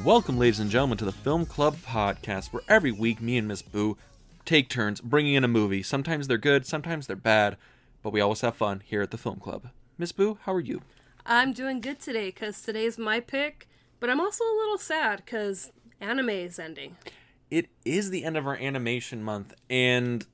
Welcome, 0.00 0.38
ladies 0.38 0.58
and 0.58 0.70
gentlemen, 0.70 0.96
to 0.98 1.04
the 1.04 1.12
Film 1.12 1.44
Club 1.44 1.76
podcast, 1.76 2.52
where 2.52 2.62
every 2.66 2.90
week 2.90 3.20
me 3.20 3.36
and 3.36 3.46
Miss 3.46 3.60
Boo 3.60 3.98
take 4.46 4.70
turns 4.70 5.02
bringing 5.02 5.34
in 5.34 5.44
a 5.44 5.48
movie. 5.48 5.82
Sometimes 5.82 6.26
they're 6.26 6.38
good, 6.38 6.66
sometimes 6.66 7.06
they're 7.06 7.14
bad, 7.14 7.58
but 8.02 8.10
we 8.10 8.20
always 8.20 8.40
have 8.40 8.56
fun 8.56 8.82
here 8.84 9.02
at 9.02 9.12
the 9.12 9.18
Film 9.18 9.38
Club. 9.38 9.68
Miss 9.98 10.10
Boo, 10.10 10.38
how 10.42 10.54
are 10.54 10.60
you? 10.60 10.80
I'm 11.26 11.52
doing 11.52 11.80
good 11.80 12.00
today 12.00 12.28
because 12.30 12.62
today's 12.62 12.96
my 12.96 13.20
pick, 13.20 13.68
but 14.00 14.08
I'm 14.08 14.18
also 14.18 14.42
a 14.42 14.58
little 14.58 14.78
sad 14.78 15.22
because 15.24 15.70
anime 16.00 16.30
is 16.30 16.58
ending. 16.58 16.96
It 17.50 17.68
is 17.84 18.08
the 18.08 18.24
end 18.24 18.38
of 18.38 18.46
our 18.46 18.56
animation 18.56 19.22
month, 19.22 19.54
and 19.68 20.26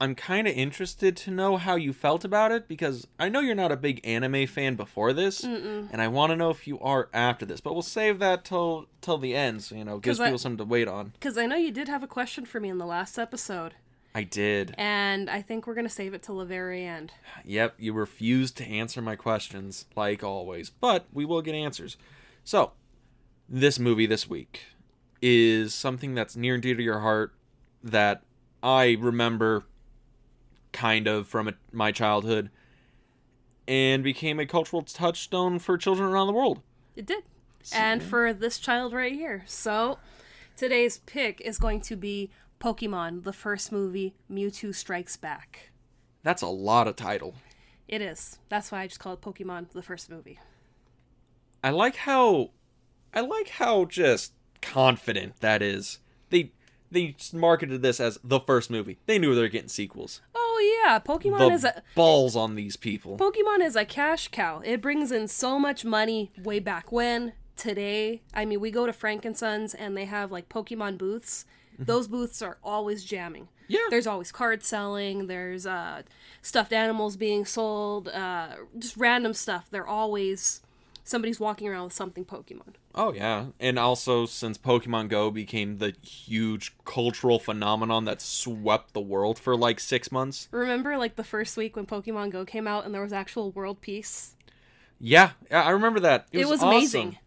I'm 0.00 0.14
kind 0.14 0.48
of 0.48 0.54
interested 0.54 1.14
to 1.18 1.30
know 1.30 1.58
how 1.58 1.76
you 1.76 1.92
felt 1.92 2.24
about 2.24 2.52
it 2.52 2.66
because 2.66 3.06
I 3.18 3.28
know 3.28 3.40
you're 3.40 3.54
not 3.54 3.70
a 3.70 3.76
big 3.76 4.00
anime 4.02 4.46
fan 4.46 4.74
before 4.74 5.12
this, 5.12 5.44
and 5.44 6.00
I 6.00 6.08
want 6.08 6.30
to 6.30 6.36
know 6.36 6.48
if 6.48 6.66
you 6.66 6.80
are 6.80 7.10
after 7.12 7.44
this. 7.44 7.60
But 7.60 7.74
we'll 7.74 7.82
save 7.82 8.18
that 8.20 8.44
till 8.44 8.86
till 9.02 9.18
the 9.18 9.34
end, 9.36 9.62
so 9.62 9.74
you 9.74 9.84
know, 9.84 9.98
gives 9.98 10.18
I- 10.18 10.26
people 10.26 10.38
something 10.38 10.56
to 10.58 10.64
wait 10.64 10.88
on. 10.88 11.10
Because 11.12 11.36
I 11.36 11.44
know 11.44 11.56
you 11.56 11.70
did 11.70 11.88
have 11.88 12.02
a 12.02 12.06
question 12.06 12.46
for 12.46 12.60
me 12.60 12.70
in 12.70 12.78
the 12.78 12.86
last 12.86 13.18
episode, 13.18 13.74
I 14.14 14.22
did. 14.22 14.74
and 14.78 15.28
I 15.28 15.42
think 15.42 15.66
we're 15.66 15.74
going 15.74 15.86
to 15.86 15.92
save 15.92 16.14
it 16.14 16.22
till 16.22 16.38
the 16.38 16.46
very 16.46 16.84
end. 16.86 17.12
Yep, 17.44 17.74
you 17.78 17.92
refused 17.92 18.56
to 18.56 18.66
answer 18.66 19.02
my 19.02 19.16
questions, 19.16 19.84
like 19.96 20.24
always, 20.24 20.70
but 20.70 21.06
we 21.12 21.26
will 21.26 21.42
get 21.42 21.54
answers. 21.54 21.98
So, 22.42 22.72
this 23.50 23.78
movie 23.78 24.06
this 24.06 24.30
week 24.30 24.62
is 25.20 25.74
something 25.74 26.14
that's 26.14 26.36
near 26.36 26.54
and 26.54 26.62
dear 26.62 26.74
to 26.74 26.82
your 26.82 27.00
heart 27.00 27.34
that 27.84 28.22
I 28.62 28.96
remember 28.98 29.64
kind 30.72 31.06
of 31.06 31.26
from 31.26 31.48
a, 31.48 31.54
my 31.72 31.92
childhood 31.92 32.50
and 33.66 34.02
became 34.02 34.40
a 34.40 34.46
cultural 34.46 34.82
touchstone 34.82 35.58
for 35.58 35.78
children 35.78 36.08
around 36.08 36.26
the 36.26 36.32
world. 36.32 36.60
It 36.96 37.06
did. 37.06 37.22
And 37.72 38.02
for 38.02 38.32
this 38.32 38.58
child 38.58 38.92
right 38.92 39.12
here. 39.12 39.44
So, 39.46 39.98
today's 40.56 40.98
pick 40.98 41.40
is 41.42 41.58
going 41.58 41.82
to 41.82 41.96
be 41.96 42.30
Pokemon, 42.60 43.24
the 43.24 43.32
first 43.32 43.70
movie, 43.70 44.14
Mewtwo 44.30 44.74
Strikes 44.74 45.16
Back. 45.16 45.70
That's 46.22 46.42
a 46.42 46.48
lot 46.48 46.88
of 46.88 46.96
title. 46.96 47.34
It 47.86 48.02
is. 48.02 48.38
That's 48.48 48.70
why 48.70 48.82
I 48.82 48.86
just 48.86 49.00
call 49.00 49.14
it 49.14 49.20
Pokemon, 49.20 49.70
the 49.72 49.82
first 49.82 50.10
movie. 50.10 50.38
I 51.62 51.70
like 51.70 51.96
how 51.96 52.50
I 53.12 53.20
like 53.20 53.48
how 53.48 53.84
just 53.84 54.32
confident 54.62 55.40
that 55.40 55.62
is. 55.62 56.00
They 56.30 56.52
they 56.90 57.08
just 57.08 57.34
marketed 57.34 57.82
this 57.82 58.00
as 58.00 58.18
the 58.22 58.40
first 58.40 58.70
movie. 58.70 58.98
They 59.06 59.18
knew 59.18 59.34
they 59.34 59.42
were 59.42 59.48
getting 59.48 59.68
sequels. 59.68 60.20
Oh 60.34 60.49
yeah, 60.60 60.98
Pokemon 60.98 61.38
The 61.38 61.50
is 61.50 61.64
a 61.64 61.82
balls 61.94 62.36
on 62.36 62.54
these 62.54 62.76
people. 62.76 63.16
Pokemon 63.16 63.64
is 63.64 63.76
a 63.76 63.84
cash 63.84 64.28
cow. 64.28 64.60
It 64.64 64.80
brings 64.80 65.10
in 65.12 65.28
so 65.28 65.58
much 65.58 65.84
money 65.84 66.32
way 66.42 66.58
back 66.58 66.92
when. 66.92 67.32
Today, 67.56 68.22
I 68.32 68.46
mean, 68.46 68.58
we 68.58 68.70
go 68.70 68.86
to 68.86 68.92
Frankensons 68.92 69.74
and 69.78 69.94
they 69.94 70.06
have 70.06 70.32
like 70.32 70.48
Pokemon 70.48 70.96
booths. 70.96 71.44
Those 71.78 72.08
booths 72.08 72.42
are 72.42 72.58
always 72.62 73.04
jamming. 73.04 73.48
Yeah. 73.68 73.80
There's 73.88 74.06
always 74.06 74.32
card 74.32 74.62
selling. 74.62 75.28
There's 75.28 75.66
uh, 75.66 76.02
stuffed 76.42 76.72
animals 76.72 77.16
being 77.16 77.44
sold. 77.44 78.08
Uh, 78.08 78.56
just 78.78 78.96
random 78.96 79.32
stuff. 79.32 79.68
They're 79.70 79.86
always 79.86 80.62
somebody's 81.10 81.40
walking 81.40 81.68
around 81.68 81.84
with 81.84 81.92
something 81.92 82.24
Pokemon. 82.24 82.74
Oh 82.94 83.12
yeah, 83.12 83.46
and 83.58 83.78
also 83.78 84.26
since 84.26 84.56
Pokemon 84.56 85.08
Go 85.08 85.30
became 85.30 85.78
the 85.78 85.94
huge 86.02 86.74
cultural 86.84 87.38
phenomenon 87.38 88.04
that 88.04 88.22
swept 88.22 88.94
the 88.94 89.00
world 89.00 89.38
for 89.38 89.56
like 89.56 89.80
six 89.80 90.10
months. 90.10 90.48
Remember, 90.50 90.96
like 90.96 91.16
the 91.16 91.24
first 91.24 91.56
week 91.56 91.76
when 91.76 91.86
Pokemon 91.86 92.30
Go 92.30 92.44
came 92.44 92.66
out 92.66 92.84
and 92.84 92.94
there 92.94 93.02
was 93.02 93.12
actual 93.12 93.50
world 93.50 93.80
peace. 93.80 94.34
Yeah, 94.98 95.30
yeah, 95.50 95.62
I 95.62 95.70
remember 95.70 96.00
that. 96.00 96.28
It 96.32 96.48
was 96.48 96.60
awesome. 96.60 96.68
amazing. 96.68 97.18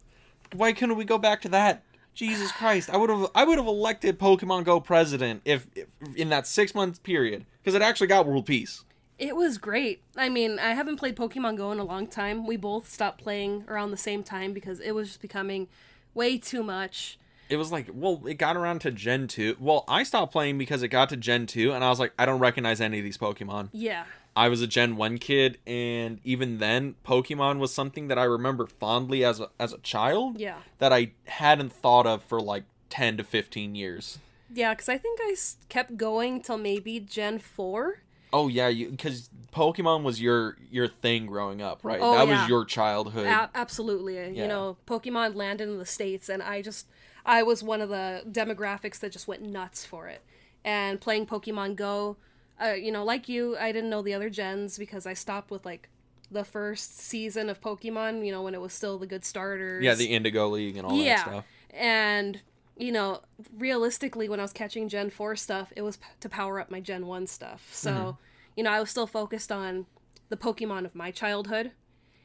Why 0.54 0.74
couldn't 0.74 0.96
we 0.96 1.06
go 1.06 1.18
back 1.18 1.42
to 1.42 1.50
that? 1.50 1.84
Jesus 2.14 2.52
Christ! 2.52 2.90
I 2.90 2.98
would 2.98 3.10
have 3.10 3.32
I 3.34 3.44
would 3.44 3.58
have 3.58 3.68
elected 3.68 4.20
Pokemon 4.20 4.66
Go 4.66 4.80
president 4.80 5.42
if, 5.46 5.68
if 5.76 5.88
in 6.16 6.30
that 6.30 6.46
six 6.48 6.76
month 6.76 7.04
period 7.04 7.46
because 7.62 7.76
it 7.76 7.82
actually 7.82 8.08
got 8.08 8.28
world 8.28 8.46
peace. 8.46 8.84
It 9.20 9.36
was 9.36 9.58
great. 9.58 10.02
I 10.18 10.28
mean, 10.30 10.60
I 10.60 10.74
haven't 10.74 10.98
played 10.98 11.16
Pokemon 11.16 11.58
Go 11.58 11.72
in 11.72 11.80
a 11.80 11.84
long 11.84 12.08
time. 12.08 12.46
We 12.48 12.58
both 12.58 12.90
stopped 12.90 13.22
playing 13.22 13.66
around 13.68 13.92
the 13.92 13.98
same 13.98 14.24
time 14.24 14.54
because 14.54 14.80
it 14.80 14.92
was 14.94 15.10
just 15.10 15.22
becoming 15.22 15.68
way 16.14 16.38
too 16.38 16.64
much. 16.64 17.18
it 17.50 17.58
was 17.58 17.72
like 17.72 17.88
well 17.94 18.22
it 18.26 18.36
got 18.36 18.56
around 18.56 18.80
to 18.80 18.90
gen 18.92 19.28
2 19.28 19.58
well 19.60 19.84
i 19.88 20.02
stopped 20.04 20.32
playing 20.32 20.58
because 20.58 20.82
it 20.82 20.88
got 20.88 21.10
to 21.10 21.18
gen 21.18 21.46
2 21.46 21.74
and 21.74 21.84
i 21.84 21.90
was 21.90 22.00
like 22.00 22.14
i 22.18 22.26
don't 22.26 22.40
recognize 22.40 22.80
any 22.80 23.00
of 23.00 23.04
these 23.04 23.18
pokemon 23.18 23.68
Yeah. 23.74 24.06
i 24.36 24.48
was 24.48 24.62
a 24.62 24.68
gen 24.68 24.96
1 24.96 25.18
kid 25.18 25.58
and 25.68 26.20
even 26.24 26.60
then 26.60 26.96
pokemon 27.06 27.58
was 27.60 27.74
something 27.74 28.08
that 28.10 28.18
i 28.20 28.24
remember 28.24 28.66
fondly 28.68 29.26
as 29.26 29.40
a, 29.42 29.50
as 29.60 29.74
a 29.74 29.78
child 29.80 30.40
Yeah. 30.40 30.60
that 30.80 30.94
i 30.94 31.12
hadn't 31.26 31.74
thought 31.74 32.06
of 32.08 32.24
for 32.24 32.40
like 32.40 32.64
10 32.90 33.18
to 33.18 33.24
15 33.24 33.76
years 33.76 34.20
Yeah, 34.54 34.74
because 34.74 34.88
I 34.88 34.98
think 35.00 35.20
I 35.22 35.36
kept 35.68 35.98
going 35.98 36.42
till 36.44 36.58
maybe 36.60 37.00
Gen 37.00 37.40
4. 37.40 38.03
Oh 38.34 38.48
yeah 38.50 38.68
you 38.68 38.90
because 38.90 39.30
pokemon 39.54 40.04
was 40.04 40.20
your 40.20 40.58
your 40.72 40.88
thing 40.88 41.28
growing 41.28 41.62
up 41.62 41.80
right 41.84 42.00
Oh, 42.02 42.16
that 42.16 42.28
yeah. 42.28 42.42
was 42.42 42.50
your 42.50 42.66
childhood 42.66 43.28
A- 43.28 43.50
absolutely. 43.56 44.16
Yeah. 44.16 44.30
You 44.42 44.48
know, 44.48 44.78
Pokemon 44.88 45.36
landed 45.36 45.70
in 45.70 45.78
the 45.78 45.86
States, 45.86 46.28
and 46.28 46.42
I 46.44 46.62
just, 46.64 46.88
I 47.26 47.44
was 47.44 47.62
one 47.64 47.80
of 47.80 47.90
the 47.90 48.24
demographics 48.30 49.00
that 49.02 49.12
just 49.12 49.28
went 49.28 49.44
nuts 49.44 49.86
for 49.86 50.08
it. 50.08 50.22
And 50.66 51.00
playing 51.00 51.28
Pokemon 51.28 51.76
Go, 51.76 52.18
uh, 52.62 52.72
you 52.74 52.92
know, 52.92 53.04
like 53.04 53.30
you, 53.30 53.56
I 53.58 53.72
didn't 53.72 53.92
know 53.92 54.02
the 54.02 54.14
other 54.16 54.30
gens 54.32 54.78
because 54.80 55.06
I 55.06 55.14
stopped 55.14 55.52
with 55.52 55.66
like 55.66 55.90
the 56.32 56.44
first 56.44 56.98
season 57.00 57.48
of 57.50 57.62
Pokemon, 57.62 58.26
you 58.26 58.32
know, 58.32 58.42
when 58.42 58.56
it 58.56 58.62
was 58.62 58.74
still 58.74 58.98
the 58.98 59.06
good 59.08 59.24
starters. 59.24 59.84
yeah 59.84 59.94
the 59.94 60.06
indigo 60.08 60.48
league 60.50 60.78
and 60.78 60.88
all 60.88 60.98
that 60.98 61.04
yeah. 61.04 61.22
stuff 61.24 61.46
And 61.70 62.42
you 62.78 62.92
know, 62.92 63.22
realistically, 63.58 64.28
when 64.30 64.40
I 64.40 64.44
was 64.44 64.54
catching 64.54 64.90
Gen 64.90 65.10
Four 65.10 65.36
stuff, 65.36 65.72
it 65.76 65.82
was 65.82 65.98
p- 65.98 66.06
to 66.22 66.30
power 66.30 66.60
up 66.60 66.72
my 66.72 66.80
Gen 66.80 67.06
One 67.06 67.28
stuff. 67.28 67.70
So, 67.74 67.92
Mm-hmm. 67.92 68.12
you 68.56 68.64
know, 68.64 68.72
I 68.72 68.80
was 68.80 68.90
still 68.90 69.08
focused 69.08 69.52
on 69.52 69.86
the 70.30 70.38
Pokemon 70.38 70.86
of 70.86 70.96
my 70.96 71.12
childhood, 71.12 71.72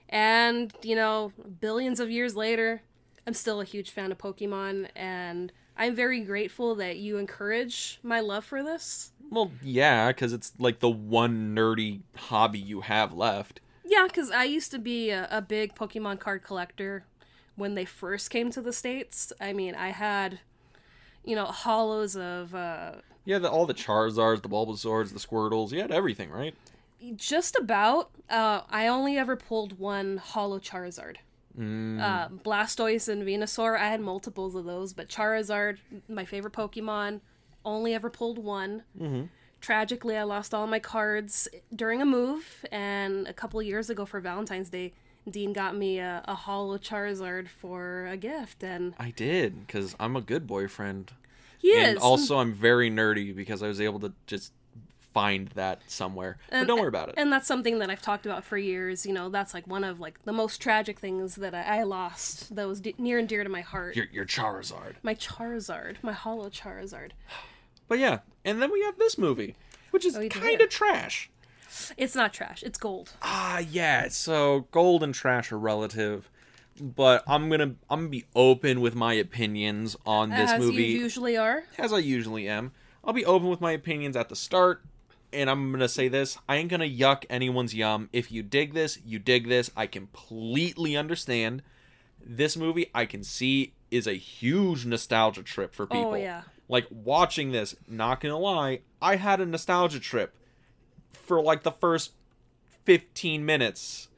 and 0.09 0.73
you 0.83 0.95
know, 0.97 1.33
billions 1.61 2.01
of 2.01 2.11
years 2.11 2.35
later, 2.37 2.83
I'm 3.27 3.35
still 3.35 3.61
a 3.61 3.65
huge 3.65 3.91
fan 3.91 4.11
of 4.13 4.19
Pokemon, 4.19 4.89
and 4.97 5.53
I'm 5.77 5.95
very 5.95 6.21
grateful 6.21 6.75
that 6.77 6.97
you 6.99 7.19
encourage 7.19 7.99
my 8.03 8.21
love 8.21 8.45
for 8.45 8.63
this. 8.63 9.13
well 9.31 9.51
yeah 9.63 10.09
because 10.09 10.33
it's 10.33 10.53
like 10.59 10.81
the 10.81 10.89
one 10.89 11.55
nerdy 11.55 12.01
hobby 12.17 12.59
you 12.59 12.81
have 12.81 13.13
left 13.13 13.61
Yeah, 13.85 14.07
because 14.07 14.31
I 14.31 14.45
used 14.45 14.71
to 14.73 14.79
be 14.79 15.11
a, 15.11 15.29
a 15.31 15.41
big 15.43 15.75
Pokemon 15.75 16.19
card 16.21 16.43
collector 16.43 17.05
when 17.59 17.75
they 17.75 17.85
first 17.85 18.31
came 18.31 18.51
to 18.53 18.63
the 18.63 18.73
States. 18.73 19.33
I 19.41 19.53
mean, 19.53 19.75
I 19.75 19.89
had, 19.89 20.41
you 21.25 21.37
know, 21.37 21.47
holos 21.47 22.19
of 22.19 22.55
uh, 22.55 22.93
Yeah, 23.25 23.39
the, 23.39 23.51
all 23.51 23.67
the 23.67 23.75
Charizards, 23.75 24.43
the 24.43 24.49
Bulbasaurs, 24.49 25.13
the 25.13 25.19
Squirtles, 25.19 25.73
you 25.73 25.81
had 25.81 25.93
everything, 25.93 26.31
right? 26.31 26.55
just 27.17 27.57
about. 27.57 28.11
Uh, 28.29 28.63
I 28.69 28.89
only 28.89 29.17
ever 29.17 29.37
pulled 29.37 29.79
one 29.79 30.17
holo 30.19 30.59
Charizard. 30.59 31.17
Mm. 31.59 32.01
Uh, 32.01 32.29
Blastoise 32.29 33.09
and 33.09 33.23
Venusaur, 33.23 33.79
I 33.79 33.89
had 33.89 34.01
multiples 34.01 34.55
of 34.55 34.65
those, 34.65 34.93
but 34.93 35.09
Charizard, 35.09 35.79
my 36.09 36.25
favorite 36.25 36.53
Pokemon, 36.53 37.21
only 37.65 37.95
ever 37.95 38.11
pulled 38.11 38.39
one. 38.39 38.85
Mm-hmm. 39.01 39.25
Tragically, 39.61 40.17
I 40.17 40.23
lost 40.23 40.55
all 40.55 40.69
my 40.69 40.79
cards 40.79 41.49
during 41.75 42.01
a 42.01 42.07
move, 42.07 42.65
and 42.71 43.27
a 43.27 43.33
couple 43.33 43.61
years 43.61 43.91
ago 43.91 44.05
for 44.05 44.21
Valentine's 44.21 44.71
Day, 44.71 44.93
Dean 45.31 45.53
got 45.53 45.77
me 45.77 45.99
a, 45.99 46.23
a 46.27 46.35
holo 46.35 46.79
Charizard 46.79 47.49
for 47.49 48.07
a 48.07 48.17
gift, 48.17 48.63
and 48.65 48.95
I 48.99 49.11
did, 49.11 49.67
because 49.67 49.95
I'm 50.01 50.17
a 50.17 50.21
good 50.21 50.47
boyfriend. 50.47 51.13
he 51.59 51.77
And 51.79 51.97
is. 51.97 52.03
also, 52.03 52.39
I'm 52.39 52.53
very 52.53 52.91
nerdy 52.91 53.35
because 53.35 53.63
I 53.63 53.69
was 53.69 53.81
able 53.81 54.01
to 54.01 54.13
just 54.27 54.53
find 55.15 55.49
that 55.49 55.81
somewhere. 55.87 56.37
but 56.51 56.67
don't 56.67 56.79
worry 56.79 56.89
about 56.89 57.09
it. 57.09 57.15
and 57.17 57.33
that's 57.33 57.49
something 57.49 57.79
that 57.81 57.91
I've 57.91 58.03
talked 58.03 58.27
about 58.27 58.45
for 58.45 58.57
years. 58.59 59.05
You 59.07 59.13
know, 59.13 59.29
that's 59.31 59.55
like 59.55 59.67
one 59.67 59.83
of 59.83 59.99
like 59.99 60.23
the 60.25 60.33
most 60.33 60.59
tragic 60.61 60.99
things 61.01 61.37
that 61.37 61.55
I, 61.55 61.79
I 61.79 61.83
lost. 61.83 62.55
That 62.55 62.69
was 62.69 62.81
de- 62.81 62.95
near 62.99 63.19
and 63.19 63.29
dear 63.29 63.43
to 63.43 63.49
my 63.51 63.63
heart. 63.63 63.97
your, 63.97 64.07
your 64.13 64.27
Charizard. 64.27 64.95
my 65.03 65.15
Charizard, 65.15 65.97
my 66.03 66.13
holo 66.13 66.51
Charizard. 66.51 67.13
But 67.89 67.99
yeah, 67.99 68.19
and 68.45 68.61
then 68.61 68.71
we 68.71 68.83
have 68.83 68.99
this 68.99 69.17
movie, 69.17 69.57
which 69.91 70.05
is 70.05 70.15
Oh, 70.17 70.29
kind 70.29 70.61
of 70.61 70.69
trash. 70.69 71.31
It's 71.97 72.15
not 72.15 72.33
trash. 72.33 72.63
It's 72.63 72.79
gold. 72.79 73.13
Ah, 73.23 73.59
yeah. 73.59 74.09
So 74.09 74.67
gold 74.71 75.03
and 75.03 75.15
trash 75.15 75.53
are 75.53 75.59
relative, 75.59 76.31
but 76.81 77.23
I'm 77.27 77.49
gonna 77.49 77.75
I'm 77.91 78.01
gonna 78.01 78.09
be 78.09 78.25
open 78.35 78.81
with 78.81 78.95
my 78.95 79.15
opinions 79.15 79.97
on 80.07 80.31
this 80.31 80.51
as 80.51 80.61
movie. 80.61 80.85
you 80.85 80.99
usually 81.01 81.37
are. 81.37 81.65
as 81.79 81.93
I 81.93 81.99
usually 81.99 82.49
am. 82.49 82.73
I'll 83.05 83.13
be 83.13 83.25
open 83.25 83.49
with 83.49 83.61
my 83.61 83.73
opinions 83.73 84.17
at 84.17 84.29
the 84.29 84.37
start, 84.37 84.83
and 85.33 85.49
I'm 85.49 85.71
gonna 85.73 85.89
say 85.89 86.09
this: 86.09 86.39
I 86.49 86.57
ain't 86.57 86.71
gonna 86.71 86.85
yuck 86.85 87.25
anyone's 87.31 87.75
yum. 87.75 88.09
If 88.13 88.31
you 88.31 88.43
dig 88.43 88.75
this, 88.75 88.99
you 89.05 89.19
dig 89.19 89.49
this. 89.49 89.71
I 89.77 89.87
completely 89.87 90.97
understand. 90.97 91.63
This 92.25 92.57
movie, 92.57 92.91
I 92.95 93.07
can 93.07 93.23
see, 93.23 93.73
is 93.91 94.07
a 94.07 94.15
huge 94.15 94.85
nostalgia 94.85 95.43
trip 95.43 95.75
for 95.75 95.87
people. 95.87 96.11
Oh 96.11 96.15
yeah. 96.15 96.43
Like 96.69 96.87
watching 96.91 97.53
this, 97.53 97.75
not 97.87 98.21
gonna 98.21 98.39
lie, 98.39 98.81
I 99.01 99.17
had 99.17 99.41
a 99.41 99.47
nostalgia 99.47 100.01
trip 100.01 100.35
for 101.13 101.41
like 101.43 101.63
the 101.63 101.73
first 101.73 102.13
15 102.85 103.45
minutes. 103.45 104.09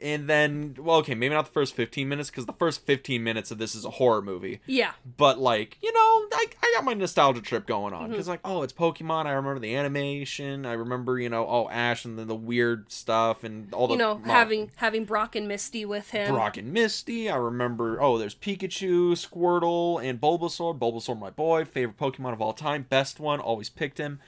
and 0.00 0.28
then 0.30 0.74
well 0.78 0.96
okay 0.96 1.14
maybe 1.14 1.34
not 1.34 1.44
the 1.44 1.50
first 1.52 1.74
15 1.76 2.08
minutes 2.08 2.30
because 2.30 2.46
the 2.46 2.54
first 2.54 2.86
15 2.86 3.22
minutes 3.22 3.50
of 3.50 3.58
this 3.58 3.74
is 3.74 3.84
a 3.84 3.90
horror 3.90 4.22
movie 4.22 4.60
Yeah. 4.66 4.92
but 5.18 5.38
like 5.38 5.76
you 5.82 5.92
know 5.92 5.98
i, 6.32 6.46
I 6.62 6.72
got 6.74 6.84
my 6.86 6.94
nostalgia 6.94 7.42
trip 7.42 7.66
going 7.66 7.92
on 7.92 8.04
Mm-hmm. 8.04 8.12
because 8.12 8.26
like 8.28 8.40
oh 8.42 8.62
it's 8.62 8.72
pokemon 8.72 9.26
i 9.26 9.32
remember 9.32 9.60
the 9.60 9.76
animation 9.76 10.64
i 10.64 10.72
remember 10.72 11.18
you 11.18 11.28
know 11.28 11.46
oh 11.46 11.68
ash 11.68 12.06
and 12.06 12.18
then 12.18 12.28
the 12.28 12.34
weird 12.34 12.90
stuff 12.90 13.44
and 13.44 13.74
all 13.74 13.88
the 13.88 13.92
You 13.92 13.98
know, 13.98 14.16
mo- 14.16 14.32
having 14.32 14.70
having 14.76 15.04
Brock 15.04 15.36
and 15.36 15.46
Misty 15.46 15.84
with 15.84 16.08
him. 16.12 16.32
Brock 16.32 16.56
and 16.56 16.72
Misty. 16.72 17.28
I 17.28 17.36
remember, 17.36 18.00
oh, 18.00 18.16
there's 18.16 18.34
Pikachu, 18.34 19.12
Squirtle, 19.12 20.02
and 20.02 20.18
Bulbasaur. 20.18 20.78
Bulbasaur, 20.78 21.18
my 21.18 21.28
boy, 21.30 21.66
favorite 21.66 21.98
Pokemon 21.98 22.32
of 22.32 22.40
all 22.40 22.54
time, 22.54 22.86
best 22.88 23.20
one, 23.20 23.38
always 23.38 23.68
picked 23.68 23.98
him. 23.98 24.18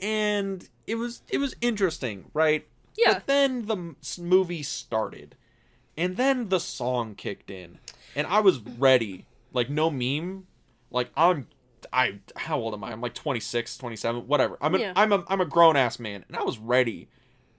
And 0.00 0.68
it 0.88 0.96
was 0.96 1.22
it 1.28 1.38
was 1.38 1.54
interesting, 1.60 2.24
right? 2.32 2.66
Yeah. 2.96 3.14
But 3.14 3.26
then 3.26 3.66
the 3.66 3.94
movie 4.20 4.62
started, 4.62 5.36
and 5.96 6.16
then 6.16 6.48
the 6.48 6.58
song 6.58 7.14
kicked 7.14 7.50
in, 7.50 7.78
and 8.16 8.26
I 8.26 8.40
was 8.40 8.58
ready. 8.60 9.26
Like 9.52 9.70
no 9.70 9.90
meme. 9.90 10.46
Like 10.90 11.10
I'm, 11.16 11.46
I 11.92 12.20
how 12.36 12.58
old 12.58 12.74
am 12.74 12.82
I? 12.82 12.92
I'm 12.92 13.00
like 13.00 13.14
26, 13.14 13.76
27, 13.78 14.26
whatever. 14.26 14.58
I'm 14.60 14.74
a, 14.74 14.78
Yeah. 14.78 14.92
I'm 14.96 15.12
a 15.12 15.24
I'm 15.28 15.40
a 15.40 15.46
grown 15.46 15.76
ass 15.76 15.98
man, 15.98 16.24
and 16.26 16.36
I 16.36 16.42
was 16.42 16.58
ready 16.58 17.08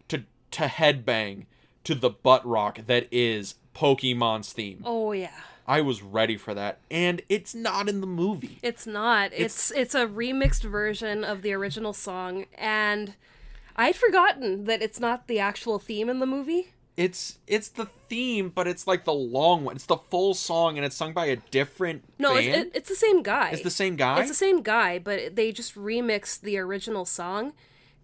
to 0.09 0.23
to 0.51 0.63
headbang 0.63 1.45
to 1.83 1.95
the 1.95 2.09
butt 2.09 2.45
rock 2.45 2.79
that 2.87 3.07
is 3.11 3.55
Pokemon's 3.75 4.51
theme. 4.51 4.81
Oh 4.85 5.11
yeah. 5.11 5.31
I 5.69 5.81
was 5.81 6.01
ready 6.01 6.35
for 6.35 6.53
that, 6.55 6.79
and 6.89 7.21
it's 7.29 7.53
not 7.53 7.87
in 7.87 8.01
the 8.01 8.07
movie. 8.07 8.57
It's 8.63 8.87
not. 8.87 9.31
It's 9.33 9.71
it's 9.71 9.95
a 9.95 10.07
remixed 10.07 10.63
version 10.63 11.23
of 11.23 11.43
the 11.43 11.53
original 11.53 11.93
song 11.93 12.47
and 12.57 13.13
I'd 13.79 13.95
forgotten 13.95 14.65
that 14.65 14.81
it's 14.81 14.99
not 14.99 15.27
the 15.27 15.39
actual 15.39 15.79
theme 15.79 16.09
in 16.09 16.19
the 16.19 16.25
movie. 16.25 16.73
It's 16.97 17.37
it's 17.47 17.69
the 17.69 17.85
theme, 17.85 18.49
but 18.49 18.67
it's 18.67 18.85
like 18.85 19.05
the 19.05 19.13
long 19.13 19.63
one. 19.63 19.77
It's 19.77 19.85
the 19.85 19.95
full 19.95 20.33
song, 20.33 20.75
and 20.75 20.85
it's 20.85 20.97
sung 20.97 21.13
by 21.13 21.27
a 21.27 21.37
different 21.37 22.03
No, 22.19 22.35
it's, 22.35 22.47
it, 22.47 22.71
it's 22.75 22.89
the 22.89 22.95
same 22.95 23.23
guy. 23.23 23.51
It's 23.51 23.63
the 23.63 23.69
same 23.69 23.95
guy. 23.95 24.19
It's 24.19 24.27
the 24.27 24.35
same 24.35 24.61
guy, 24.61 24.99
but 24.99 25.37
they 25.37 25.53
just 25.53 25.75
remixed 25.75 26.41
the 26.41 26.57
original 26.57 27.05
song 27.05 27.53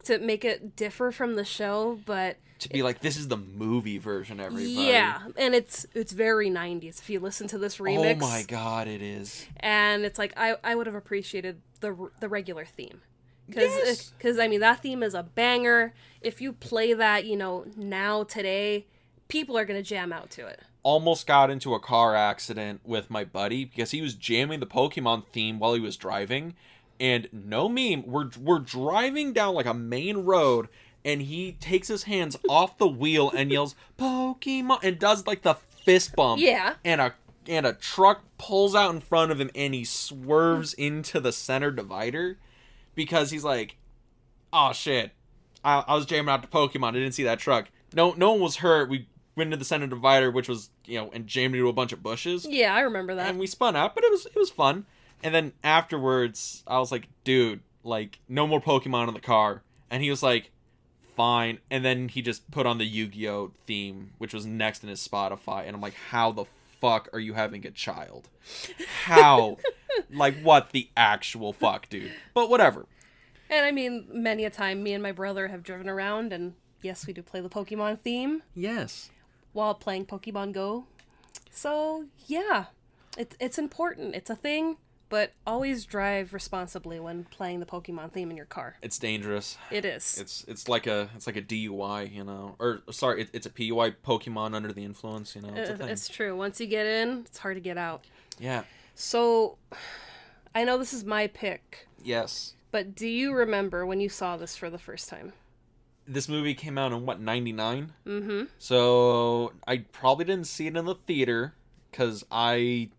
to 0.06 0.20
make 0.20 0.46
it 0.46 0.76
differ 0.76 1.12
from 1.12 1.36
the 1.36 1.46
show, 1.46 2.00
but 2.06 2.38
to 2.60 2.70
be 2.70 2.84
like, 2.84 3.00
this 3.00 3.18
is 3.18 3.28
the 3.28 3.38
movie 3.38 3.98
version, 3.98 4.40
everybody. 4.40 4.70
yeah, 4.72 5.28
and 5.38 5.54
it's 5.54 5.86
it's 5.94 6.12
very 6.14 6.50
90s 6.50 7.00
if 7.00 7.10
you 7.10 7.20
listen 7.20 7.48
to 7.50 7.58
this 7.58 7.78
remix. 7.78 8.16
Oh 8.18 8.28
my 8.28 8.44
god, 8.48 8.88
it 8.88 9.02
is. 9.02 9.46
And 9.60 10.06
it's 10.06 10.18
like 10.18 10.34
I 10.38 10.56
I 10.64 10.76
would 10.76 10.88
have 10.88 10.96
appreciated 10.96 11.62
the 11.82 12.10
the 12.20 12.30
regular 12.30 12.66
theme. 12.66 13.02
Cuz 13.48 13.58
Yes. 13.58 14.12
Uh, 14.12 14.22
cuz 14.22 14.40
I 14.40 14.48
mean 14.48 14.62
that 14.62 14.82
theme 14.82 15.04
is 15.04 15.14
a 15.14 15.24
banger. 15.24 15.94
If 16.22 16.42
you 16.42 16.54
play 16.54 16.94
that, 16.94 17.26
you 17.26 17.36
know, 17.36 17.66
now 17.76 18.24
today, 18.24 18.86
people 19.28 19.58
are 19.58 19.66
going 19.66 19.82
to 19.82 19.88
jam 19.88 20.12
out 20.12 20.30
to 20.32 20.48
it. 20.48 20.62
Almost 20.82 21.28
got 21.28 21.50
into 21.50 21.74
a 21.74 21.80
car 21.80 22.16
accident 22.16 22.82
with 22.86 23.10
my 23.10 23.24
buddy 23.24 23.66
because 23.66 23.92
he 23.92 24.02
was 24.02 24.14
jamming 24.14 24.60
the 24.60 24.68
Pokemon 24.68 25.26
theme 25.32 25.60
while 25.60 25.74
he 25.74 25.80
was 25.80 25.98
driving. 25.98 26.56
And 27.00 27.28
no 27.34 27.68
meme, 27.68 28.04
we're 28.08 28.30
we're 28.42 28.60
driving 28.60 29.34
down 29.34 29.54
like 29.56 29.66
a 29.66 29.74
main 29.74 30.20
road, 30.20 30.70
and 31.04 31.22
he 31.22 31.54
takes 31.54 31.88
his 31.90 32.04
hands 32.04 32.38
off 32.50 32.78
the 32.78 32.88
wheel 32.88 33.32
and 33.36 33.52
yells 33.52 33.76
Pokemon 34.00 34.80
and 34.84 34.98
does 34.98 35.28
like 35.28 35.42
the 35.42 35.56
fist 35.56 36.16
bump. 36.16 36.42
Yeah. 36.42 36.76
and 36.86 37.02
a 37.02 37.14
and 37.48 37.66
a 37.66 37.74
truck 37.74 38.24
pulls 38.38 38.74
out 38.74 38.94
in 38.96 39.02
front 39.02 39.32
of 39.32 39.40
him 39.40 39.52
and 39.54 39.74
he 39.74 39.84
swerves 39.84 40.74
into 40.78 41.20
the 41.20 41.32
center 41.32 41.70
divider 41.72 42.38
because 42.96 43.30
he's 43.32 43.44
like, 43.44 43.76
"Oh 44.54 44.72
shit, 44.74 45.12
I, 45.64 45.84
I 45.88 45.96
was 45.96 46.06
jamming 46.06 46.30
out 46.34 46.42
to 46.44 46.48
Pokemon. 46.48 46.90
I 46.90 46.92
didn't 46.94 47.12
see 47.12 47.24
that 47.24 47.40
truck. 47.40 47.68
No, 47.94 48.14
no 48.14 48.32
one 48.32 48.40
was 48.42 48.56
hurt. 48.58 48.90
We 48.90 49.08
went 49.36 49.48
into 49.48 49.58
the 49.58 49.66
center 49.66 49.88
divider, 49.88 50.32
which 50.32 50.48
was 50.48 50.70
you 50.86 50.98
know, 51.00 51.10
and 51.14 51.28
jammed 51.28 51.56
into 51.56 51.68
a 51.68 51.74
bunch 51.74 51.92
of 51.92 52.02
bushes, 52.02 52.46
Yeah, 52.50 52.74
I 52.74 52.80
remember 52.82 53.16
that. 53.16 53.30
and 53.30 53.38
we 53.38 53.48
spun 53.48 53.76
out. 53.76 53.96
But 53.96 54.06
it 54.06 54.12
was 54.12 54.26
it 54.28 54.36
was 54.36 54.50
fun. 54.50 54.86
And 55.26 55.34
then 55.34 55.54
afterwards, 55.64 56.64
I 56.68 56.78
was 56.80 56.92
like, 56.92 57.08
"Dude, 57.24 57.62
like, 57.84 58.20
no 58.30 58.46
more 58.48 58.62
Pokemon 58.62 59.08
in 59.08 59.14
the 59.14 59.20
car." 59.20 59.64
And 59.90 60.04
he 60.04 60.10
was 60.10 60.22
like, 60.22 60.52
"Fine." 61.16 61.60
And 61.72 61.84
then 61.84 62.08
he 62.10 62.22
just 62.22 62.50
put 62.52 62.66
on 62.66 62.78
the 62.78 62.86
Yu-Gi-Oh 62.86 63.52
theme, 63.66 64.12
which 64.20 64.34
was 64.34 64.46
next 64.46 64.84
in 64.84 64.90
his 64.90 65.06
Spotify, 65.06 65.66
and 65.66 65.76
I'm 65.76 65.82
like, 65.82 65.96
"How 66.12 66.32
the 66.32 66.46
fuck 66.80 67.10
are 67.12 67.20
you 67.20 67.34
having 67.34 67.66
a 67.66 67.72
child? 67.72 68.30
How? 69.06 69.58
like, 70.14 70.40
what 70.42 70.72
the 70.72 70.90
actual 70.96 71.54
fuck, 71.54 71.90
dude?" 71.90 72.12
But 72.34 72.50
whatever. 72.50 72.86
And 73.50 73.66
I 73.66 73.72
mean, 73.72 74.08
many 74.12 74.46
a 74.46 74.50
time, 74.50 74.84
me 74.84 74.94
and 74.94 75.02
my 75.04 75.12
brother 75.12 75.48
have 75.48 75.64
driven 75.64 75.90
around, 75.90 76.34
and 76.34 76.54
yes, 76.82 77.06
we 77.08 77.14
do 77.14 77.22
play 77.24 77.42
the 77.42 77.50
Pokemon 77.50 78.02
theme 78.02 78.44
Yes. 78.56 79.10
while 79.54 79.74
playing 79.74 80.06
Pokemon 80.06 80.52
Go. 80.54 80.86
So 81.52 82.06
yeah, 82.28 82.66
it's 83.18 83.36
it's 83.40 83.58
important. 83.58 84.14
It's 84.16 84.30
a 84.30 84.36
thing, 84.36 84.78
but 85.10 85.34
always 85.46 85.86
drive 85.86 86.34
responsibly 86.34 87.00
when 87.00 87.26
playing 87.26 87.60
the 87.60 87.66
Pokemon 87.66 88.12
theme 88.12 88.32
in 88.32 88.38
your 88.38 88.46
car. 88.46 88.76
It's 88.82 88.98
dangerous. 88.98 89.58
It 89.72 89.86
is. 89.86 90.18
It's 90.20 90.44
it's 90.48 90.68
like 90.68 90.88
a 90.88 91.10
it's 91.16 91.28
like 91.28 91.36
a 91.38 91.42
DUI, 91.42 92.14
you 92.14 92.24
know, 92.24 92.56
or 92.60 92.82
sorry, 92.92 93.22
it, 93.22 93.30
it's 93.34 93.46
a 93.46 93.50
PUI. 93.50 93.96
Pokemon 94.06 94.56
under 94.56 94.74
the 94.74 94.84
influence, 94.84 95.36
you 95.36 95.42
know. 95.42 95.54
It's 95.56 95.70
a 95.70 95.78
thing. 95.78 95.90
it's 95.90 96.08
true. 96.08 96.36
Once 96.36 96.60
you 96.60 96.68
get 96.68 96.86
in, 96.86 97.20
it's 97.26 97.38
hard 97.38 97.56
to 97.56 97.62
get 97.62 97.78
out. 97.78 98.04
Yeah. 98.40 98.64
So, 98.96 99.58
I 100.54 100.64
know 100.64 100.78
this 100.78 100.94
is 100.94 101.04
my 101.04 101.28
pick, 101.28 101.88
Yes. 102.04 102.54
but 102.72 102.96
do 102.96 103.08
you 103.08 103.34
remember 103.34 103.86
when 103.86 104.00
you 104.00 104.08
saw 104.10 104.38
this 104.38 104.56
for 104.56 104.70
the 104.70 104.78
first 104.80 105.10
time? 105.10 105.34
This 106.08 106.30
movie 106.30 106.54
came 106.54 106.78
out 106.78 106.92
in 106.92 107.06
what 107.06 107.20
ninety 107.20 107.52
nine. 107.52 107.92
Mm-hmm. 108.06 108.44
So 108.60 109.54
I 109.68 109.78
probably 109.92 110.26
didn't 110.26 110.48
see 110.48 110.68
it 110.68 110.78
in 110.78 110.86
the 110.86 110.96
theater 110.96 111.54
because 111.92 112.24
I. 112.32 112.90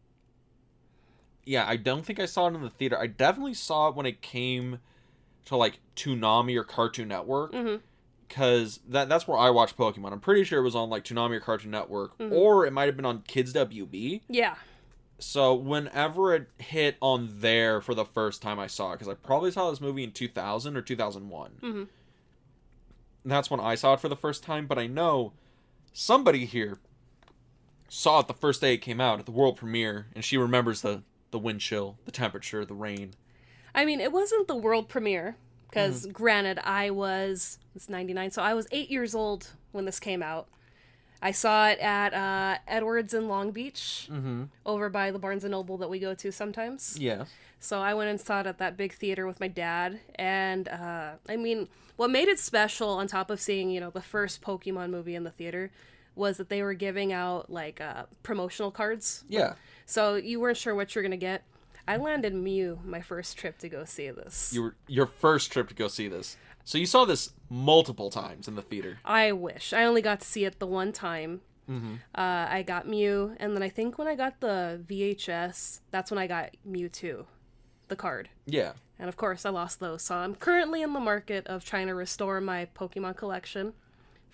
Yeah, 1.46 1.64
I 1.66 1.76
don't 1.76 2.04
think 2.04 2.18
I 2.20 2.26
saw 2.26 2.48
it 2.48 2.54
in 2.54 2.60
the 2.62 2.68
theater. 2.70 2.98
I 2.98 3.06
definitely 3.06 3.54
saw 3.54 3.88
it 3.88 3.94
when 3.94 4.04
it 4.04 4.20
came 4.20 4.80
to 5.46 5.56
like 5.56 5.78
Toonami 5.94 6.56
or 6.56 6.64
Cartoon 6.64 7.08
Network. 7.08 7.52
Mhm. 7.52 7.80
Because 8.28 8.80
that 8.88 9.08
that's 9.08 9.28
where 9.28 9.38
I 9.38 9.50
watched 9.50 9.76
Pokemon. 9.78 10.10
I'm 10.12 10.18
pretty 10.20 10.42
sure 10.42 10.58
it 10.58 10.64
was 10.64 10.74
on 10.74 10.90
like 10.90 11.04
Toonami 11.04 11.36
or 11.36 11.40
Cartoon 11.40 11.70
Network, 11.70 12.18
Mhm. 12.18 12.32
or 12.32 12.66
it 12.66 12.72
might 12.72 12.86
have 12.86 12.96
been 12.96 13.06
on 13.06 13.22
Kids 13.22 13.52
WB. 13.52 14.22
Yeah. 14.28 14.56
So 15.20 15.54
whenever 15.54 16.34
it 16.34 16.48
hit 16.58 16.96
on 17.00 17.38
there 17.40 17.80
for 17.80 17.94
the 17.94 18.04
first 18.04 18.42
time 18.42 18.58
I 18.58 18.66
saw 18.66 18.90
it, 18.92 18.96
because 18.96 19.08
I 19.08 19.14
probably 19.14 19.52
saw 19.52 19.70
this 19.70 19.80
movie 19.80 20.02
in 20.02 20.10
2000 20.10 20.76
or 20.76 20.82
2001. 20.82 21.52
Mhm. 21.62 21.88
That's 23.24 23.48
when 23.50 23.60
I 23.60 23.76
saw 23.76 23.94
it 23.94 24.00
for 24.00 24.08
the 24.08 24.16
first 24.16 24.42
time, 24.42 24.66
but 24.66 24.78
I 24.78 24.86
know 24.88 25.32
somebody 25.92 26.44
here 26.44 26.78
saw 27.88 28.18
it 28.20 28.26
the 28.26 28.34
first 28.34 28.60
day 28.60 28.74
it 28.74 28.78
came 28.78 29.00
out 29.00 29.20
at 29.20 29.26
the 29.26 29.32
world 29.32 29.56
premiere, 29.56 30.08
and 30.14 30.24
she 30.24 30.36
remembers 30.36 30.82
the, 30.82 31.02
the 31.30 31.38
wind 31.38 31.60
chill, 31.60 31.98
the 32.04 32.10
temperature, 32.12 32.64
the 32.64 32.74
rain. 32.74 33.14
I 33.74 33.84
mean, 33.84 34.00
it 34.00 34.12
wasn't 34.12 34.48
the 34.48 34.56
world 34.56 34.88
premiere 34.88 35.36
because, 35.68 36.06
granted, 36.06 36.58
I 36.64 36.90
was 36.90 37.58
it's 37.74 37.88
'99, 37.88 38.30
so 38.30 38.42
I 38.42 38.54
was 38.54 38.66
eight 38.70 38.90
years 38.90 39.14
old 39.14 39.50
when 39.72 39.84
this 39.84 40.00
came 40.00 40.22
out. 40.22 40.48
I 41.20 41.30
saw 41.32 41.68
it 41.68 41.78
at 41.80 42.12
uh, 42.14 42.58
Edwards 42.68 43.12
in 43.14 43.26
Long 43.28 43.50
Beach, 43.50 44.08
Mm-hmm. 44.10 44.44
over 44.64 44.88
by 44.88 45.10
the 45.10 45.18
Barnes 45.18 45.44
and 45.44 45.50
Noble 45.50 45.76
that 45.78 45.88
we 45.90 45.98
go 45.98 46.14
to 46.14 46.30
sometimes. 46.30 46.96
Yeah. 47.00 47.24
So 47.58 47.80
I 47.80 47.94
went 47.94 48.10
and 48.10 48.20
saw 48.20 48.40
it 48.40 48.46
at 48.46 48.58
that 48.58 48.76
big 48.76 48.92
theater 48.92 49.26
with 49.26 49.40
my 49.40 49.48
dad, 49.48 50.00
and 50.14 50.68
uh, 50.68 51.12
I 51.28 51.36
mean, 51.36 51.68
what 51.96 52.10
made 52.10 52.28
it 52.28 52.38
special, 52.38 52.90
on 52.90 53.06
top 53.08 53.30
of 53.30 53.40
seeing 53.40 53.70
you 53.70 53.80
know 53.80 53.90
the 53.90 54.02
first 54.02 54.42
Pokemon 54.42 54.90
movie 54.90 55.14
in 55.14 55.24
the 55.24 55.30
theater, 55.30 55.70
was 56.16 56.38
that 56.38 56.48
they 56.48 56.62
were 56.62 56.74
giving 56.74 57.12
out 57.12 57.50
like 57.50 57.80
uh, 57.80 58.04
promotional 58.22 58.70
cards. 58.70 59.24
Yeah. 59.28 59.54
So 59.84 60.16
you 60.16 60.40
weren't 60.40 60.56
sure 60.56 60.74
what 60.74 60.94
you're 60.94 61.04
gonna 61.04 61.16
get. 61.16 61.44
I 61.88 61.96
landed 61.98 62.34
Mew 62.34 62.80
my 62.84 63.00
first 63.00 63.36
trip 63.38 63.58
to 63.58 63.68
go 63.68 63.84
see 63.84 64.10
this. 64.10 64.52
You 64.52 64.62
were 64.62 64.76
your 64.88 65.06
first 65.06 65.52
trip 65.52 65.68
to 65.68 65.74
go 65.74 65.88
see 65.88 66.08
this. 66.08 66.36
So 66.64 66.78
you 66.78 66.86
saw 66.86 67.04
this 67.04 67.30
multiple 67.48 68.10
times 68.10 68.48
in 68.48 68.56
the 68.56 68.62
theater. 68.62 68.98
I 69.04 69.30
wish. 69.30 69.72
I 69.72 69.84
only 69.84 70.02
got 70.02 70.20
to 70.20 70.26
see 70.26 70.44
it 70.44 70.58
the 70.58 70.66
one 70.66 70.92
time. 70.92 71.42
Mm-hmm. 71.70 71.94
Uh, 72.14 72.46
I 72.48 72.64
got 72.66 72.88
Mew, 72.88 73.36
and 73.38 73.54
then 73.54 73.62
I 73.62 73.68
think 73.68 73.98
when 73.98 74.08
I 74.08 74.16
got 74.16 74.40
the 74.40 74.82
VHS, 74.86 75.80
that's 75.90 76.10
when 76.10 76.18
I 76.18 76.26
got 76.26 76.50
Mewtwo, 76.68 77.26
the 77.86 77.96
card. 77.96 78.30
Yeah. 78.46 78.72
And 78.98 79.08
of 79.08 79.16
course, 79.16 79.44
I 79.44 79.50
lost 79.50 79.78
those. 79.78 80.02
So 80.02 80.16
I'm 80.16 80.34
currently 80.34 80.82
in 80.82 80.92
the 80.92 81.00
market 81.00 81.46
of 81.46 81.64
trying 81.64 81.86
to 81.86 81.94
restore 81.94 82.40
my 82.40 82.66
Pokemon 82.76 83.16
collection 83.16 83.74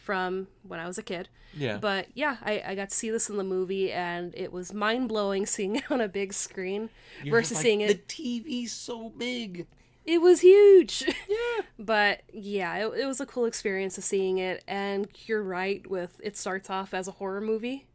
from 0.03 0.49
when 0.67 0.81
I 0.81 0.87
was 0.87 0.99
a 0.99 1.03
kid. 1.03 1.29
Yeah. 1.55 1.79
But 1.79 2.09
yeah, 2.15 2.37
I, 2.43 2.63
I 2.67 2.75
got 2.75 2.91
to 2.91 2.95
see 2.95 3.11
this 3.11 3.31
in 3.31 3.37
the 3.37 3.45
movie, 3.45 3.93
and 3.93 4.35
it 4.35 4.53
was 4.53 4.73
mind 4.73 5.09
blowing 5.09 5.47
seeing 5.55 5.77
it 5.77 5.91
on 5.91 6.01
a 6.01 6.09
big 6.09 6.33
screen 6.33 6.91
You're 7.23 7.37
versus 7.37 7.59
like, 7.59 7.63
seeing 7.63 7.81
it. 7.81 8.09
The 8.09 8.41
TV's 8.41 8.73
so 8.73 9.11
big. 9.11 9.67
It 10.05 10.21
was 10.21 10.41
huge. 10.41 11.05
Yeah. 11.29 11.65
But 11.79 12.23
yeah, 12.33 12.77
it, 12.77 13.01
it 13.01 13.07
was 13.07 13.21
a 13.21 13.27
cool 13.27 13.47
experience 13.47 13.97
of 13.99 14.05
seeing 14.05 14.39
it. 14.39 14.63
And 14.69 15.09
you're 15.27 15.43
right 15.43 15.85
with 15.89 16.21
it 16.23 16.37
starts 16.37 16.71
off 16.71 16.95
as 16.95 17.09
a 17.09 17.13
horror 17.13 17.41
movie. 17.41 17.87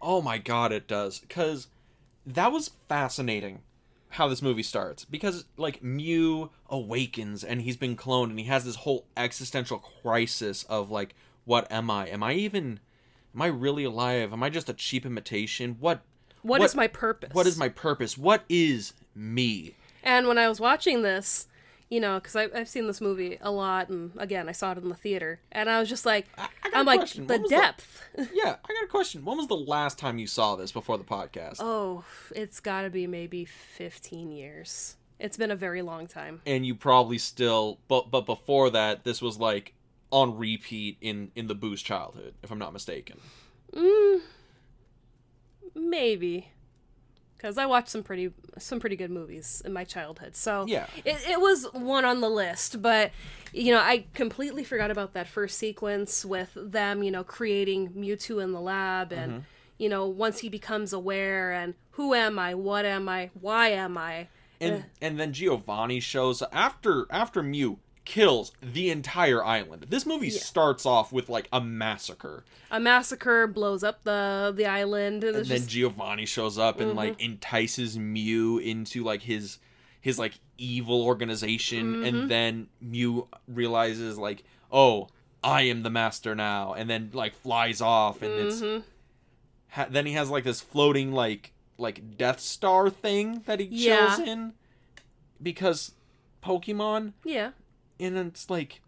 Oh 0.00 0.20
my 0.20 0.38
god, 0.38 0.72
it 0.72 0.88
does. 0.88 1.20
Because 1.20 1.68
that 2.26 2.52
was 2.52 2.70
fascinating 2.88 3.60
how 4.10 4.28
this 4.28 4.42
movie 4.42 4.62
starts. 4.62 5.04
Because, 5.04 5.46
like, 5.56 5.82
Mew 5.82 6.50
awakens 6.68 7.42
and 7.44 7.62
he's 7.62 7.76
been 7.76 7.96
cloned 7.96 8.30
and 8.30 8.38
he 8.38 8.46
has 8.46 8.64
this 8.64 8.76
whole 8.76 9.06
existential 9.16 9.78
crisis 9.78 10.64
of, 10.64 10.90
like, 10.90 11.14
what 11.44 11.70
am 11.70 11.90
I? 11.90 12.06
Am 12.08 12.22
I 12.22 12.34
even. 12.34 12.80
Am 13.34 13.42
I 13.42 13.46
really 13.46 13.84
alive? 13.84 14.32
Am 14.32 14.42
I 14.42 14.50
just 14.50 14.68
a 14.68 14.74
cheap 14.74 15.06
imitation? 15.06 15.76
What 15.80 16.00
what 16.42 16.60
What- 16.60 16.64
is 16.66 16.74
my 16.74 16.88
purpose? 16.88 17.30
what 17.32 17.46
is 17.46 17.56
my 17.58 17.68
purpose? 17.68 18.18
What 18.18 18.44
is 18.48 18.92
me? 19.14 19.74
And 20.02 20.26
when 20.26 20.36
I 20.38 20.48
was 20.48 20.58
watching 20.60 21.02
this, 21.02 21.46
you 21.88 22.00
know, 22.00 22.18
because 22.18 22.34
I've 22.34 22.68
seen 22.68 22.86
this 22.88 23.00
movie 23.00 23.38
a 23.40 23.50
lot, 23.50 23.88
and 23.90 24.10
again, 24.18 24.48
I 24.48 24.52
saw 24.52 24.72
it 24.72 24.78
in 24.78 24.88
the 24.88 24.94
theater, 24.96 25.40
and 25.52 25.70
I 25.70 25.78
was 25.78 25.88
just 25.88 26.04
like, 26.04 26.26
I 26.36 26.48
got 26.64 26.74
I'm 26.74 26.88
a 26.88 26.90
like, 26.90 27.00
the 27.12 27.22
was 27.22 27.42
the- 27.42 27.48
depth. 27.48 28.02
Yeah, 28.34 28.56
I 28.64 28.72
got 28.74 28.84
a 28.84 28.88
question. 28.88 29.24
When 29.24 29.36
was 29.38 29.46
the 29.46 29.56
last 29.56 29.98
time 29.98 30.18
you 30.18 30.26
saw 30.26 30.56
this 30.56 30.72
before 30.72 30.98
the 30.98 31.04
podcast? 31.04 31.56
oh, 31.60 32.04
it's 32.34 32.60
got 32.60 32.82
to 32.82 32.90
be 32.90 33.06
maybe 33.06 33.44
15 33.44 34.32
years. 34.32 34.96
It's 35.20 35.36
been 35.36 35.50
a 35.52 35.56
very 35.56 35.82
long 35.82 36.06
time. 36.08 36.42
and 36.44 36.66
you 36.66 36.74
probably 36.74 37.18
still 37.18 37.78
but 37.88 38.10
but 38.10 38.26
before 38.26 38.70
that 38.70 39.04
this 39.04 39.22
was 39.22 39.38
like 39.38 39.72
on 40.12 40.36
repeat 40.38 40.96
in 41.00 41.32
in 41.34 41.46
the 41.48 41.54
boo's 41.54 41.82
childhood 41.82 42.34
if 42.42 42.50
i'm 42.52 42.58
not 42.58 42.72
mistaken 42.72 43.18
Mm, 43.74 44.20
maybe. 45.74 46.48
Because 47.36 47.58
I 47.58 47.66
watched 47.66 47.88
some 47.88 48.02
pretty 48.04 48.32
some 48.58 48.78
pretty 48.78 48.94
good 48.94 49.10
movies 49.10 49.62
in 49.64 49.72
my 49.72 49.82
childhood, 49.82 50.36
so 50.36 50.64
Yeah. 50.68 50.86
it, 51.04 51.16
it 51.28 51.40
was 51.40 51.64
one 51.72 52.04
on 52.04 52.20
the 52.20 52.30
list. 52.30 52.80
But 52.80 53.10
you 53.52 53.72
know, 53.72 53.80
I 53.80 54.04
completely 54.14 54.62
forgot 54.62 54.90
about 54.92 55.14
that 55.14 55.26
first 55.26 55.58
sequence 55.58 56.24
with 56.24 56.50
them, 56.56 57.02
you 57.02 57.10
know, 57.10 57.24
creating 57.24 57.90
Mewtwo 57.94 58.42
in 58.44 58.52
the 58.52 58.60
lab, 58.60 59.10
and 59.12 59.32
Mm-hmm. 59.32 59.42
you 59.78 59.88
know, 59.88 60.06
once 60.06 60.38
he 60.40 60.48
becomes 60.48 60.92
aware, 60.92 61.50
and 61.52 61.74
who 61.92 62.14
am 62.14 62.38
I? 62.38 62.54
What 62.54 62.84
am 62.84 63.08
I? 63.08 63.30
Why 63.40 63.68
am 63.70 63.98
I? 63.98 64.28
and 64.60 64.84
and 65.00 65.18
then 65.18 65.32
giovanni 65.32 65.98
shows 65.98 66.40
after 66.52 67.06
after 67.10 67.42
mew 67.42 67.80
kills 68.04 68.50
the 68.60 68.90
entire 68.90 69.44
island 69.44 69.86
this 69.88 70.04
movie 70.04 70.28
starts 70.30 70.84
off 70.84 71.12
with 71.12 71.28
like 71.28 71.48
a 71.52 71.60
massacre 71.60 72.44
A 72.70 72.80
massacre 72.80 73.46
blows 73.46 73.84
up 73.84 74.02
the 74.02 74.52
the 74.56 74.66
island, 74.66 75.22
and, 75.24 75.36
and 75.36 75.46
then 75.46 75.58
just 75.58 75.68
giovanni 75.70 76.26
shows 76.26 76.58
up 76.58 76.80
and 76.80 76.94
like 76.94 77.18
Mm-hmm. 77.18 77.34
entices 77.34 77.96
mew 77.96 78.58
into 78.58 79.04
like 79.04 79.22
his 79.22 79.58
his 80.00 80.18
like 80.18 80.34
evil 80.58 81.02
organization 81.02 81.94
Mm-hmm. 81.94 82.04
and 82.04 82.30
then 82.30 82.66
mew 82.80 83.28
realizes 83.46 84.18
like 84.18 84.42
oh 84.72 85.08
i 85.44 85.62
am 85.62 85.82
the 85.84 85.90
master 85.90 86.34
now 86.34 86.72
and 86.74 86.90
then 86.90 87.10
like 87.12 87.34
flies 87.36 87.80
off 87.80 88.20
and 88.22 88.32
it's 88.32 88.60
Mhm. 88.62 88.82
ha- 89.70 89.86
then 89.90 90.06
he 90.06 90.12
has 90.14 90.28
like 90.30 90.44
this 90.44 90.60
floating 90.60 91.12
like 91.12 91.52
like 91.78 92.16
Death 92.16 92.38
Star 92.40 92.90
thing 92.90 93.42
that 93.46 93.58
he 93.60 93.66
Yeah. 93.66 94.14
chills 94.14 94.28
in 94.28 94.52
because 95.42 95.92
Pokemon 96.44 97.12
yeah, 97.24 97.50
and 98.00 98.16
it's 98.18 98.48
like 98.50 98.80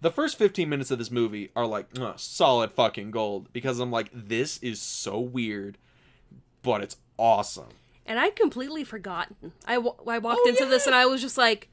the 0.00 0.10
first 0.10 0.38
15 0.38 0.68
minutes 0.68 0.90
of 0.90 0.98
this 0.98 1.10
movie 1.10 1.50
are 1.54 1.66
like 1.66 1.86
"Ugh, 1.98 2.14
solid 2.18 2.72
fucking 2.72 3.10
gold 3.10 3.52
because 3.52 3.78
I'm 3.80 3.90
like 3.90 4.08
this 4.12 4.58
is 4.58 4.80
so 4.80 5.18
weird 5.20 5.78
but 6.62 6.82
it's 6.82 6.96
awesome. 7.18 7.68
and 8.06 8.18
I'd 8.18 8.36
completely 8.36 8.84
forgotten. 8.84 9.52
I, 9.66 9.74
I 9.74 10.18
walked 10.18 10.40
Oh, 10.44 10.48
into 10.48 10.66
this 10.66 10.86
and 10.86 10.94
I 10.94 11.06
was 11.06 11.20
just 11.22 11.38
like, 11.38 11.68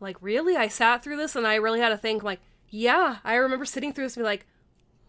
like 0.00 0.16
really? 0.20 0.56
I 0.56 0.68
sat 0.68 1.02
through 1.02 1.16
this 1.16 1.34
and 1.36 1.46
I 1.46 1.54
really 1.56 1.80
had 1.80 1.88
to 1.90 1.96
think 1.96 2.22
like, 2.22 2.40
yeah, 2.68 3.16
I 3.24 3.36
remember 3.36 3.64
sitting 3.64 3.92
through 3.94 4.04
this 4.04 4.16
and 4.16 4.22
be 4.24 4.26
like, 4.28 4.44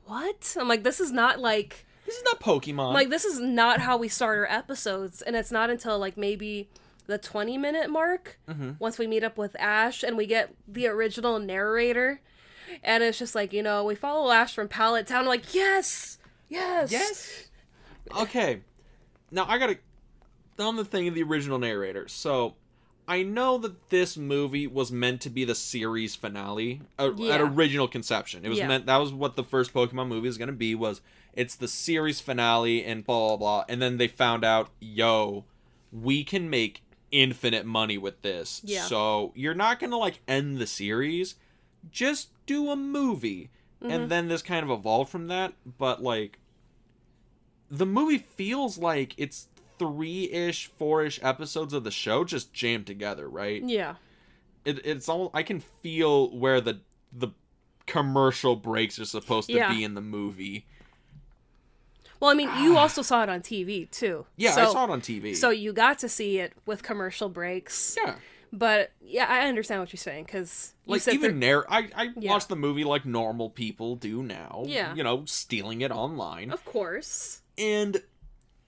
what? 0.05 0.55
I'm 0.59 0.67
like, 0.69 0.83
this 0.83 0.99
is 1.01 1.11
not 1.11 1.39
like, 1.39 1.85
This 2.05 2.15
is 2.15 2.23
not 2.23 2.39
Pokemon. 2.39 2.87
I'm 2.89 2.93
like 2.93 3.09
this 3.09 3.25
is 3.25 3.39
not 3.39 3.79
how 3.81 3.97
we 3.97 4.07
start 4.07 4.37
our 4.37 4.45
episodes, 4.57 5.21
and 5.21 5.35
it's 5.35 5.51
not 5.51 5.69
until 5.69 5.99
like 5.99 6.15
maybe 6.17 6.69
the 7.09 7.17
20 7.17 7.57
minute 7.57 7.89
mark 7.89 8.37
Mm-hmm. 8.47 8.71
once 8.79 8.97
we 8.97 9.07
meet 9.07 9.23
up 9.23 9.37
with 9.37 9.55
Ash 9.59 10.03
and 10.03 10.15
we 10.15 10.25
get 10.25 10.53
the 10.67 10.87
original 10.87 11.39
narrator, 11.39 12.21
and 12.83 13.03
it's 13.03 13.19
just 13.19 13.35
like 13.35 13.51
you 13.51 13.61
know 13.63 13.83
we 13.83 13.95
follow 13.95 14.31
Ash 14.31 14.53
from 14.53 14.67
Pallet 14.69 15.07
Town. 15.07 15.25
Like 15.25 15.53
yes, 15.53 16.19
yes, 16.47 16.91
Yes. 16.91 17.47
Okay. 18.17 18.61
Now 19.31 19.45
I 19.47 19.57
gotta 19.57 19.77
on 20.57 20.75
the 20.75 20.85
thing 20.85 21.07
of 21.07 21.15
the 21.15 21.23
original 21.23 21.57
narrator. 21.59 22.07
So 22.07 22.55
I 23.07 23.23
know 23.23 23.57
that 23.59 23.89
this 23.89 24.17
movie 24.17 24.67
was 24.67 24.91
meant 24.91 25.21
to 25.21 25.29
be 25.29 25.45
the 25.45 25.55
series 25.55 26.15
finale 26.15 26.81
uh, 26.99 27.11
Yeah. 27.15 27.35
at 27.35 27.41
original 27.41 27.87
conception. 27.87 28.45
It 28.45 28.49
was 28.49 28.57
Yeah. 28.59 28.67
meant 28.67 28.85
that 28.87 28.97
was 28.97 29.11
what 29.13 29.35
the 29.35 29.43
first 29.43 29.73
Pokemon 29.73 30.07
movie 30.09 30.27
is 30.27 30.37
gonna 30.37 30.51
be. 30.51 30.75
Was 30.75 31.01
it's 31.33 31.55
the 31.55 31.67
series 31.67 32.19
finale 32.19 32.83
and 32.83 33.03
blah 33.05 33.29
blah 33.29 33.37
blah. 33.37 33.65
And 33.69 33.81
then 33.81 33.97
they 33.97 34.07
found 34.07 34.43
out, 34.43 34.69
yo, 34.79 35.45
we 35.91 36.23
can 36.23 36.49
make 36.49 36.83
infinite 37.11 37.65
money 37.65 37.97
with 37.97 38.21
this. 38.21 38.61
Yeah. 38.63 38.83
So 38.83 39.31
you're 39.35 39.53
not 39.53 39.79
gonna 39.79 39.97
like 39.97 40.19
end 40.27 40.57
the 40.57 40.67
series. 40.67 41.35
Just 41.91 42.29
do 42.45 42.69
a 42.71 42.75
movie. 42.75 43.49
Mm-hmm. 43.81 43.91
And 43.91 44.11
then 44.11 44.27
this 44.27 44.41
kind 44.41 44.63
of 44.63 44.69
evolved 44.77 45.09
from 45.09 45.27
that, 45.27 45.53
but 45.77 46.03
like 46.03 46.39
the 47.71 47.85
movie 47.85 48.17
feels 48.17 48.77
like 48.77 49.13
it's 49.17 49.47
three-ish, 49.77 50.67
four-ish 50.67 51.19
episodes 51.23 51.73
of 51.73 51.83
the 51.85 51.91
show 51.91 52.23
just 52.25 52.51
jammed 52.51 52.85
together, 52.85 53.29
right? 53.29 53.63
yeah. 53.63 53.95
It, 54.65 54.85
it's 54.85 55.07
all 55.07 55.31
I 55.33 55.41
can 55.43 55.61
feel 55.61 56.37
where 56.37 56.59
the 56.59 56.81
the 57.13 57.29
commercial 57.85 58.57
breaks 58.57 58.99
are 58.99 59.05
supposed 59.05 59.47
to 59.47 59.55
Yeah. 59.55 59.73
be 59.73 59.83
in 59.85 59.93
the 59.93 60.01
movie. 60.01 60.65
Well, 62.19 62.29
I 62.31 62.33
mean, 62.33 62.49
you 62.61 62.77
also 62.77 63.01
saw 63.01 63.23
it 63.23 63.29
on 63.29 63.41
TV 63.41 63.89
too. 63.89 64.25
Yeah, 64.35 64.51
so, 64.51 64.61
I 64.61 64.65
saw 64.65 64.83
it 64.85 64.89
on 64.89 65.01
TV. 65.01 65.35
So 65.35 65.49
you 65.49 65.71
got 65.73 65.99
to 65.99 66.09
see 66.09 66.39
it 66.39 66.53
with 66.65 66.83
commercial 66.83 67.29
breaks. 67.29 67.95
yeah, 68.03 68.15
But 68.51 68.91
yeah, 69.01 69.25
I 69.29 69.47
understand 69.47 69.79
what 69.81 69.93
you're 69.93 69.97
saying 69.99 70.25
because 70.25 70.73
like 70.85 71.07
even 71.07 71.39
there- 71.39 71.61
narr- 71.61 71.71
I 71.71 71.89
I 71.95 72.09
Yeah. 72.17 72.31
watch 72.31 72.47
the 72.47 72.55
movie 72.55 72.83
like 72.83 73.05
normal 73.05 73.49
people 73.49 73.95
do 73.95 74.21
now. 74.23 74.63
Yeah. 74.65 74.93
you 74.95 75.03
know, 75.03 75.23
stealing 75.25 75.81
it 75.81 75.91
online. 75.91 76.51
of 76.51 76.63
course. 76.65 77.41
and 77.57 77.95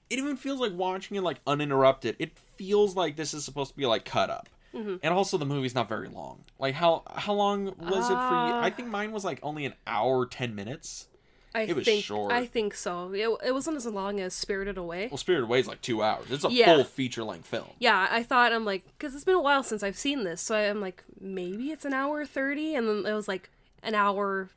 it 0.10 0.20
even 0.20 0.36
feels 0.36 0.60
like 0.60 0.74
watching 0.74 1.16
it 1.16 1.22
like 1.24 1.40
uninterrupted. 1.48 2.18
It 2.20 2.38
feels 2.58 2.96
like 2.98 3.16
this 3.16 3.34
is 3.34 3.46
supposed 3.46 3.72
to 3.72 3.78
be 3.78 3.86
like 3.86 4.04
cut 4.04 4.30
up. 4.30 4.50
Mm-hmm. 4.74 4.98
And 5.04 5.14
also 5.14 5.38
the 5.38 5.46
movie's 5.46 5.74
not 5.76 5.88
very 5.90 6.08
long. 6.10 6.44
Like 6.60 6.74
how 6.76 7.04
how 7.16 7.34
long 7.34 7.66
was 7.66 7.74
it 8.10 8.14
for 8.14 8.36
you? 8.48 8.54
Uh, 8.54 8.62
I 8.62 8.70
think 8.70 8.88
mine 8.90 9.12
was 9.14 9.24
like 9.26 9.40
only 9.44 9.66
an 9.66 9.74
hour 9.88 10.26
10 10.26 10.54
minutes. 10.56 11.08
I 11.54 11.64
It 11.64 11.76
was 11.76 11.84
think 11.86 12.04
short. 12.04 12.32
I 12.32 12.46
think 12.46 12.74
so. 12.74 13.12
It, 13.14 13.28
it 13.48 13.52
wasn't 13.54 13.76
as 13.78 13.86
long 13.86 14.20
as 14.22 14.34
Spirited 14.34 14.78
Away. 14.78 15.10
Well, 15.12 15.18
Spirited 15.18 15.44
Away 15.44 15.60
is 15.60 15.68
like 15.68 15.82
2 15.82 16.02
hours. 16.02 16.26
It's 16.32 16.46
a 16.46 16.50
Yeah. 16.50 16.74
full 16.76 16.84
feature 16.86 17.24
length 17.26 17.48
film. 17.48 17.68
Yeah, 17.78 18.08
I 18.10 18.24
thought 18.24 18.54
I'm 18.54 18.64
like 18.64 18.86
because 18.98 19.14
it's 19.16 19.26
been 19.26 19.36
a 19.36 19.42
while 19.42 19.62
since 19.64 19.84
I've 19.84 19.98
seen 19.98 20.24
this, 20.24 20.40
so 20.42 20.56
I'm 20.56 20.80
like 20.80 21.04
maybe 21.20 21.72
it's 21.72 21.84
an 21.86 21.94
hour 21.94 22.26
thirty, 22.26 22.74
and 22.76 22.88
then 22.88 23.06
it 23.06 23.14
was 23.16 23.28
like 23.28 23.50
an 23.84 23.96
hour 23.96 24.50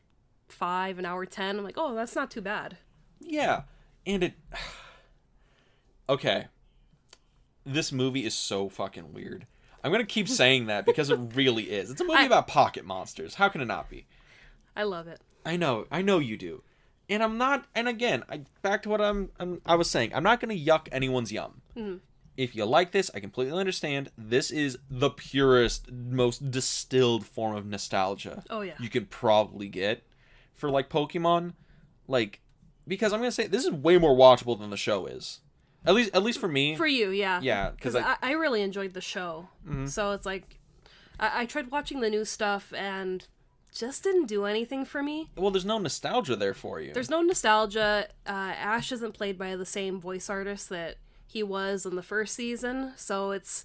five, 0.49 0.99
an 1.01 1.05
hour 1.05 1.27
ten. 1.27 1.59
I'm 1.59 1.65
like, 1.65 1.77
oh, 1.77 1.95
that's 1.97 2.15
not 2.15 2.31
too 2.31 2.41
bad. 2.41 2.77
Yeah. 3.21 3.63
And 4.07 4.23
it 4.23 4.35
Okay. 6.09 6.47
This 7.67 7.91
movie 7.93 8.25
is 8.27 8.35
so 8.35 8.69
fucking 8.69 9.13
weird. 9.13 9.47
I'm 9.83 9.91
going 9.91 10.05
to 10.05 10.13
keep 10.13 10.29
saying 10.43 10.67
that 10.67 10.85
because 10.87 11.11
it 11.11 11.19
really 11.35 11.65
is. 11.65 11.91
It's 11.91 12.01
a 12.01 12.05
movie 12.05 12.19
I- 12.19 12.25
about 12.27 12.47
pocket 12.47 12.85
monsters. 12.85 13.35
How 13.37 13.49
can 13.49 13.61
it 13.61 13.67
not 13.67 13.89
be? 13.91 14.07
I 14.77 14.83
love 14.83 15.09
it. 15.09 15.21
I 15.47 15.57
know, 15.57 15.87
I 15.91 16.03
know 16.03 16.19
you 16.19 16.37
do. 16.37 16.63
And 17.09 17.23
I'm 17.23 17.37
not 17.39 17.67
and 17.75 17.89
again, 17.89 18.25
I 18.31 18.43
back 18.63 18.83
to 18.85 18.89
what 18.89 19.01
I'm, 19.01 19.31
I'm 19.39 19.61
I 19.67 19.75
was 19.75 19.91
saying. 19.91 20.13
I'm 20.15 20.23
not 20.23 20.41
going 20.41 20.57
to 20.57 20.71
yuck 20.71 20.89
anyone's 20.91 21.33
yum. 21.33 21.61
Mhm. 21.77 22.01
If 22.37 22.57
you 22.57 22.65
like 22.65 22.91
this, 22.93 23.11
I 23.15 23.21
completely 23.21 23.59
understand. 23.59 24.11
This 24.19 24.51
is 24.51 24.79
the 24.91 25.11
purest, 25.11 25.93
most 25.93 26.51
distilled 26.51 27.25
form 27.25 27.55
of 27.57 27.67
nostalgia 27.67 28.43
Oh 28.51 28.63
yeah, 28.63 28.75
you 28.81 28.89
could 28.89 29.11
probably 29.11 29.69
get 29.69 30.03
for 30.55 30.71
like 30.71 30.89
Pokemon. 30.89 31.53
Like 32.09 32.41
because 32.87 33.13
I'm 33.13 33.21
going 33.21 33.29
to 33.29 33.35
say 33.35 33.47
this 33.47 33.65
is 33.65 33.71
way 33.71 33.99
more 33.99 34.17
watchable 34.17 34.59
than 34.59 34.71
the 34.71 34.77
show 34.77 35.07
is. 35.07 35.41
At 35.87 35.95
least 35.95 36.11
at 36.15 36.23
least 36.23 36.39
for 36.39 36.49
me. 36.49 36.77
for 36.77 36.87
you, 36.87 37.11
yeah, 37.11 37.41
yeah, 37.43 37.73
cuz 37.79 37.95
I, 37.95 38.17
I, 38.23 38.33
really 38.33 38.63
enjoyed 38.63 38.95
the 38.95 39.03
show. 39.03 39.49
Mhm. 39.69 39.89
So 39.89 40.13
it's 40.13 40.25
like 40.25 40.59
I, 41.21 41.43
I 41.43 41.47
tried 41.47 41.71
watching 41.71 42.01
the 42.01 42.09
new 42.09 42.25
stuff 42.25 42.73
and 42.73 43.27
just 43.75 44.03
didn't 44.05 44.27
do 44.27 44.45
anything 44.45 44.85
for 44.85 45.03
me. 45.03 45.31
well 45.37 45.51
there's 45.51 45.65
no 45.65 45.79
nostalgia 45.79 46.37
there 46.37 46.55
for 46.55 46.81
you. 46.81 46.93
There's 46.95 47.11
no 47.11 47.23
nostalgia. 47.23 48.09
Uh, 48.27 48.31
Ash 48.31 48.93
isn't 48.93 49.15
played 49.15 49.37
by 49.37 49.57
the 49.57 49.67
same 49.67 50.01
voice 50.01 50.31
artist 50.31 50.69
that 50.71 50.97
he 51.27 51.43
was 51.43 51.85
in 51.85 51.97
the 51.97 52.03
first 52.03 52.35
season, 52.35 52.93
so 52.97 53.33
it's 53.33 53.65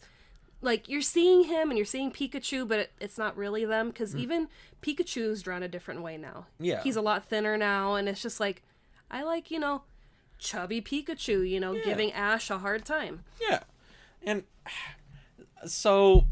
like 0.62 0.89
you're 0.89 1.01
seeing 1.01 1.46
him 1.46 1.70
and 1.70 1.78
you're 1.78 1.86
seeing 1.86 2.12
Pikachu, 2.12 2.68
but 2.68 2.80
it, 2.80 2.92
it's 3.00 3.18
not 3.18 3.38
really 3.38 3.63
them 3.63 3.89
because 3.89 4.16
even 4.16 4.48
Pikachu's 4.82 5.42
drawn 5.42 5.63
a 5.63 5.68
different 5.68 6.01
way 6.01 6.18
now. 6.18 6.48
Yeah. 6.60 6.82
he's 6.82 6.96
a 6.96 7.01
lot 7.01 7.30
thinner 7.30 7.58
now, 7.58 7.96
and 7.96 8.10
it's 8.10 8.22
just 8.22 8.39
like 8.39 8.63
I 9.12 9.24
like 9.24 9.51
you 9.51 9.60
know 9.60 9.84
chubby 10.39 10.82
Pikachu, 10.82 11.48
you 11.48 11.60
know, 11.60 11.75
giving 11.84 12.12
Ash 12.13 12.50
a 12.50 12.58
hard 12.58 12.86
time. 12.86 13.24
Yeah. 13.39 13.60
And 14.24 14.44
so 15.68 16.25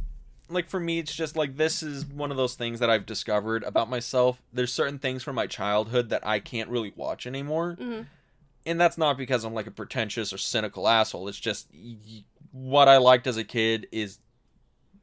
like 0.50 0.70
for 0.70 0.80
me 0.80 1.00
it's 1.00 1.14
just 1.16 1.36
like 1.36 1.58
this 1.58 1.84
is 1.84 2.06
one 2.06 2.32
of 2.32 2.38
those 2.38 2.56
things 2.56 2.80
that 2.80 2.90
I've 2.90 3.06
discovered 3.06 3.64
about 3.64 3.90
myself. 3.90 4.42
There's 4.54 4.72
certain 4.74 5.00
things 5.00 5.24
from 5.24 5.36
my 5.36 5.48
childhood 5.48 6.10
that 6.10 6.26
I 6.26 6.40
can't 6.40 6.70
really 6.70 6.94
watch 6.96 7.26
anymore. 7.28 7.78
Mhm. 7.80 8.06
And 8.66 8.80
that's 8.82 8.98
not 8.98 9.18
because 9.18 9.44
I'm 9.46 9.54
like 9.54 9.68
a 9.68 9.72
pretentious 9.72 10.32
or 10.34 10.38
cynical 10.38 10.88
asshole. 10.88 11.28
It's 11.28 11.40
just 11.40 11.68
y- 11.74 12.24
what 12.52 12.88
I 12.88 12.98
liked 12.98 13.28
as 13.28 13.38
a 13.38 13.44
kid 13.44 13.88
is 13.92 14.20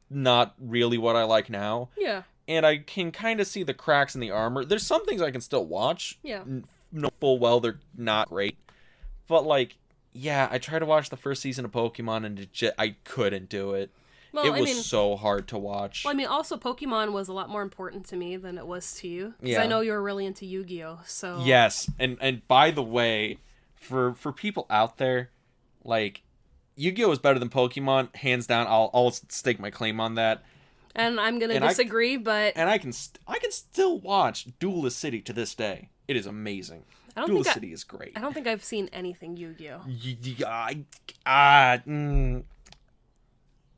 not 0.09 0.53
really 0.59 0.97
what 0.97 1.15
I 1.15 1.23
like 1.23 1.49
now. 1.49 1.89
Yeah, 1.97 2.23
And 2.47 2.65
I 2.65 2.77
can 2.77 3.11
kind 3.11 3.39
of 3.39 3.47
see 3.47 3.63
the 3.63 3.73
cracks 3.73 4.13
in 4.13 4.21
the 4.21 4.29
armor. 4.31 4.63
There's 4.65 4.85
some 4.85 5.03
things 5.05 5.21
I 5.21 5.31
can 5.31 5.41
still 5.41 5.65
watch 5.65 6.19
yeah, 6.21 6.43
know 6.91 7.09
full 7.19 7.39
well 7.39 7.59
they're 7.59 7.79
not 7.97 8.29
great. 8.29 8.57
But 9.27 9.45
like, 9.45 9.77
yeah, 10.13 10.47
I 10.51 10.59
tried 10.59 10.79
to 10.79 10.85
watch 10.85 11.09
the 11.09 11.17
first 11.17 11.41
season 11.41 11.65
of 11.65 11.71
Pokemon 11.71 12.23
and 12.25 12.39
it 12.39 12.53
ju- 12.53 12.71
I 12.77 12.95
couldn't 13.03 13.49
do 13.49 13.73
it. 13.73 13.89
Well, 14.35 14.45
it 14.45 14.57
I 14.57 14.59
was 14.61 14.73
mean, 14.73 14.83
so 14.83 15.15
hard 15.15 15.47
to 15.49 15.57
watch. 15.57 16.03
well, 16.05 16.13
I 16.13 16.17
mean, 16.17 16.27
also 16.27 16.57
Pokemon 16.57 17.11
was 17.13 17.27
a 17.27 17.33
lot 17.33 17.49
more 17.49 17.61
important 17.61 18.05
to 18.07 18.15
me 18.15 18.37
than 18.37 18.57
it 18.57 18.67
was 18.67 18.93
to 18.99 19.07
you. 19.07 19.33
Because 19.39 19.53
Yeah. 19.53 19.61
I 19.63 19.67
know 19.67 19.79
you 19.81 19.91
were 19.91 20.03
really 20.03 20.25
into 20.25 20.45
Yu-Gi-Oh. 20.45 20.99
So 21.05 21.41
Yes, 21.43 21.89
and 21.99 22.17
and 22.21 22.47
by 22.47 22.71
the 22.71 22.83
way, 22.83 23.37
for 23.75 24.13
for 24.13 24.31
people 24.31 24.65
out 24.69 24.97
there, 24.97 25.29
like 25.83 26.21
Yu-Gi-Oh 26.75 27.11
is 27.11 27.19
better 27.19 27.39
than 27.39 27.49
Pokemon, 27.49 28.13
hands 28.15 28.45
down. 28.47 28.67
I'll 28.67 28.89
I'll 28.93 29.11
stake 29.11 29.59
my 29.59 29.69
claim 29.71 29.99
on 29.99 30.15
that. 30.15 30.43
and 30.97 31.19
I'm 31.19 31.39
gonna 31.39 31.53
And 31.55 31.63
I- 31.65 31.69
disagree, 31.69 32.15
but 32.17 32.53
And 32.55 32.69
I 32.69 32.77
can 32.77 32.91
st- 32.93 33.19
I 33.27 33.39
can 33.39 33.51
still 33.51 33.99
watch 33.99 34.47
Duelist 34.59 34.97
City 34.99 35.21
to 35.21 35.33
this 35.33 35.53
day. 35.55 35.89
It 36.07 36.15
is 36.15 36.25
amazing. 36.25 36.83
I 37.17 37.21
don't 37.21 37.29
Duelist 37.29 37.47
think 37.47 37.51
I, 37.51 37.59
City 37.61 37.73
is 37.73 37.83
great. 37.85 38.11
I 38.15 38.19
don't 38.21 38.33
think 38.33 38.45
I've 38.47 38.63
seen 38.63 38.89
anything 38.91 39.37
Yu-Gi-Oh. 39.37 39.81
Y- 39.87 40.17
y- 40.39 40.45
I- 40.47 40.85
ah, 41.25 41.81
mm. 41.87 42.43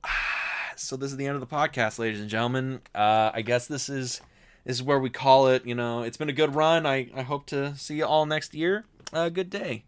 Ah, 0.03 0.36
so 0.77 0.95
this 0.95 1.11
is 1.11 1.17
the 1.17 1.25
end 1.25 1.35
of 1.35 1.41
the 1.41 1.55
podcast, 1.55 1.99
ladies 1.99 2.19
and 2.21 2.29
gentlemen. 2.29 2.81
Uh, 2.93 3.31
I 3.33 3.41
guess 3.41 3.67
this 3.67 3.89
is 3.89 4.21
this 4.65 4.77
is 4.77 4.83
where 4.83 4.99
we 4.99 5.09
call 5.09 5.47
it. 5.47 5.65
You 5.65 5.75
know, 5.75 6.03
it's 6.03 6.17
been 6.17 6.29
a 6.29 6.33
good 6.33 6.55
run. 6.55 6.85
I 6.85 7.09
I 7.15 7.23
hope 7.23 7.45
to 7.47 7.75
see 7.75 7.95
you 7.97 8.05
all 8.05 8.25
next 8.25 8.53
year. 8.53 8.85
Uh, 9.11 9.29
good 9.29 9.49
day. 9.49 9.83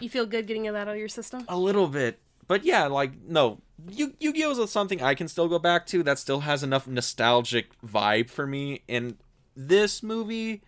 You 0.00 0.08
feel 0.08 0.26
good 0.26 0.46
getting 0.46 0.64
that 0.64 0.74
out 0.74 0.88
of 0.88 0.96
your 0.96 1.08
system? 1.08 1.44
A 1.48 1.58
little 1.58 1.86
bit, 1.88 2.18
but 2.48 2.64
yeah, 2.64 2.86
like 2.86 3.12
no, 3.26 3.60
Yu 3.90 4.14
Yu 4.20 4.32
Gi 4.32 4.44
Oh 4.44 4.62
is 4.62 4.70
something 4.70 5.02
I 5.02 5.14
can 5.14 5.28
still 5.28 5.48
go 5.48 5.58
back 5.58 5.86
to. 5.86 6.02
That 6.02 6.18
still 6.18 6.40
has 6.40 6.62
enough 6.62 6.86
nostalgic 6.86 7.68
vibe 7.82 8.30
for 8.30 8.46
me. 8.46 8.82
And 8.88 9.16
this 9.54 10.02
movie, 10.02 10.62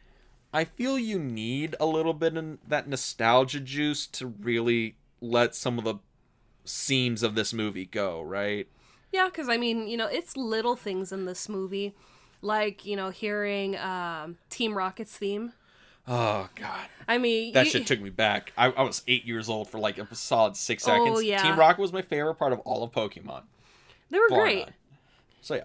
I 0.52 0.64
feel 0.64 0.98
you 0.98 1.18
need 1.18 1.75
a 1.80 1.87
little 1.87 2.14
bit 2.14 2.37
of 2.37 2.58
that 2.66 2.88
nostalgia 2.88 3.60
juice 3.60 4.06
to 4.08 4.26
really 4.26 4.96
let 5.20 5.54
some 5.54 5.78
of 5.78 5.84
the 5.84 5.96
seams 6.68 7.22
of 7.22 7.34
this 7.34 7.52
movie 7.52 7.87
go. 7.87 8.22
Right? 8.22 8.68
Yeah, 9.12 9.26
because 9.26 9.48
I 9.48 9.56
mean, 9.56 9.88
you 9.88 9.96
know, 9.96 10.06
it's 10.06 10.37
little 10.37 10.76
things 10.76 11.12
in 11.12 11.25
this 11.25 11.48
movie, 11.48 11.94
like 12.42 12.84
you 12.84 12.96
know, 12.96 13.10
hearing 13.10 13.76
um, 13.78 14.37
Team 14.50 14.76
Rocket's 14.76 15.16
theme. 15.16 15.52
Oh 16.06 16.48
God, 16.54 16.88
I 17.06 17.18
mean, 17.18 17.52
that 17.52 17.66
you- 17.66 17.72
shit 17.72 17.87
took 17.87 18.00
me 18.00 18.10
back. 18.10 18.52
I, 18.56 18.66
I 18.66 18.82
was 18.82 19.02
eight 19.08 19.25
years 19.25 19.48
old 19.48 19.68
for 19.68 19.78
like 19.78 19.98
a 19.98 20.14
solid 20.14 20.56
six 20.56 20.84
seconds. 20.84 21.18
Oh, 21.18 21.20
yeah. 21.20 21.42
Team 21.42 21.58
Rocket 21.58 21.80
was 21.80 21.92
my 21.92 22.02
favorite 22.02 22.37
part 22.37 22.52
of 22.52 22.60
all 22.60 22.82
of 22.82 22.92
Pokemon. 22.92 23.42
they 24.10 24.18
were 24.18 24.28
bar 24.28 24.40
great. 24.40 24.60
none. 24.60 24.75
So 25.40 25.54
yeah. 25.56 25.64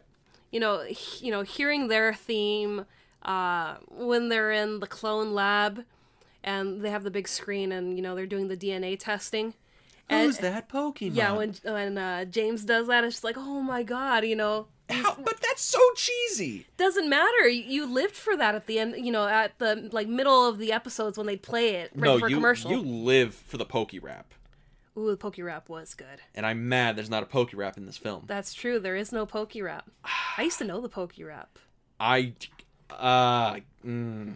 you 0.52 0.60
know, 0.60 0.84
you 1.20 1.32
know, 1.32 1.42
hearing 1.44 1.88
their 1.88 2.14
theme 2.14 2.86
uh, 3.24 3.76
when 3.90 4.30
they're 4.30 4.52
in 4.52 4.80
the 4.80 4.88
clone 4.88 5.34
lab 5.34 5.86
and 6.44 6.82
they 6.82 6.90
have 6.90 7.04
the 7.04 7.12
big 7.12 7.28
screen 7.28 7.72
and 7.72 7.96
you 7.96 8.02
know 8.02 8.16
they're 8.16 8.26
doing 8.26 8.48
the 8.50 8.58
DNA 8.58 8.98
testing. 9.00 9.54
And- 10.10 10.26
Who's 10.26 10.38
that 10.40 10.70
Pokemon? 10.70 11.16
Yeah, 11.16 11.32
when 11.34 11.56
when 11.64 11.98
uh, 11.98 12.26
James 12.26 12.64
does 12.66 12.88
that, 12.88 13.04
it's 13.04 13.16
just 13.16 13.24
like, 13.24 13.38
oh 13.38 13.62
my 13.62 13.84
god, 13.84 14.26
you 14.26 14.36
know, 14.36 14.68
How, 14.90 15.16
but 15.16 15.40
that's 15.42 15.62
so 15.64 15.80
cheesy. 15.96 16.68
doesn't 16.78 17.10
matter. 17.10 17.48
You, 17.48 17.64
you 17.64 17.86
lived 17.86 18.16
for 18.16 18.36
that 18.38 18.54
at 18.54 18.68
the 18.68 18.80
end, 18.80 18.96
you 19.06 19.12
know, 19.12 19.28
at 19.28 19.58
the 19.60 19.90
like 19.92 20.08
middle 20.08 20.48
of 20.48 20.58
the 20.58 20.72
episodes 20.74 21.18
when 21.18 21.26
they'd 21.28 21.42
play 21.42 21.76
it 21.76 21.92
right 21.96 22.04
no, 22.04 22.14
before 22.16 22.30
you 22.30 22.36
commercial. 22.36 22.72
you 22.72 22.82
live 22.82 23.34
for 23.34 23.58
the 23.58 23.66
Poke 23.66 23.94
Rap, 24.02 24.34
Ooh, 24.98 25.10
the 25.10 25.18
Poke 25.18 25.38
Rap 25.40 25.70
was 25.70 25.94
good. 25.96 26.20
and 26.36 26.46
I'm 26.46 26.68
mad 26.70 26.96
there's 26.98 27.10
not 27.10 27.24
a 27.24 27.26
Poke 27.26 27.52
Rap 27.54 27.78
in 27.78 27.86
this 27.86 27.98
film. 27.98 28.26
That's 28.28 28.54
true. 28.54 28.80
There 28.80 28.96
is 28.98 29.12
no 29.12 29.26
Poke 29.26 29.54
Rap. 29.56 29.90
I 30.38 30.44
used 30.44 30.58
to 30.60 30.66
know 30.66 30.82
the 30.82 30.90
Poke 30.90 31.14
Rap. 31.20 31.58
I, 32.00 32.34
uh, 32.92 33.56
mm, 33.86 34.34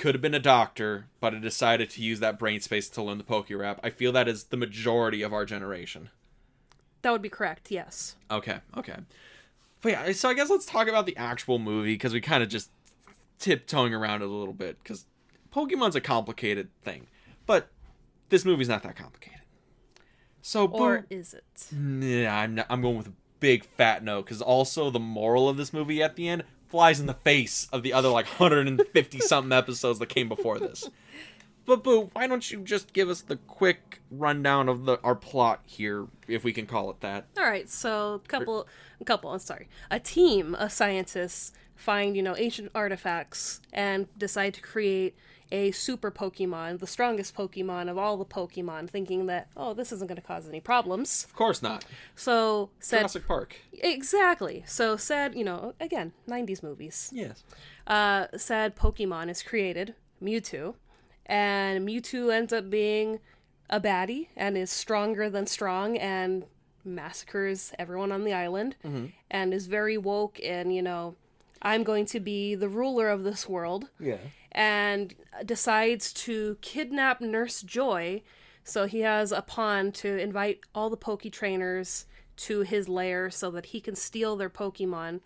could 0.00 0.14
have 0.14 0.22
been 0.22 0.34
a 0.34 0.38
doctor, 0.40 1.06
but 1.20 1.34
I 1.34 1.38
decided 1.38 1.90
to 1.90 2.02
use 2.02 2.20
that 2.20 2.38
brain 2.38 2.60
space 2.60 2.88
to 2.88 3.02
learn 3.02 3.18
the 3.18 3.24
Poke 3.24 3.50
Rap. 3.50 3.78
I 3.84 3.90
feel 3.90 4.12
that 4.12 4.28
is 4.28 4.44
the 4.44 4.56
majority 4.56 5.20
of 5.20 5.34
our 5.34 5.44
generation. 5.44 6.08
That 7.02 7.10
would 7.12 7.20
be 7.20 7.28
correct. 7.28 7.70
Yes. 7.70 8.16
Okay, 8.30 8.60
okay. 8.78 8.96
But 9.82 9.92
yeah, 9.92 10.12
so 10.12 10.30
I 10.30 10.34
guess 10.34 10.48
let's 10.48 10.64
talk 10.64 10.88
about 10.88 11.04
the 11.04 11.16
actual 11.18 11.58
movie 11.58 11.92
because 11.94 12.14
we 12.14 12.20
kind 12.22 12.42
of 12.42 12.48
just 12.48 12.70
tiptoeing 13.38 13.92
around 13.92 14.22
it 14.22 14.26
a 14.26 14.32
little 14.32 14.54
bit 14.54 14.78
because 14.82 15.04
Pokemon's 15.54 15.96
a 15.96 16.00
complicated 16.00 16.68
thing, 16.82 17.06
but 17.46 17.68
this 18.30 18.44
movie's 18.46 18.68
not 18.68 18.82
that 18.82 18.96
complicated. 18.96 19.40
So, 20.42 20.66
Or 20.66 21.00
Boo- 21.00 21.06
is 21.14 21.34
it? 21.34 21.66
yeah, 22.02 22.34
I'm 22.38 22.54
not, 22.54 22.66
I'm 22.70 22.80
going 22.80 22.96
with 22.96 23.08
a 23.08 23.12
big 23.38 23.64
fat 23.64 24.02
no 24.02 24.22
because 24.22 24.40
also 24.40 24.88
the 24.90 24.98
moral 24.98 25.46
of 25.48 25.58
this 25.58 25.72
movie 25.74 26.02
at 26.02 26.16
the 26.16 26.26
end 26.28 26.44
flies 26.70 27.00
in 27.00 27.06
the 27.06 27.14
face 27.14 27.68
of 27.72 27.82
the 27.82 27.92
other 27.92 28.08
like 28.08 28.26
150 28.26 29.20
something 29.20 29.52
episodes 29.52 29.98
that 29.98 30.08
came 30.08 30.28
before 30.28 30.58
this. 30.58 30.88
But 31.66 31.84
Boo, 31.84 32.10
why 32.14 32.26
don't 32.26 32.50
you 32.50 32.60
just 32.60 32.92
give 32.92 33.08
us 33.08 33.20
the 33.20 33.36
quick 33.36 34.00
rundown 34.10 34.68
of 34.68 34.86
the 34.86 34.98
our 35.02 35.14
plot 35.14 35.60
here, 35.66 36.06
if 36.26 36.42
we 36.42 36.52
can 36.52 36.66
call 36.66 36.90
it 36.90 37.00
that? 37.00 37.26
All 37.38 37.44
right, 37.44 37.68
so 37.68 38.22
couple, 38.26 38.66
a 39.00 39.04
couple. 39.04 39.30
I'm 39.30 39.38
sorry, 39.38 39.68
a 39.90 40.00
team 40.00 40.54
of 40.54 40.72
scientists 40.72 41.52
find 41.76 42.16
you 42.16 42.22
know 42.22 42.36
ancient 42.36 42.70
artifacts 42.74 43.60
and 43.72 44.06
decide 44.18 44.54
to 44.54 44.60
create 44.60 45.16
a 45.52 45.70
super 45.72 46.10
Pokemon, 46.10 46.78
the 46.78 46.86
strongest 46.86 47.34
Pokemon 47.34 47.90
of 47.90 47.98
all 47.98 48.16
the 48.16 48.24
Pokemon, 48.24 48.88
thinking 48.88 49.26
that 49.26 49.48
oh 49.56 49.74
this 49.74 49.90
isn't 49.92 50.06
going 50.06 50.16
to 50.20 50.22
cause 50.26 50.48
any 50.48 50.60
problems. 50.60 51.24
Of 51.24 51.34
course 51.34 51.62
not. 51.62 51.84
So 52.14 52.70
said 52.78 53.00
Jurassic 53.00 53.26
Park. 53.26 53.56
exactly. 53.72 54.62
So 54.66 54.96
said 54.96 55.34
you 55.34 55.44
know 55.44 55.74
again 55.80 56.12
90s 56.28 56.62
movies. 56.62 57.10
Yes. 57.12 57.42
uh, 57.86 58.26
said 58.36 58.76
Pokemon 58.76 59.28
is 59.30 59.42
created, 59.42 59.94
Mewtwo, 60.22 60.74
and 61.26 61.86
Mewtwo 61.88 62.32
ends 62.32 62.52
up 62.52 62.70
being 62.70 63.18
a 63.68 63.80
baddie 63.80 64.28
and 64.36 64.56
is 64.56 64.70
stronger 64.70 65.30
than 65.30 65.46
strong 65.46 65.96
and 65.96 66.44
massacres 66.84 67.72
everyone 67.78 68.10
on 68.10 68.24
the 68.24 68.32
island 68.32 68.74
and 69.30 69.54
is 69.54 69.66
very 69.66 69.96
woke 69.98 70.40
and, 70.42 70.74
you 70.74 70.82
know, 70.82 71.14
I'm 71.62 71.84
going 71.84 72.06
to 72.06 72.20
be 72.20 72.54
the 72.54 72.68
ruler 72.68 73.08
of 73.08 73.22
this 73.22 73.48
world 73.48 73.90
Yeah. 74.00 74.16
And 74.52 75.14
decides 75.44 76.12
to 76.12 76.56
kidnap 76.60 77.20
Nurse 77.20 77.62
Joy. 77.62 78.22
So 78.64 78.86
he 78.86 79.00
has 79.00 79.32
a 79.32 79.42
pawn 79.42 79.92
to 79.92 80.18
invite 80.18 80.60
all 80.74 80.90
the 80.90 80.96
Poke 80.96 81.30
trainers 81.32 82.06
to 82.36 82.60
his 82.60 82.88
lair 82.88 83.30
so 83.30 83.50
that 83.50 83.66
he 83.66 83.80
can 83.80 83.94
steal 83.96 84.36
their 84.36 84.50
Pokemon 84.50 85.20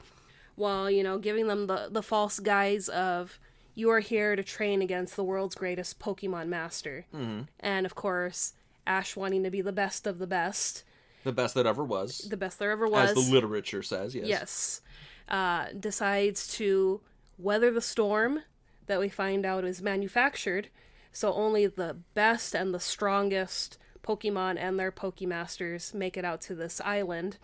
while, 0.57 0.91
you 0.91 1.03
know, 1.03 1.19
giving 1.19 1.49
them 1.49 1.67
the, 1.67 1.89
the 1.91 2.03
false 2.03 2.39
guise 2.39 2.89
of 2.89 3.39
you 3.75 3.91
are 3.91 4.01
here 4.01 4.37
to 4.37 4.43
train 4.43 4.83
against 4.83 5.17
the 5.17 5.25
world's 5.25 5.55
greatest 5.55 5.99
Pokemon 5.99 6.49
master. 6.49 7.07
Mm-hmm. 7.15 7.43
And 7.61 7.87
of 7.87 7.95
course, 7.95 8.53
Ash 8.87 9.17
wanting 9.17 9.43
to 9.43 9.51
be 9.51 9.61
the 9.63 9.73
best 9.73 10.07
of 10.07 10.19
the 10.19 10.27
best, 10.27 10.85
The 11.25 11.33
best 11.33 11.55
that 11.55 11.67
ever 11.67 11.83
was, 11.85 12.19
the 12.19 12.37
best 12.37 12.59
there 12.59 12.71
ever 12.71 12.87
was. 12.87 13.11
as 13.11 13.27
the 13.27 13.33
literature 13.33 13.83
says. 13.83 14.15
Yes. 14.15 14.27
Yes. 14.29 14.81
Uh, 15.29 15.67
decides 15.79 16.47
to 16.57 17.01
weather 17.39 17.71
the 17.71 17.81
storm 17.81 18.41
that 18.87 19.01
we 19.01 19.09
find 19.09 19.45
out 19.47 19.65
is 19.65 19.83
manufactured. 19.83 20.69
So 21.13 21.33
only 21.33 21.67
the 21.67 21.97
best 22.15 22.55
and 22.55 22.75
the 22.75 22.81
strongest 22.81 23.79
Pokemon 24.03 24.57
and 24.59 24.79
their 24.79 24.93
Pokemasters 24.93 25.95
make 25.95 26.17
it 26.17 26.25
out 26.25 26.41
to 26.43 26.55
this 26.55 26.81
island. 26.85 27.39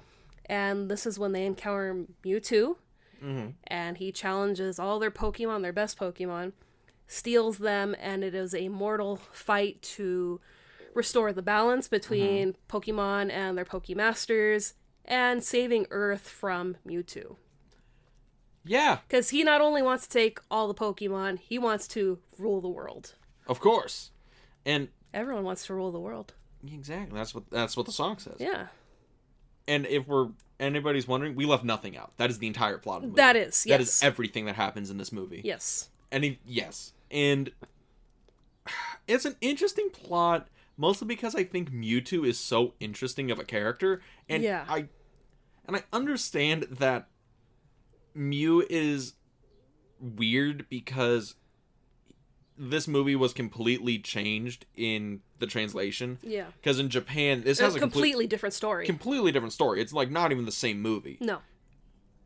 And 0.47 0.91
this 0.91 1.07
is 1.07 1.19
when 1.19 1.33
they 1.33 1.47
encounter 1.47 2.05
Mewtwo. 2.25 2.77
Mm-hmm. 3.23 3.49
And 3.67 3.99
he 3.99 4.13
challenges 4.13 4.79
all 4.79 4.99
their 4.99 5.11
Pokemon, 5.11 5.63
their 5.63 5.73
best 5.73 5.99
Pokemon, 5.99 6.53
steals 7.07 7.59
them, 7.59 7.95
and 8.01 8.25
it 8.25 8.35
is 8.35 8.55
a 8.55 8.69
mortal 8.69 9.17
fight 9.33 9.83
to 9.83 10.41
restore 10.95 11.33
the 11.33 11.43
balance 11.43 11.87
between 11.87 12.55
mm-hmm. 12.55 12.77
Pokemon 12.77 13.31
and 13.31 13.57
their 13.57 13.65
Pokemasters 13.65 14.73
and 15.05 15.43
saving 15.43 15.87
Earth 15.91 16.29
from 16.29 16.77
Mewtwo. 16.87 17.37
Yeah. 18.65 18.99
Because 19.09 19.31
he 19.31 19.43
not 19.43 19.61
only 19.61 19.83
wants 19.83 20.07
to 20.07 20.11
take 20.13 20.39
all 20.51 20.69
the 20.69 20.75
Pokemon, 20.75 21.39
he 21.41 21.59
wants 21.59 21.89
to 21.89 22.19
rule 22.39 22.61
the 22.61 22.69
world. 22.69 23.15
Of 23.47 23.61
course. 23.61 24.11
And 24.67 24.89
Everyone 25.13 25.43
wants 25.45 25.67
to 25.67 25.75
rule 25.75 25.91
the 25.91 25.99
world. 25.99 26.35
exactly 26.71 27.17
that's 27.19 27.35
what 27.35 27.51
that's 27.51 27.77
what 27.77 27.87
the 27.87 27.93
song 27.93 28.19
says. 28.19 28.37
Yeah. 28.39 28.67
And 29.67 29.87
if 29.87 30.07
we're 30.07 30.29
anybody's 30.61 31.09
wondering, 31.09 31.35
we 31.35 31.47
left 31.47 31.65
nothing 31.65 31.97
out. 31.97 32.13
That 32.19 32.31
is 32.31 32.39
the 32.39 32.47
entire 32.47 32.79
plot 32.79 32.97
of 32.99 33.03
the 33.03 33.09
movie. 33.09 33.17
That 33.17 33.37
is, 33.37 33.65
That 33.65 33.81
is 33.81 34.03
everything 34.03 34.45
that 34.47 34.57
happens 34.57 34.91
in 34.91 34.99
this 34.99 35.11
movie. 35.13 35.41
Yes. 35.45 35.89
And 36.13 36.23
he, 36.25 36.39
yes, 36.45 36.93
and 37.11 37.51
it's 39.09 39.25
an 39.25 39.37
interesting 39.41 39.91
plot, 39.91 40.49
mostly 40.77 41.07
because 41.07 41.35
I 41.35 41.45
think 41.45 41.71
Mewtwo 41.73 42.27
is 42.27 42.39
so 42.39 42.75
interesting 42.81 43.31
of 43.31 43.39
a 43.39 43.45
character, 43.45 44.01
and 44.29 44.43
Yeah. 44.43 44.65
I, 44.69 44.87
and 45.67 45.77
I 45.77 45.83
understand 45.93 46.65
that 46.71 47.07
Mew 48.15 48.67
is 48.69 49.15
weird 50.01 50.67
because 50.69 51.35
this 52.57 52.87
movie 52.87 53.17
was 53.17 53.33
completely 53.33 53.99
changed 53.99 54.67
in 54.77 55.21
the 55.39 55.47
translation. 55.47 56.19
Yeah. 56.23 56.47
Because 56.61 56.79
in 56.79 56.91
Japan, 56.91 57.41
this 57.43 57.53
It's 57.53 57.61
has 57.61 57.75
a 57.75 57.79
a 57.79 57.81
complete, 57.81 58.03
completely 58.03 58.27
different 58.27 58.55
story. 58.55 58.87
completely 58.87 59.33
different 59.33 59.55
story. 59.55 59.81
It's 59.81 59.93
like 59.93 60.11
not 60.11 60.31
even 60.31 60.45
the 60.45 60.53
same 60.53 60.81
movie 60.83 61.17
no. 61.21 61.39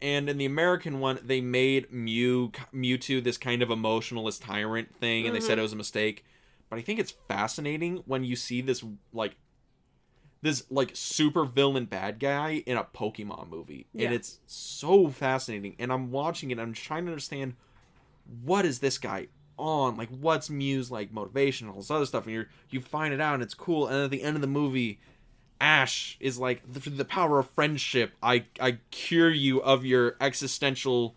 and 0.03 0.29
in 0.29 0.39
the 0.39 0.45
American 0.45 0.99
one, 0.99 1.21
they 1.23 1.41
made 1.41 1.93
Mew 1.93 2.51
Mewtwo 2.75 3.23
this 3.23 3.39
kind 3.39 3.63
of 3.63 3.71
emotionalist 3.71 4.43
tyrant 4.43 4.95
thing, 4.99 5.27
and 5.27 5.35
they 5.35 5.41
said 5.41 5.53
mm-hmm. 5.53 5.61
it 5.61 5.63
was 5.63 5.73
a 5.73 5.77
mistake. 5.77 6.25
But 6.69 6.79
I 6.79 6.83
think 6.83 6.99
it's 6.99 7.15
fascinating 7.29 8.03
when 8.07 8.25
you 8.25 8.35
see 8.35 8.61
this 8.61 8.85
like 9.13 9.37
this 10.45 10.63
like 10.71 10.91
super 10.93 11.45
villain 11.47 11.87
bad 11.87 12.21
guy 12.21 12.63
in 12.67 12.77
a 12.77 12.85
Pokemon 12.85 13.49
movie, 13.49 13.87
Yeah. 13.95 14.07
and 14.07 14.15
it's 14.15 14.41
so 14.47 15.09
fascinating. 15.09 15.75
And 15.79 15.91
I'm 15.91 16.11
watching 16.11 16.51
it, 16.51 16.59
I'm 16.59 16.75
trying 16.75 17.07
to 17.07 17.13
understand 17.13 17.55
what 18.45 18.67
is 18.67 18.81
this 18.81 18.99
guy 18.99 19.29
on, 19.59 19.97
like 19.97 20.11
what's 20.11 20.51
Mew's 20.51 20.91
like 20.91 21.13
motivation, 21.13 21.67
and 21.67 21.75
all 21.75 21.81
this 21.81 21.91
other 21.91 22.05
stuff, 22.05 22.27
and 22.27 22.35
you 22.35 22.45
you 22.69 22.81
find 22.83 23.15
it 23.15 23.21
out, 23.23 23.35
and 23.35 23.43
it's 23.43 23.55
cool. 23.55 23.87
And 23.89 24.05
at 24.05 24.11
the 24.11 24.23
end 24.23 24.37
of 24.37 24.43
the 24.43 24.47
movie, 24.47 25.01
Ash 25.63 26.19
is 26.21 26.39
like 26.39 26.63
through 26.75 26.97
the 26.97 27.07
power 27.07 27.39
of 27.39 27.49
friendship, 27.51 28.13
I 28.23 28.45
I 28.61 28.79
cure 28.91 29.31
you 29.31 29.63
of 29.63 29.87
your 29.87 30.17
existential 30.21 31.17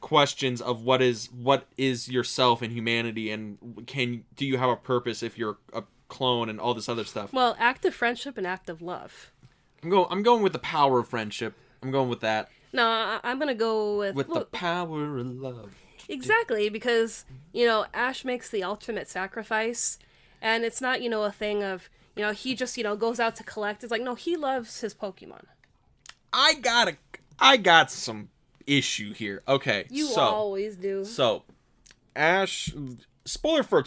questions 0.00 0.60
of 0.62 0.82
what 0.84 1.02
is 1.02 1.28
what 1.32 1.66
is 1.76 2.08
yourself 2.08 2.62
and 2.62 2.72
humanity 2.72 3.30
and 3.30 3.84
can 3.86 4.24
do 4.36 4.46
you 4.46 4.56
have 4.58 4.70
a 4.70 4.76
purpose 4.76 5.22
if 5.22 5.36
you're 5.36 5.58
a 5.74 5.82
clone 6.10 6.50
and 6.50 6.60
all 6.60 6.74
this 6.74 6.88
other 6.88 7.04
stuff. 7.04 7.32
Well, 7.32 7.56
act 7.58 7.84
of 7.86 7.94
friendship 7.94 8.36
and 8.36 8.46
act 8.46 8.68
of 8.68 8.82
love. 8.82 9.32
I'm 9.82 9.88
going 9.88 10.06
I'm 10.10 10.22
going 10.22 10.42
with 10.42 10.52
the 10.52 10.58
power 10.58 10.98
of 10.98 11.08
friendship. 11.08 11.54
I'm 11.82 11.90
going 11.90 12.10
with 12.10 12.20
that. 12.20 12.50
No, 12.72 12.86
I- 12.86 13.20
I'm 13.24 13.38
gonna 13.38 13.54
go 13.54 13.96
with, 13.98 14.14
With 14.14 14.28
the 14.28 14.44
power 14.44 15.18
of 15.18 15.26
love. 15.26 15.74
exactly 16.08 16.68
because 16.68 17.24
you 17.52 17.66
know 17.66 17.86
Ash 17.94 18.24
makes 18.24 18.50
the 18.50 18.62
ultimate 18.62 19.08
sacrifice, 19.08 19.98
and 20.42 20.64
it's 20.64 20.80
not 20.82 21.00
you 21.00 21.08
know 21.08 21.22
a 21.24 21.32
thing 21.32 21.62
of 21.62 21.88
you 22.16 22.22
know 22.22 22.32
he 22.32 22.54
just 22.54 22.76
you 22.76 22.84
know 22.84 22.96
goes 22.96 23.18
out 23.18 23.34
to 23.36 23.44
collect. 23.44 23.82
It's 23.82 23.90
like 23.90 24.02
no, 24.02 24.14
he 24.14 24.36
loves 24.36 24.80
his 24.82 24.94
Pokemon. 24.94 25.44
I 26.32 26.54
got 26.54 26.88
a 26.88 26.96
I 27.38 27.56
got 27.56 27.90
some 27.90 28.28
issue 28.66 29.14
here. 29.14 29.42
Okay. 29.48 29.86
You 29.90 30.06
so 30.06 30.20
always 30.20 30.76
do. 30.76 31.04
So, 31.04 31.42
Ash, 32.14 32.72
spoiler 33.24 33.62
for 33.62 33.78
a 33.78 33.82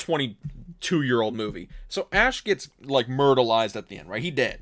22 0.83 1.01
year 1.05 1.21
old 1.21 1.35
movie. 1.35 1.69
So, 1.87 2.07
Ash 2.11 2.43
gets 2.43 2.69
like 2.81 3.07
myrtleized 3.07 3.75
at 3.75 3.87
the 3.87 3.97
end, 3.97 4.09
right? 4.09 4.21
He 4.21 4.31
dead. 4.31 4.61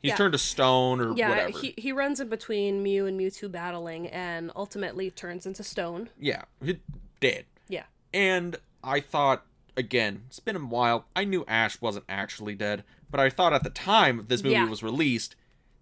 He's 0.00 0.10
Yeah. 0.10 0.16
turned 0.16 0.32
to 0.32 0.38
stone 0.38 1.00
or 1.00 1.14
Yeah, 1.16 1.28
whatever. 1.30 1.58
he 1.58 1.74
he 1.78 1.92
runs 1.92 2.18
in 2.20 2.28
between 2.28 2.82
Mew 2.82 3.06
and 3.06 3.18
Mewtwo 3.18 3.50
battling, 3.50 4.08
and 4.08 4.50
ultimately 4.56 5.10
turns 5.10 5.46
into 5.46 5.62
stone. 5.62 6.10
Yeah, 6.18 6.42
he 6.64 6.78
dead. 7.20 7.46
Yeah. 7.68 7.84
And 8.12 8.56
I 8.82 9.00
thought, 9.00 9.46
again, 9.76 10.24
it's 10.26 10.40
been 10.40 10.56
a 10.56 10.58
while. 10.60 11.06
I 11.14 11.24
knew 11.24 11.44
Ash 11.46 11.80
wasn't 11.80 12.04
actually 12.08 12.54
dead, 12.56 12.82
but 13.10 13.20
I 13.20 13.30
thought 13.30 13.52
at 13.52 13.62
the 13.62 13.70
time 13.70 14.24
this 14.28 14.42
movie 14.42 14.54
Yeah. 14.54 14.68
was 14.68 14.82
released, 14.82 15.36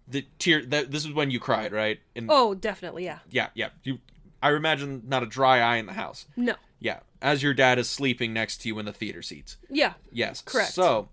the 0.07 0.27
tear 0.37 0.63
that 0.67 0.91
this 0.91 1.03
is 1.03 1.11
when 1.11 1.31
you 1.31 1.39
cried, 1.39 1.71
right? 1.71 1.99
And 2.15 2.27
Oh, 2.29 2.53
definitely, 2.53 3.05
yeah. 3.05 3.19
yeah, 3.29 3.47
yeah. 3.55 3.69
You, 3.83 3.99
I 4.43 4.53
imagine 4.53 5.01
not 5.07 5.23
a 5.23 5.25
dry 5.25 5.59
eye 5.59 5.77
in 5.77 5.87
the 5.87 5.93
house. 5.93 6.27
No. 6.35 6.55
Yeah, 6.79 6.99
as 7.21 7.43
your 7.43 7.53
dad 7.53 7.77
is 7.79 7.89
sleeping 7.89 8.33
next 8.33 8.57
to 8.61 8.67
you 8.67 8.79
in 8.79 8.85
the 8.85 8.93
theater 8.93 9.21
seats. 9.21 9.57
Yeah. 9.69 9.93
Yes. 10.11 10.41
Correct. 10.45 10.71
So, 10.73 11.09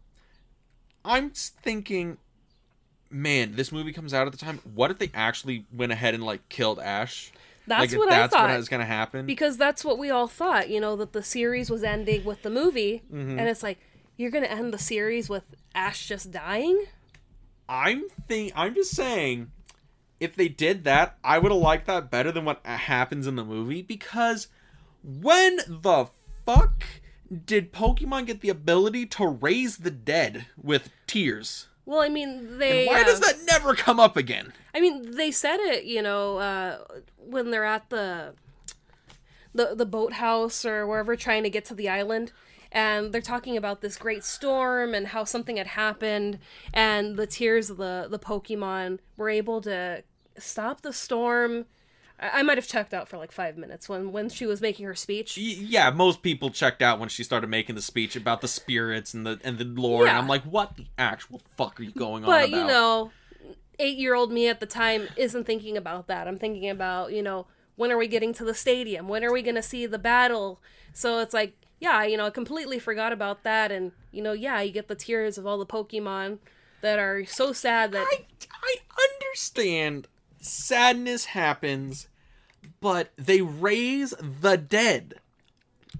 I'm 1.04 1.30
thinking, 1.30 2.18
man, 3.10 3.54
this 3.56 3.72
movie 3.72 3.92
comes 3.92 4.12
out 4.14 4.26
at 4.26 4.32
the 4.32 4.38
time. 4.38 4.60
What 4.74 4.90
if 4.90 4.98
they 4.98 5.10
actually 5.14 5.64
went 5.72 5.92
ahead 5.92 6.14
and 6.14 6.22
like 6.24 6.48
killed 6.48 6.78
Ash? 6.78 7.32
That's 7.66 7.92
like, 7.92 7.98
what 7.98 8.08
that's 8.08 8.32
I 8.34 8.38
thought. 8.38 8.48
what 8.50 8.56
was 8.56 8.68
gonna 8.68 8.84
happen. 8.86 9.26
because 9.26 9.58
that's 9.58 9.84
what 9.84 9.98
we 9.98 10.08
all 10.10 10.26
thought, 10.26 10.70
you 10.70 10.80
know, 10.80 10.96
that 10.96 11.12
the 11.12 11.22
series 11.22 11.68
was 11.70 11.84
ending 11.84 12.24
with 12.24 12.42
the 12.42 12.48
movie, 12.50 13.02
Mm-hmm. 13.12 13.38
and 13.38 13.48
it's 13.48 13.62
like 13.62 13.78
you're 14.16 14.30
gonna 14.30 14.46
end 14.46 14.72
the 14.72 14.78
series 14.78 15.28
with 15.28 15.44
Ash 15.74 16.06
just 16.08 16.30
dying. 16.32 16.84
I'm 17.68 18.08
think 18.26 18.54
I'm 18.56 18.74
just 18.74 18.92
saying, 18.92 19.50
if 20.18 20.34
they 20.34 20.48
did 20.48 20.84
that, 20.84 21.18
I 21.22 21.38
would 21.38 21.52
have 21.52 21.60
liked 21.60 21.86
that 21.88 22.10
better 22.10 22.32
than 22.32 22.46
what 22.46 22.64
happens 22.64 23.26
in 23.26 23.36
the 23.36 23.44
movie 23.44 23.82
because 23.82 24.48
when 25.02 25.58
the 25.66 26.08
fuck 26.44 26.84
did 27.44 27.72
Pokemon 27.72 28.26
get 28.26 28.40
the 28.40 28.48
ability 28.48 29.06
to 29.06 29.26
raise 29.26 29.78
the 29.78 29.90
dead 29.90 30.46
with 30.56 30.90
tears? 31.06 31.68
Well, 31.84 32.00
I 32.00 32.08
mean, 32.08 32.58
they. 32.58 32.86
Why 32.86 33.00
uh, 33.00 33.04
does 33.04 33.20
that 33.20 33.38
never 33.46 33.74
come 33.74 33.98
up 33.98 34.16
again? 34.16 34.52
I 34.74 34.80
mean, 34.80 35.16
they 35.16 35.30
said 35.30 35.58
it, 35.58 35.84
you 35.84 36.02
know, 36.02 36.38
uh, 36.38 36.78
when 37.16 37.50
they're 37.50 37.64
at 37.64 37.88
the 37.88 38.34
the 39.54 39.74
the 39.74 39.86
boathouse 39.86 40.64
or 40.64 40.86
wherever 40.86 41.16
trying 41.16 41.42
to 41.44 41.50
get 41.50 41.64
to 41.66 41.74
the 41.74 41.88
island, 41.88 42.32
and 42.70 43.12
they're 43.12 43.20
talking 43.20 43.56
about 43.56 43.80
this 43.80 43.96
great 43.96 44.22
storm 44.22 44.94
and 44.94 45.08
how 45.08 45.24
something 45.24 45.56
had 45.56 45.68
happened, 45.68 46.38
and 46.74 47.16
the 47.16 47.26
tears 47.26 47.70
of 47.70 47.78
the 47.78 48.06
the 48.10 48.18
Pokemon 48.18 48.98
were 49.16 49.30
able 49.30 49.60
to 49.62 50.04
stop 50.36 50.82
the 50.82 50.92
storm. 50.92 51.64
I, 52.18 52.40
I 52.40 52.42
might 52.42 52.58
have 52.58 52.66
checked 52.66 52.94
out 52.94 53.08
for 53.08 53.16
like 53.16 53.32
five 53.32 53.56
minutes 53.56 53.88
when 53.88 54.12
when 54.12 54.28
she 54.28 54.46
was 54.46 54.60
making 54.60 54.86
her 54.86 54.94
speech. 54.94 55.36
Y- 55.36 55.56
yeah, 55.60 55.90
most 55.90 56.22
people 56.22 56.50
checked 56.50 56.82
out 56.82 56.98
when 56.98 57.08
she 57.08 57.22
started 57.24 57.48
making 57.48 57.74
the 57.74 57.82
speech 57.82 58.16
about 58.16 58.40
the 58.40 58.48
spirits 58.48 59.14
and 59.14 59.26
the 59.26 59.40
and 59.44 59.58
the 59.58 59.64
lore, 59.64 60.06
and 60.06 60.16
I'm 60.16 60.28
like, 60.28 60.42
what 60.42 60.76
the 60.76 60.86
actual 60.98 61.40
fuck 61.56 61.78
are 61.80 61.82
you 61.82 61.92
going 61.92 62.24
on 62.24 62.30
But 62.30 62.50
you 62.50 62.64
know, 62.64 63.10
eight 63.78 63.98
year 63.98 64.14
old 64.14 64.32
me 64.32 64.48
at 64.48 64.60
the 64.60 64.66
time 64.66 65.08
isn't 65.16 65.44
thinking 65.44 65.76
about 65.76 66.06
that. 66.08 66.28
I'm 66.28 66.38
thinking 66.38 66.68
about, 66.68 67.12
you 67.12 67.22
know, 67.22 67.46
when 67.76 67.92
are 67.92 67.98
we 67.98 68.08
getting 68.08 68.32
to 68.34 68.44
the 68.44 68.54
stadium? 68.54 69.08
When 69.08 69.24
are 69.24 69.32
we 69.32 69.42
going 69.42 69.54
to 69.54 69.62
see 69.62 69.86
the 69.86 69.98
battle? 69.98 70.60
So 70.92 71.20
it's 71.20 71.34
like, 71.34 71.54
yeah, 71.80 72.02
you 72.04 72.16
know, 72.16 72.26
I 72.26 72.30
completely 72.30 72.78
forgot 72.78 73.12
about 73.12 73.44
that. 73.44 73.70
And, 73.70 73.92
you 74.10 74.22
know, 74.22 74.32
yeah, 74.32 74.60
you 74.60 74.72
get 74.72 74.88
the 74.88 74.94
tears 74.96 75.38
of 75.38 75.46
all 75.46 75.58
the 75.58 75.66
Pokemon 75.66 76.38
that 76.80 76.98
are 76.98 77.24
so 77.24 77.52
sad 77.52 77.92
that. 77.92 78.06
I 78.10 78.26
I 78.50 78.76
understand 79.14 80.08
sadness 80.40 81.26
happens, 81.26 82.08
but 82.80 83.10
they 83.16 83.40
raise 83.40 84.14
the 84.20 84.56
dead. 84.56 85.14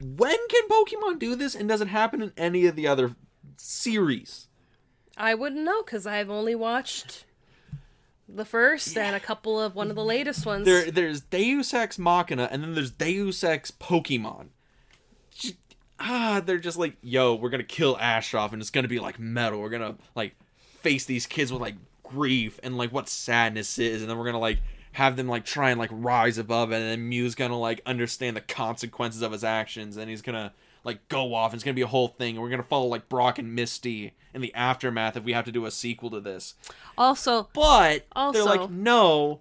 When 0.01 0.37
can 0.48 0.68
Pokemon 0.68 1.18
do 1.18 1.35
this, 1.35 1.55
and 1.55 1.68
does 1.68 1.81
it 1.81 1.88
happen 1.88 2.22
in 2.22 2.33
any 2.37 2.66
of 2.66 2.77
the 2.77 2.87
other 2.87 3.16
series? 3.57 4.48
I 5.16 5.35
wouldn't 5.35 5.64
know 5.64 5.83
because 5.83 6.07
I've 6.07 6.31
only 6.31 6.55
watched 6.55 7.24
the 8.29 8.44
first 8.44 8.96
and 8.96 9.16
a 9.16 9.20
couple 9.20 9.61
of 9.61 9.74
one 9.74 9.90
of 9.90 9.96
the 9.96 10.05
latest 10.05 10.46
ones. 10.46 10.64
There, 10.64 10.90
there's 10.90 11.20
Deus 11.22 11.74
Ex 11.74 11.98
Machina, 11.98 12.48
and 12.53 12.62
then 12.62 12.74
there's 12.74 12.90
Deus 12.90 13.42
Ex 13.42 13.70
Pokemon. 13.70 14.48
Ah, 15.98 16.40
they're 16.44 16.59
just 16.59 16.79
like, 16.79 16.96
yo, 17.03 17.35
we're 17.35 17.51
gonna 17.51 17.64
kill 17.64 17.96
Ash 17.98 18.35
off, 18.35 18.53
and 18.53 18.62
it's 18.62 18.70
gonna 18.70 18.87
be 18.87 19.01
like 19.01 19.18
metal. 19.18 19.61
We're 19.61 19.70
gonna 19.70 19.96
like 20.14 20.37
face 20.81 21.05
these 21.07 21.27
kids 21.27 21.53
with 21.53 21.61
like 21.61 21.74
grief 22.09 22.59
and 22.62 22.77
like 22.77 22.92
what 22.92 23.09
sadness 23.09 23.79
is, 23.79 24.01
and 24.03 24.11
then 24.11 24.18
we're 24.18 24.25
gonna 24.27 24.38
like 24.38 24.61
have 24.92 25.16
them 25.16 25.29
like 25.29 25.44
try 25.44 25.71
and 25.71 25.79
like 25.79 25.90
rise 25.92 26.38
above 26.38 26.73
it, 26.73 26.77
and 26.77 26.85
then 26.85 27.09
Mew's 27.09 27.35
gonna 27.35 27.59
like 27.59 27.81
understand 27.87 28.37
the 28.37 28.40
consequences 28.40 29.23
of 29.23 29.33
his 29.33 29.44
actions, 29.44 29.97
and 29.97 30.09
he's 30.11 30.23
gonna 30.23 30.53
like 30.85 31.07
go 31.09 31.35
off, 31.35 31.53
and 31.53 31.59
it's 31.59 31.64
gonna 31.64 31.75
be 31.75 31.83
a 31.83 31.87
whole 31.87 32.09
thing, 32.09 32.35
and 32.37 32.42
we're 32.42 32.51
gonna 32.51 32.62
follow 32.62 32.87
like 32.87 33.09
Brock 33.09 33.38
and 33.38 33.55
Misty 33.55 34.14
in 34.35 34.40
the 34.40 34.55
aftermath 34.55 35.16
if 35.16 35.25
we 35.25 35.33
have 35.33 35.44
to 35.44 35.53
do 35.53 35.66
a 35.66 35.71
sequel 35.71 36.11
to 36.11 36.21
this. 36.21 36.55
also, 36.97 37.49
But 37.53 38.07
Also- 38.12 38.33
they're 38.44 38.57
like, 38.59 38.71
no, 38.71 39.40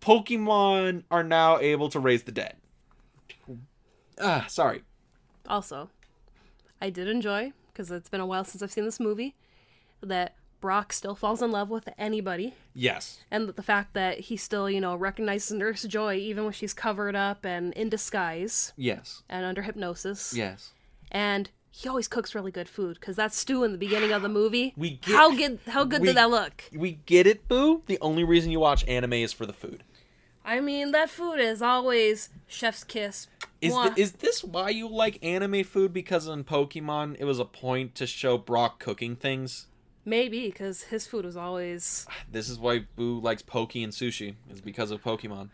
Pokemon 0.00 1.04
are 1.10 1.22
now 1.22 1.58
able 1.58 1.88
to 1.90 2.00
raise 2.00 2.24
the 2.24 2.32
dead. 2.32 2.56
Ah, 4.20 4.46
sorry. 4.48 4.82
also, 5.48 5.90
I 6.80 6.90
did 6.90 7.08
enjoy 7.08 7.52
because 7.68 7.90
it's 7.90 8.08
been 8.08 8.20
a 8.20 8.26
while 8.26 8.44
since 8.44 8.62
I've 8.62 8.72
seen 8.72 8.84
this 8.84 9.00
movie 9.00 9.34
that 10.02 10.34
Brock 10.62 10.94
still 10.94 11.14
falls 11.14 11.42
in 11.42 11.50
love 11.50 11.68
with 11.68 11.90
anybody. 11.98 12.54
Yes. 12.74 13.18
and 13.30 13.48
the 13.50 13.62
fact 13.62 13.92
that 13.92 14.20
he 14.20 14.36
still, 14.38 14.70
you 14.70 14.80
know, 14.80 14.96
recognizes 14.96 15.50
Nurse 15.52 15.82
Joy 15.82 16.14
even 16.14 16.44
when 16.44 16.54
she's 16.54 16.72
covered 16.72 17.14
up 17.14 17.44
and 17.44 17.74
in 17.74 17.90
disguise 17.90 18.72
Yes. 18.78 19.22
and 19.28 19.44
under 19.44 19.60
hypnosis. 19.60 20.32
Yes. 20.34 20.70
And 21.10 21.50
he 21.70 21.86
always 21.88 22.08
cooks 22.08 22.34
really 22.34 22.50
good 22.50 22.68
food 22.68 22.98
because 23.00 23.16
that 23.16 23.34
stew 23.34 23.64
in 23.64 23.72
the 23.72 23.78
beginning 23.78 24.12
of 24.12 24.22
the 24.22 24.28
movie. 24.30 24.72
We 24.76 24.90
get- 24.92 25.14
how 25.16 25.34
good? 25.36 25.58
How 25.66 25.84
good 25.84 26.00
we- 26.00 26.06
did 26.08 26.16
that 26.16 26.30
look? 26.30 26.64
We 26.72 26.92
get 27.04 27.26
it, 27.26 27.46
Boo. 27.48 27.82
The 27.86 27.98
only 28.00 28.24
reason 28.24 28.50
you 28.50 28.60
watch 28.60 28.86
anime 28.88 29.12
is 29.14 29.32
for 29.34 29.44
the 29.44 29.52
food. 29.52 29.82
I 30.44 30.60
mean, 30.60 30.90
that 30.92 31.08
food 31.10 31.38
is 31.40 31.60
always 31.62 32.30
chef's 32.48 32.84
kiss. 32.84 33.26
Is 33.60 33.74
th- 33.74 33.92
is 33.96 34.12
this 34.12 34.42
why 34.42 34.70
you 34.70 34.88
like 34.88 35.18
anime 35.22 35.62
food? 35.62 35.92
Because 35.92 36.26
in 36.26 36.42
Pokemon, 36.44 37.16
it 37.20 37.24
was 37.24 37.38
a 37.38 37.44
point 37.44 37.94
to 37.96 38.06
show 38.06 38.36
Brock 38.38 38.80
cooking 38.80 39.14
things. 39.14 39.66
Maybe 40.04 40.46
because 40.46 40.82
his 40.84 41.06
food 41.06 41.24
was 41.24 41.36
always 41.36 42.06
This 42.30 42.48
is 42.48 42.58
why 42.58 42.86
Boo 42.96 43.20
likes 43.20 43.42
poke 43.42 43.76
and 43.76 43.92
sushi. 43.92 44.34
Is 44.50 44.60
because 44.60 44.90
of 44.90 45.02
Pokemon. 45.02 45.50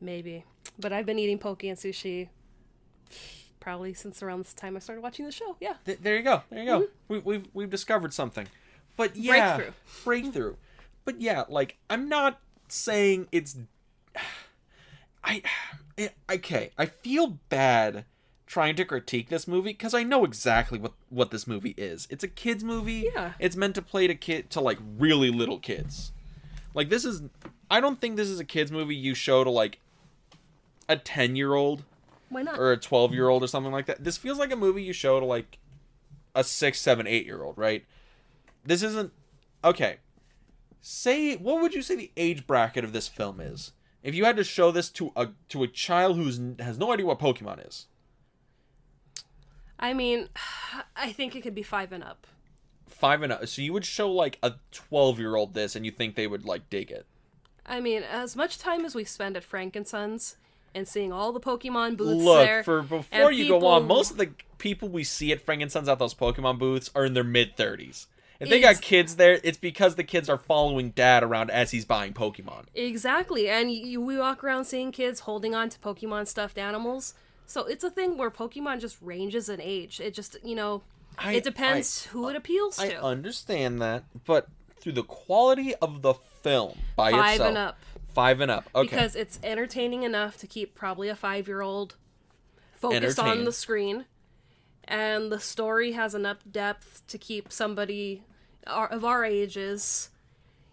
maybe. 0.00 0.44
But 0.78 0.92
I've 0.92 1.06
been 1.06 1.18
eating 1.18 1.38
poke 1.38 1.64
and 1.64 1.76
sushi 1.76 2.28
probably 3.60 3.94
since 3.94 4.22
around 4.22 4.40
this 4.44 4.54
time 4.54 4.76
I 4.76 4.80
started 4.80 5.02
watching 5.02 5.24
the 5.24 5.32
show. 5.32 5.56
Yeah. 5.60 5.74
Th- 5.84 5.98
there 6.00 6.16
you 6.16 6.22
go. 6.22 6.42
There 6.50 6.60
you 6.60 6.66
go. 6.66 6.80
Mm-hmm. 6.80 6.86
We, 7.08 7.18
we've 7.20 7.46
we've 7.54 7.70
discovered 7.70 8.12
something. 8.14 8.46
But 8.96 9.16
yeah, 9.16 9.56
Breakthrough. 9.56 9.72
breakthrough. 10.04 10.54
But 11.04 11.20
yeah, 11.20 11.44
like 11.48 11.76
I'm 11.90 12.08
not 12.08 12.40
saying 12.68 13.28
it's. 13.32 13.56
I, 15.24 15.42
it, 15.96 16.14
okay. 16.30 16.70
I 16.76 16.86
feel 16.86 17.38
bad 17.48 18.04
trying 18.52 18.76
to 18.76 18.84
critique 18.84 19.30
this 19.30 19.48
movie 19.48 19.70
because 19.70 19.94
I 19.94 20.02
know 20.02 20.24
exactly 20.24 20.78
what 20.78 20.92
what 21.08 21.30
this 21.30 21.46
movie 21.46 21.72
is. 21.78 22.06
It's 22.10 22.22
a 22.22 22.28
kids 22.28 22.62
movie. 22.62 23.10
Yeah. 23.14 23.32
It's 23.38 23.56
meant 23.56 23.74
to 23.76 23.82
play 23.82 24.06
to 24.06 24.14
kid 24.14 24.50
to 24.50 24.60
like 24.60 24.78
really 24.98 25.30
little 25.30 25.58
kids. 25.58 26.12
Like 26.74 26.90
this 26.90 27.06
is. 27.06 27.22
I 27.70 27.80
don't 27.80 27.98
think 27.98 28.16
this 28.16 28.28
is 28.28 28.38
a 28.38 28.44
kids 28.44 28.70
movie 28.70 28.94
you 28.94 29.14
show 29.14 29.42
to 29.42 29.48
like 29.48 29.78
a 30.86 30.98
10 30.98 31.34
year 31.34 31.54
old 31.54 31.84
Why 32.28 32.42
not? 32.42 32.58
or 32.58 32.72
a 32.72 32.76
12 32.76 33.14
year 33.14 33.30
old 33.30 33.42
or 33.42 33.46
something 33.46 33.72
like 33.72 33.86
that. 33.86 34.04
This 34.04 34.18
feels 34.18 34.38
like 34.38 34.52
a 34.52 34.56
movie 34.56 34.82
you 34.82 34.92
show 34.92 35.18
to 35.18 35.24
like 35.24 35.58
a 36.34 36.44
six, 36.44 36.78
seven, 36.78 37.06
eight 37.06 37.24
year 37.24 37.42
old, 37.42 37.56
right? 37.56 37.86
This 38.66 38.82
isn't 38.82 39.12
okay. 39.64 39.96
Say 40.82 41.36
what 41.36 41.62
would 41.62 41.72
you 41.72 41.80
say 41.80 41.96
the 41.96 42.10
age 42.18 42.46
bracket 42.46 42.84
of 42.84 42.92
this 42.92 43.08
film 43.08 43.40
is? 43.40 43.72
If 44.02 44.14
you 44.14 44.26
had 44.26 44.36
to 44.36 44.44
show 44.44 44.70
this 44.70 44.90
to 44.90 45.10
a 45.16 45.28
to 45.48 45.62
a 45.62 45.68
child 45.68 46.16
who's 46.16 46.38
has 46.58 46.76
no 46.78 46.92
idea 46.92 47.06
what 47.06 47.18
Pokemon 47.18 47.66
is, 47.66 47.86
I 49.82 49.92
mean, 49.92 50.28
I 50.96 51.12
think 51.12 51.36
it 51.36 51.42
could 51.42 51.54
be 51.54 51.62
five 51.62 51.92
and 51.92 52.02
up. 52.02 52.26
five 52.86 53.22
and 53.22 53.32
up. 53.32 53.46
So 53.48 53.60
you 53.60 53.72
would 53.74 53.84
show 53.84 54.10
like 54.10 54.38
a 54.42 54.54
12 54.70 55.18
year 55.18 55.36
old 55.36 55.52
this, 55.52 55.76
and 55.76 55.84
you 55.84 55.90
think 55.90 56.14
they 56.14 56.26
would 56.26 56.46
like 56.46 56.70
dig 56.70 56.90
it. 56.90 57.04
I 57.66 57.80
mean, 57.80 58.02
as 58.02 58.34
much 58.34 58.58
time 58.58 58.84
as 58.84 58.94
we 58.94 59.04
spend 59.04 59.36
at 59.36 59.48
Frankensons 59.48 60.36
and 60.74 60.88
seeing 60.88 61.12
all 61.12 61.32
the 61.32 61.40
Pokemon 61.40 61.96
booths 61.96 62.24
Look, 62.24 62.46
there, 62.46 62.64
for 62.64 62.82
before 62.82 63.30
you 63.30 63.48
go 63.48 63.66
on, 63.66 63.86
most 63.86 64.12
of 64.12 64.16
the 64.16 64.30
people 64.58 64.88
we 64.88 65.04
see 65.04 65.32
at 65.32 65.44
Frankensons 65.44 65.88
at 65.88 65.98
those 65.98 66.14
Pokemon 66.14 66.58
booths 66.58 66.90
are 66.94 67.04
in 67.04 67.14
their 67.14 67.24
mid 67.24 67.56
30s. 67.56 68.06
If 68.40 68.48
they 68.48 68.60
got 68.60 68.80
kids 68.80 69.14
there, 69.16 69.38
it's 69.44 69.58
because 69.58 69.94
the 69.94 70.02
kids 70.02 70.28
are 70.28 70.36
following 70.36 70.90
dad 70.90 71.22
around 71.22 71.52
as 71.52 71.70
he's 71.70 71.84
buying 71.84 72.12
Pokemon. 72.12 72.64
Exactly, 72.74 73.48
and 73.48 73.70
you, 73.70 74.00
we 74.00 74.18
walk 74.18 74.42
around 74.42 74.64
seeing 74.64 74.90
kids 74.90 75.20
holding 75.20 75.54
on 75.54 75.68
to 75.68 75.78
Pokemon 75.78 76.26
stuffed 76.26 76.58
animals. 76.58 77.14
So 77.46 77.64
it's 77.66 77.84
a 77.84 77.90
thing 77.90 78.16
where 78.16 78.30
Pokemon 78.30 78.80
just 78.80 78.96
ranges 79.02 79.48
in 79.48 79.60
age. 79.60 80.00
It 80.00 80.14
just, 80.14 80.36
you 80.42 80.54
know, 80.54 80.82
I- 81.18 81.34
it 81.34 81.44
depends 81.44 82.04
who 82.06 82.28
it 82.28 82.36
appeals 82.36 82.78
I 82.78 82.88
to. 82.88 82.94
I 82.96 83.00
understand 83.02 83.80
that, 83.82 84.04
but 84.24 84.48
through 84.80 84.92
the 84.92 85.02
quality 85.04 85.74
of 85.76 86.02
the 86.02 86.14
film 86.14 86.78
by 86.96 87.10
Five 87.12 87.32
itself, 87.34 87.48
and 87.48 87.58
up. 87.58 87.78
five 88.14 88.40
and 88.40 88.50
up. 88.50 88.68
Okay, 88.74 88.88
Because 88.88 89.14
it's 89.14 89.38
entertaining 89.42 90.02
enough 90.02 90.38
to 90.38 90.46
keep 90.46 90.74
probably 90.74 91.08
a 91.08 91.14
five 91.16 91.46
year 91.46 91.60
old 91.60 91.96
focused 92.74 93.18
on 93.18 93.44
the 93.44 93.52
screen. 93.52 94.06
And 94.84 95.30
the 95.30 95.38
story 95.38 95.92
has 95.92 96.14
enough 96.14 96.38
depth 96.50 97.06
to 97.06 97.16
keep 97.18 97.52
somebody 97.52 98.24
of 98.66 99.04
our 99.04 99.24
ages, 99.24 100.10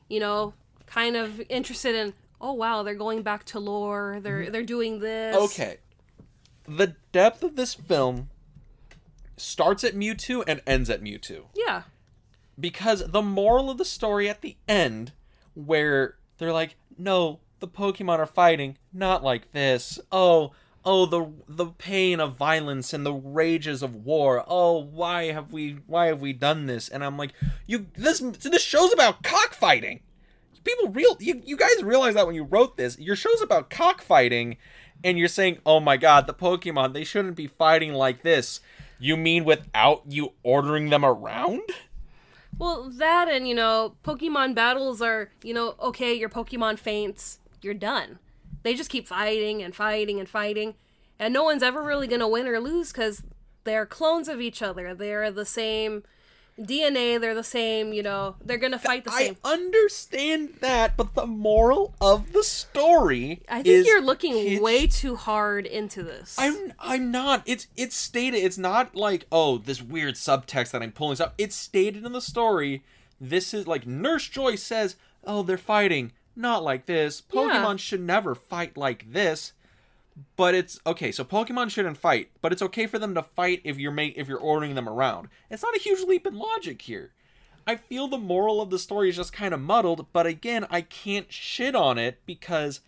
you 0.07 0.19
know, 0.19 0.53
kind 0.87 1.15
of 1.15 1.39
interested 1.49 1.93
in, 1.93 2.13
oh 2.41 2.53
wow, 2.53 2.81
they're 2.81 2.95
going 2.95 3.21
back 3.21 3.43
to 3.45 3.59
lore, 3.59 4.19
they're 4.21 4.49
they're 4.49 4.63
doing 4.63 4.99
this. 4.99 5.35
Mm-hmm. 5.35 5.45
okay. 5.45 5.77
The 6.69 6.95
depth 7.11 7.43
of 7.43 7.55
this 7.55 7.73
film 7.73 8.29
starts 9.37 9.83
at 9.83 9.95
Mewtwo 9.95 10.43
and 10.47 10.61
ends 10.67 10.89
at 10.89 11.01
Mewtwo. 11.01 11.45
Yeah. 11.55 11.83
because 12.59 13.07
the 13.07 13.21
moral 13.21 13.69
of 13.69 13.77
the 13.77 13.85
story 13.85 14.27
at 14.29 14.41
the 14.41 14.57
end 14.67 15.13
where 15.53 16.15
they're 16.37 16.53
like 16.53 16.75
no 16.97 17.39
the 17.59 17.67
pokemon 17.67 18.19
are 18.19 18.25
fighting 18.25 18.77
not 18.93 19.23
like 19.23 19.51
this 19.51 19.99
oh 20.11 20.51
oh 20.85 21.05
the 21.05 21.25
the 21.47 21.65
pain 21.67 22.19
of 22.19 22.35
violence 22.35 22.93
and 22.93 23.05
the 23.05 23.13
rages 23.13 23.81
of 23.81 23.95
war 23.95 24.43
oh 24.47 24.77
why 24.77 25.31
have 25.31 25.51
we 25.53 25.77
why 25.87 26.07
have 26.07 26.21
we 26.21 26.31
done 26.33 26.65
this 26.67 26.87
and 26.89 27.03
i'm 27.03 27.17
like 27.17 27.31
you 27.65 27.87
this 27.95 28.19
this 28.19 28.61
show's 28.63 28.93
about 28.93 29.23
cockfighting 29.23 30.01
people 30.63 30.89
real 30.91 31.17
you, 31.19 31.41
you 31.45 31.57
guys 31.57 31.81
realize 31.83 32.13
that 32.13 32.25
when 32.25 32.35
you 32.35 32.43
wrote 32.43 32.75
this 32.77 32.97
your 32.99 33.15
show's 33.15 33.41
about 33.41 33.69
cockfighting 33.69 34.55
and 35.03 35.17
you're 35.17 35.27
saying 35.27 35.57
oh 35.65 35.79
my 35.79 35.97
god 35.97 36.27
the 36.27 36.33
pokemon 36.33 36.93
they 36.93 37.03
shouldn't 37.03 37.35
be 37.35 37.47
fighting 37.47 37.93
like 37.93 38.21
this 38.23 38.59
you 38.99 39.15
mean 39.15 39.45
without 39.45 40.03
you 40.07 40.33
ordering 40.43 40.89
them 40.89 41.05
around 41.05 41.61
Well, 42.57 42.89
that 42.97 43.29
and, 43.29 43.47
you 43.47 43.55
know, 43.55 43.95
Pokemon 44.03 44.53
battles 44.53 45.01
are, 45.01 45.31
you 45.41 45.53
know, 45.53 45.75
okay, 45.81 46.13
your 46.13 46.27
Pokemon 46.27 46.77
faints, 46.77 47.39
you're 47.61 47.73
done. 47.73 48.19
They 48.63 48.73
just 48.75 48.89
keep 48.89 49.07
fighting 49.07 49.63
and 49.63 49.73
fighting 49.73 50.19
and 50.19 50.27
fighting. 50.27 50.75
And 51.17 51.33
no 51.33 51.43
one's 51.43 51.63
ever 51.63 51.81
really 51.81 52.07
going 52.07 52.19
to 52.19 52.27
win 52.27 52.47
or 52.47 52.59
lose 52.59 52.91
because 52.91 53.23
they're 53.63 53.85
clones 53.85 54.27
of 54.27 54.41
each 54.41 54.61
other. 54.61 54.93
They're 54.93 55.31
the 55.31 55.45
same 55.45 56.03
DNA, 56.59 57.19
they're 57.19 57.35
the 57.35 57.43
same, 57.43 57.93
you 57.93 58.03
know, 58.03 58.35
they're 58.43 58.57
to 58.71 58.79
fight 58.79 59.05
the 59.05 59.11
I 59.11 59.27
same. 59.27 59.37
understand 59.43 60.55
that, 60.59 60.97
but 60.97 61.15
the 61.15 61.25
moral 61.25 61.93
of 62.01 62.33
the 62.33 62.43
story 62.43 63.41
I 63.47 63.57
think 63.63 63.67
is 63.67 63.85
you're 63.87 64.01
looking 64.01 64.61
way 64.61 64.87
too 64.87 65.15
hard 65.15 65.65
into 65.65 66.03
this. 66.03 66.35
I'm 66.37 66.73
I'm 66.79 67.11
not. 67.11 67.43
It's 67.45 67.67
it's 67.75 67.95
stated. 67.95 68.39
It's 68.39 68.57
not 68.57 68.95
like 68.95 69.25
oh 69.31 69.57
this 69.57 69.81
weird 69.81 70.15
subtext 70.15 70.71
that 70.71 70.81
I'm 70.83 70.91
pulling 70.91 71.21
up. 71.21 71.33
It's 71.37 71.55
stated 71.55 72.05
in 72.05 72.11
the 72.11 72.21
story. 72.21 72.83
This 73.21 73.53
is 73.53 73.67
like 73.67 73.87
Nurse 73.87 74.27
Joy 74.27 74.55
says. 74.55 74.95
Oh, 75.25 75.43
they're 75.43 75.57
fighting. 75.57 76.13
Not 76.35 76.63
like 76.63 76.85
this. 76.85 77.21
Pokemon 77.21 77.71
Yeah. 77.71 77.75
should 77.77 78.01
never 78.01 78.33
fight 78.35 78.77
like 78.77 79.11
this. 79.11 79.51
But 80.35 80.55
it's 80.55 80.79
okay. 80.85 81.11
So 81.11 81.23
Pokemon 81.23 81.69
shouldn't 81.69 81.97
fight, 81.97 82.31
but 82.41 82.51
it's 82.51 82.61
okay 82.61 82.87
for 82.87 82.99
them 82.99 83.13
to 83.15 83.23
fight 83.23 83.61
if 83.63 83.77
you're 83.77 83.91
make 83.91 84.17
if 84.17 84.27
you're 84.27 84.37
ordering 84.39 84.75
them 84.75 84.89
around. 84.89 85.29
It's 85.49 85.63
not 85.63 85.75
a 85.75 85.79
huge 85.79 86.07
leap 86.07 86.25
in 86.25 86.35
logic 86.37 86.81
here. 86.81 87.11
I 87.67 87.75
feel 87.75 88.07
the 88.07 88.17
moral 88.17 88.61
of 88.61 88.69
the 88.71 88.79
story 88.79 89.09
is 89.09 89.15
just 89.15 89.33
kind 89.33 89.53
of 89.53 89.59
muddled, 89.59 90.07
but 90.11 90.25
again, 90.25 90.65
I 90.71 90.81
can't 90.81 91.31
shit 91.31 91.75
on 91.75 91.97
it 91.99 92.19
because 92.25 92.79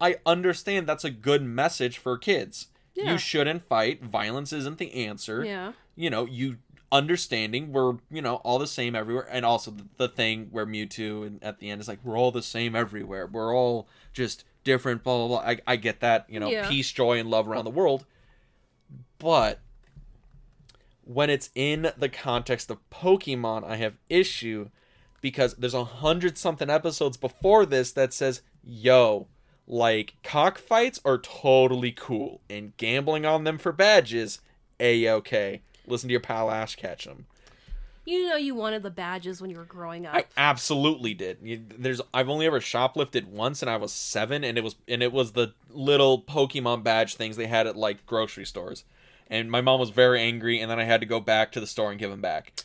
I 0.00 0.16
understand 0.26 0.86
that's 0.86 1.04
a 1.04 1.10
good 1.10 1.42
message 1.42 1.96
for 1.96 2.18
kids. 2.18 2.66
Yeah. 2.94 3.12
You 3.12 3.18
shouldn't 3.18 3.66
fight. 3.66 4.02
Violence 4.02 4.52
isn't 4.52 4.78
the 4.78 4.92
answer. 5.06 5.44
yeah. 5.44 5.72
You 5.98 6.10
know, 6.10 6.26
you 6.26 6.58
understanding 6.92 7.72
we're, 7.72 7.94
you 8.10 8.20
know, 8.22 8.36
all 8.36 8.58
the 8.58 8.66
same 8.66 8.94
everywhere. 8.94 9.26
And 9.30 9.44
also 9.44 9.70
the, 9.70 9.86
the 9.96 10.08
thing 10.08 10.48
where 10.50 10.66
Mewtwo 10.66 11.26
and 11.26 11.42
at 11.42 11.58
the 11.58 11.70
end 11.70 11.80
is 11.80 11.88
like, 11.88 12.00
we're 12.04 12.18
all 12.18 12.30
the 12.30 12.42
same 12.42 12.76
everywhere. 12.76 13.26
We're 13.26 13.54
all 13.54 13.88
just 14.12 14.44
different, 14.66 15.02
blah, 15.02 15.16
blah, 15.26 15.40
blah. 15.40 15.50
I, 15.50 15.58
I 15.66 15.76
get 15.76 16.00
that, 16.00 16.26
you 16.28 16.38
know, 16.38 16.50
Yeah. 16.50 16.68
peace, 16.68 16.90
joy, 16.92 17.18
and 17.18 17.30
love 17.30 17.48
around 17.48 17.64
the 17.64 17.70
world. 17.70 18.04
But 19.18 19.60
when 21.04 21.30
it's 21.30 21.48
in 21.54 21.92
the 21.96 22.08
context 22.10 22.70
of 22.70 22.78
Pokemon, 22.90 23.64
I 23.64 23.76
have 23.76 23.94
issue 24.10 24.68
because 25.22 25.54
there's 25.54 25.72
a 25.72 25.84
hundred 25.84 26.36
something 26.36 26.68
episodes 26.68 27.16
before 27.16 27.64
this 27.64 27.92
that 27.92 28.12
says, 28.12 28.42
yo, 28.62 29.28
like 29.66 30.14
cockfights 30.22 31.00
are 31.04 31.18
totally 31.18 31.92
cool 31.92 32.40
and 32.50 32.76
gambling 32.76 33.24
on 33.24 33.44
them 33.44 33.56
for 33.58 33.72
badges, 33.72 34.40
a 34.78 35.08
okay. 35.08 35.62
Listen 35.86 36.08
to 36.08 36.12
your 36.12 36.20
pal 36.20 36.50
Ash 36.50 36.76
Ketchum. 36.76 37.26
You 38.06 38.28
know, 38.28 38.36
you 38.36 38.54
wanted 38.54 38.82
the 38.84 38.90
badges 38.90 39.40
when 39.42 39.50
you 39.50 39.56
were 39.56 39.64
growing 39.64 40.06
up. 40.06 40.14
I 40.14 40.24
absolutely 40.36 41.12
did. 41.12 41.38
You- 41.42 41.64
There's 41.76 42.00
I've 42.14 42.28
only 42.28 42.46
ever 42.46 42.60
shoplifted 42.60 43.26
once, 43.26 43.62
and 43.62 43.70
I 43.70 43.76
was 43.76 43.92
seven, 43.92 44.44
and 44.44 44.56
it 44.56 44.62
was 44.64 44.76
and 44.88 45.02
it 45.02 45.12
was 45.12 45.32
the 45.32 45.54
little 45.70 46.22
Pokemon 46.22 46.82
badge 46.84 47.16
things 47.16 47.36
they 47.36 47.46
had 47.48 47.66
at 47.66 47.76
like 47.76 48.06
grocery 48.06 48.46
stores, 48.46 48.84
and 49.28 49.50
my 49.50 49.60
mom 49.60 49.80
was 49.80 49.90
very 49.90 50.20
angry, 50.22 50.60
and 50.60 50.70
then 50.70 50.78
I 50.78 50.84
had 50.84 51.00
to 51.00 51.06
go 51.06 51.18
back 51.20 51.50
to 51.52 51.60
the 51.60 51.66
store 51.66 51.90
and 51.90 51.98
give 51.98 52.10
them 52.10 52.20
back. 52.20 52.62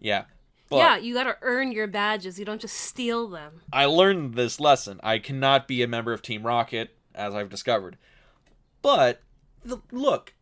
Yeah, 0.00 0.24
but 0.70 0.76
yeah, 0.78 0.96
you 0.96 1.12
gotta 1.12 1.36
earn 1.42 1.70
your 1.70 1.86
badges. 1.86 2.38
You 2.38 2.46
don't 2.46 2.60
just 2.60 2.76
steal 2.76 3.28
them. 3.28 3.60
I 3.72 3.84
learned 3.84 4.34
this 4.34 4.58
lesson. 4.58 5.00
I 5.02 5.18
cannot 5.18 5.68
be 5.68 5.82
a 5.82 5.86
member 5.88 6.12
of 6.14 6.22
Team 6.22 6.44
Rocket, 6.46 6.96
as 7.14 7.34
I've 7.34 7.50
discovered. 7.50 7.98
But 8.80 9.20
the, 9.64 9.78
look, 9.92 10.32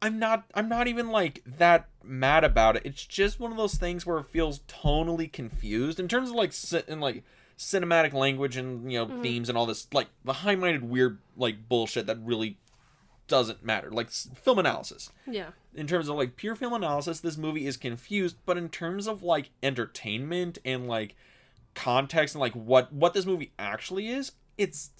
I'm 0.00 0.18
not. 0.18 0.44
I'm 0.54 0.68
not 0.68 0.86
even 0.86 1.10
like 1.10 1.42
that 1.44 1.88
mad 2.04 2.44
about 2.44 2.76
it. 2.76 2.82
It's 2.84 3.04
just 3.04 3.40
one 3.40 3.50
of 3.50 3.56
those 3.56 3.74
things 3.74 4.06
where 4.06 4.18
it 4.18 4.26
feels 4.26 4.60
tonally 4.60 5.30
confused 5.32 5.98
in 5.98 6.08
terms 6.08 6.30
of 6.30 6.36
like 6.36 6.52
in 6.88 7.00
like 7.00 7.24
cinematic 7.58 8.12
language 8.12 8.56
and 8.56 8.90
you 8.90 8.98
know 8.98 9.06
mm-hmm. 9.06 9.22
themes 9.22 9.48
and 9.48 9.58
all 9.58 9.66
this 9.66 9.88
like 9.92 10.06
the 10.24 10.32
high-minded 10.32 10.88
weird 10.88 11.18
like 11.36 11.68
bullshit 11.68 12.06
that 12.06 12.18
really 12.22 12.56
doesn't 13.26 13.64
matter. 13.64 13.90
Like 13.90 14.06
s- 14.08 14.28
film 14.34 14.58
analysis 14.58 15.10
Yeah. 15.26 15.50
in 15.74 15.86
terms 15.86 16.08
of 16.08 16.16
like 16.16 16.36
pure 16.36 16.54
film 16.54 16.72
analysis, 16.72 17.20
this 17.20 17.36
movie 17.36 17.66
is 17.66 17.76
confused, 17.76 18.36
but 18.46 18.56
in 18.56 18.68
terms 18.68 19.06
of 19.06 19.22
like 19.22 19.50
entertainment 19.62 20.58
and 20.64 20.88
like 20.88 21.14
context 21.74 22.34
and 22.34 22.40
like 22.40 22.54
what 22.54 22.92
what 22.92 23.14
this 23.14 23.26
movie 23.26 23.52
actually 23.58 24.08
is, 24.08 24.32
it's 24.56 24.90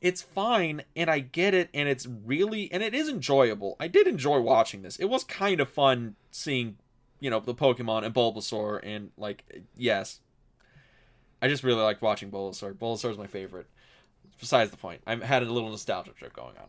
it's 0.00 0.22
fine 0.22 0.82
and 0.94 1.10
I 1.10 1.20
get 1.20 1.54
it 1.54 1.70
and 1.72 1.88
it's 1.88 2.06
really 2.06 2.70
and 2.72 2.82
it 2.82 2.94
is 2.94 3.08
enjoyable. 3.08 3.76
I 3.80 3.88
did 3.88 4.06
enjoy 4.06 4.40
watching 4.40 4.82
this. 4.82 4.96
It 4.96 5.06
was 5.06 5.24
kind 5.24 5.60
of 5.60 5.68
fun 5.68 6.16
seeing, 6.30 6.76
you 7.20 7.30
know, 7.30 7.40
the 7.40 7.54
Pokemon 7.54 8.04
and 8.04 8.14
Bulbasaur 8.14 8.80
and 8.82 9.10
like 9.16 9.44
yes. 9.76 10.20
I 11.40 11.48
just 11.48 11.64
really 11.64 11.82
liked 11.82 12.02
watching 12.02 12.30
Bulbasaur. 12.30 12.74
Bulbasaur 12.74 13.10
is 13.10 13.18
my 13.18 13.26
favorite. 13.26 13.66
Besides 14.40 14.70
the 14.70 14.76
point. 14.76 15.00
I 15.06 15.16
had 15.16 15.42
a 15.42 15.50
little 15.50 15.70
nostalgia 15.70 16.12
trip 16.12 16.32
going 16.32 16.56
on 16.56 16.68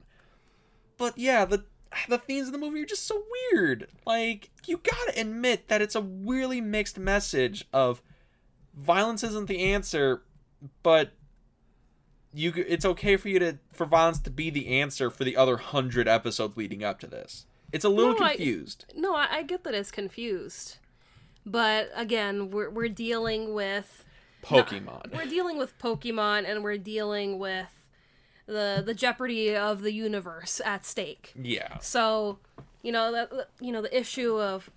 but 0.97 1.17
yeah, 1.17 1.45
the 1.45 1.65
the 2.09 2.17
themes 2.17 2.47
of 2.47 2.51
the 2.51 2.59
movie 2.59 2.81
are 2.81 2.85
just 2.85 3.05
so 3.05 3.23
weird. 3.51 3.87
Like 4.05 4.49
you 4.65 4.77
gotta 4.77 5.19
admit 5.19 5.67
that 5.67 5.81
it's 5.81 5.95
a 5.95 6.01
really 6.01 6.61
mixed 6.61 6.97
message 6.97 7.65
of 7.71 8.01
violence 8.75 9.23
isn't 9.23 9.47
the 9.47 9.63
answer, 9.63 10.23
but 10.83 11.13
you 12.35 12.53
it's 12.55 12.85
okay 12.85 13.15
for 13.17 13.29
you 13.29 13.39
to 13.39 13.57
for 13.71 13.85
violence 13.85 14.19
to 14.19 14.29
be 14.29 14.49
the 14.49 14.67
answer 14.79 15.09
for 15.09 15.23
the 15.23 15.37
other 15.37 15.57
hundred 15.57 16.07
episodes 16.07 16.57
leading 16.57 16.83
up 16.83 16.99
to 16.99 17.07
this. 17.07 17.45
It's 17.71 17.85
a 17.85 17.89
little 17.89 18.13
No, 18.13 18.25
I- 18.25 18.35
confused. 18.35 18.85
No, 18.95 19.15
I, 19.15 19.27
I 19.31 19.43
get 19.43 19.63
that 19.63 19.73
it's 19.73 19.91
confused, 19.91 20.77
but 21.45 21.89
again, 21.95 22.51
we're 22.51 22.69
we're 22.69 22.89
dealing 22.89 23.53
with 23.53 24.03
Pokemon. 24.43 25.13
we're 25.15 25.25
dealing 25.25 25.57
with 25.57 25.77
Pokemon 25.79 26.47
and 26.49 26.63
we're 26.63 26.77
dealing 26.77 27.39
with 27.39 27.85
the 28.45 28.83
the 28.85 28.93
jeopardy 28.93 29.55
of 29.55 29.81
the 29.81 29.91
universe 29.91 30.61
at 30.63 30.85
stake. 30.85 31.33
Yeah. 31.35 31.79
So, 31.79 32.37
you 32.83 32.91
know 32.91 33.11
that 33.11 33.31
you 33.59 33.71
know 33.71 33.81
the 33.81 33.97
issue 33.97 34.39
of, 34.39 34.69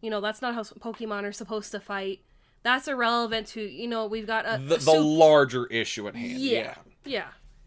you 0.00 0.08
know 0.10 0.20
that's 0.20 0.40
not 0.40 0.54
how 0.54 0.62
Pokemon 0.62 1.24
are 1.24 1.32
supposed 1.32 1.70
to 1.72 1.80
fight. 1.80 2.20
That's 2.62 2.88
irrelevant 2.88 3.46
to 3.48 3.60
you 3.62 3.88
know 3.88 4.06
we've 4.06 4.26
got 4.26 4.44
a, 4.46 4.58
The, 4.62 4.76
the 4.76 5.00
larger 5.00 5.66
issue 5.66 6.06
at 6.08 6.14
hand. 6.14 6.38
yeah 6.38 6.60
yeah. 6.60 6.74
yeah 7.04 7.26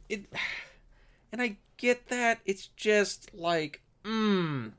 it 0.09 0.25
and 1.31 1.41
I 1.41 1.57
get 1.77 2.07
that 2.09 2.39
it's 2.45 2.67
just 2.67 3.33
like 3.33 3.81
mm 4.03 4.71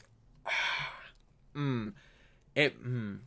mm 1.56 1.92
it 2.54 2.84
mm, 2.84 3.18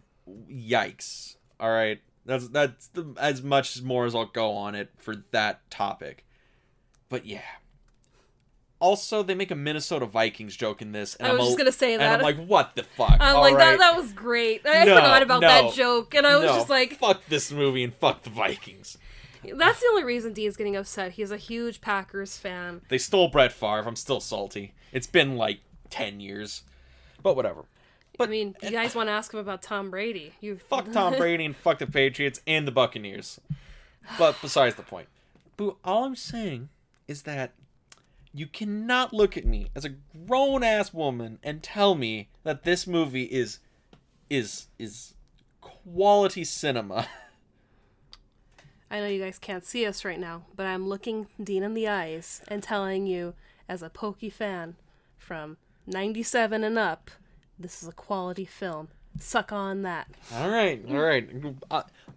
yikes 0.49 1.35
all 1.59 1.69
right 1.71 1.99
that's 2.25 2.47
that's 2.49 2.87
the, 2.89 3.13
as 3.19 3.41
much 3.41 3.81
more 3.81 4.05
as 4.05 4.15
I'll 4.15 4.25
go 4.25 4.51
on 4.51 4.75
it 4.75 4.91
for 4.97 5.15
that 5.31 5.69
topic 5.69 6.25
but 7.09 7.25
yeah 7.25 7.41
also 8.79 9.23
they 9.23 9.35
make 9.35 9.51
a 9.51 9.55
Minnesota 9.55 10.05
Vikings 10.05 10.55
joke 10.55 10.81
in 10.81 10.91
this 10.91 11.15
and 11.15 11.27
I 11.27 11.31
was 11.31 11.41
am 11.41 11.45
just 11.47 11.57
gonna 11.57 11.71
say 11.71 11.93
and 11.93 12.01
that. 12.01 12.19
I'm 12.19 12.21
like 12.21 12.37
what 12.45 12.75
the 12.75 12.83
fuck 12.83 13.17
I'm 13.19 13.35
All 13.37 13.41
like 13.41 13.55
right. 13.55 13.77
that. 13.77 13.79
That 13.79 13.97
was 13.97 14.11
great. 14.11 14.61
I 14.65 14.85
No, 14.85 14.95
forgot 14.95 15.21
about 15.23 15.41
no, 15.41 15.47
that 15.47 15.73
joke, 15.73 16.13
and 16.15 16.27
I 16.27 16.35
was 16.35 16.45
No, 16.45 16.55
just 16.57 16.69
like, 16.69 16.97
fuck 16.99 17.25
this 17.27 17.51
movie 17.51 17.83
and 17.83 17.93
fuck 17.93 18.23
the 18.23 18.29
Vikings 18.29 18.97
that's 19.55 19.79
the 19.79 19.87
only 19.87 20.03
reason 20.03 20.33
Dean's 20.33 20.57
getting 20.57 20.75
upset. 20.75 21.13
He's 21.13 21.31
a 21.31 21.37
huge 21.37 21.81
Packers 21.81 22.37
fan. 22.37 22.81
They 22.89 22.97
stole 22.97 23.29
Brett 23.29 23.51
Favre. 23.51 23.87
I'm 23.87 23.95
still 23.95 24.19
salty. 24.19 24.73
It's 24.91 25.07
been 25.07 25.37
like 25.37 25.59
10 25.89 26.19
years. 26.19 26.63
But 27.21 27.35
whatever. 27.35 27.65
But 28.17 28.29
I 28.29 28.31
mean, 28.31 28.55
you 28.61 28.69
eh, 28.69 28.71
guys 28.71 28.95
want 28.95 29.07
to 29.07 29.13
ask 29.13 29.33
him 29.33 29.39
about 29.39 29.61
Tom 29.61 29.91
Brady? 29.91 30.33
You 30.41 30.57
fuck 30.69 30.91
Tom 30.91 31.15
Brady 31.17 31.45
and 31.45 31.55
fuck 31.55 31.79
the 31.79 31.87
Patriots 31.87 32.41
and 32.47 32.67
the 32.67 32.71
Buccaneers. 32.71 33.39
But 34.17 34.37
besides 34.41 34.75
the 34.75 34.83
point. 34.83 35.07
Boo, 35.55 35.77
all 35.83 36.05
I'm 36.05 36.15
saying 36.15 36.69
is 37.07 37.23
that 37.23 37.53
you 38.37 38.45
cannot 38.45 39.13
look 39.13 39.35
at 39.35 39.45
me 39.45 39.69
as 39.75 39.83
a 39.83 39.95
grown 40.27 40.63
ass 40.63 40.93
woman 40.93 41.39
and 41.41 41.63
tell 41.63 41.95
me 41.95 42.29
that 42.43 42.63
this 42.63 42.85
movie 42.85 43.23
is 43.23 43.59
is 44.29 44.67
is 44.77 45.15
quality 45.61 46.43
cinema. 46.43 47.07
I 48.91 48.99
know 48.99 49.07
you 49.07 49.21
guys 49.21 49.39
can't 49.39 49.65
see 49.65 49.85
us 49.85 50.05
right 50.05 50.19
now, 50.19 50.43
but 50.55 50.65
I'm 50.65 50.87
looking 50.87 51.27
Dean 51.43 51.63
in 51.63 51.73
the 51.73 51.87
eyes 51.87 52.41
and 52.47 52.63
telling 52.63 53.05
you, 53.05 53.33
as 53.67 53.81
a 53.81 53.89
Pokey 53.89 54.29
fan 54.29 54.75
from 55.17 55.57
97 55.87 56.63
and 56.63 56.77
up, 56.77 57.11
this 57.59 57.81
is 57.81 57.89
a 57.89 57.93
quality 57.93 58.45
film. 58.45 58.87
Suck 59.19 59.51
on 59.51 59.81
that. 59.81 60.07
All 60.33 60.49
right, 60.49 60.81
all 60.87 60.99
right. 60.99 61.27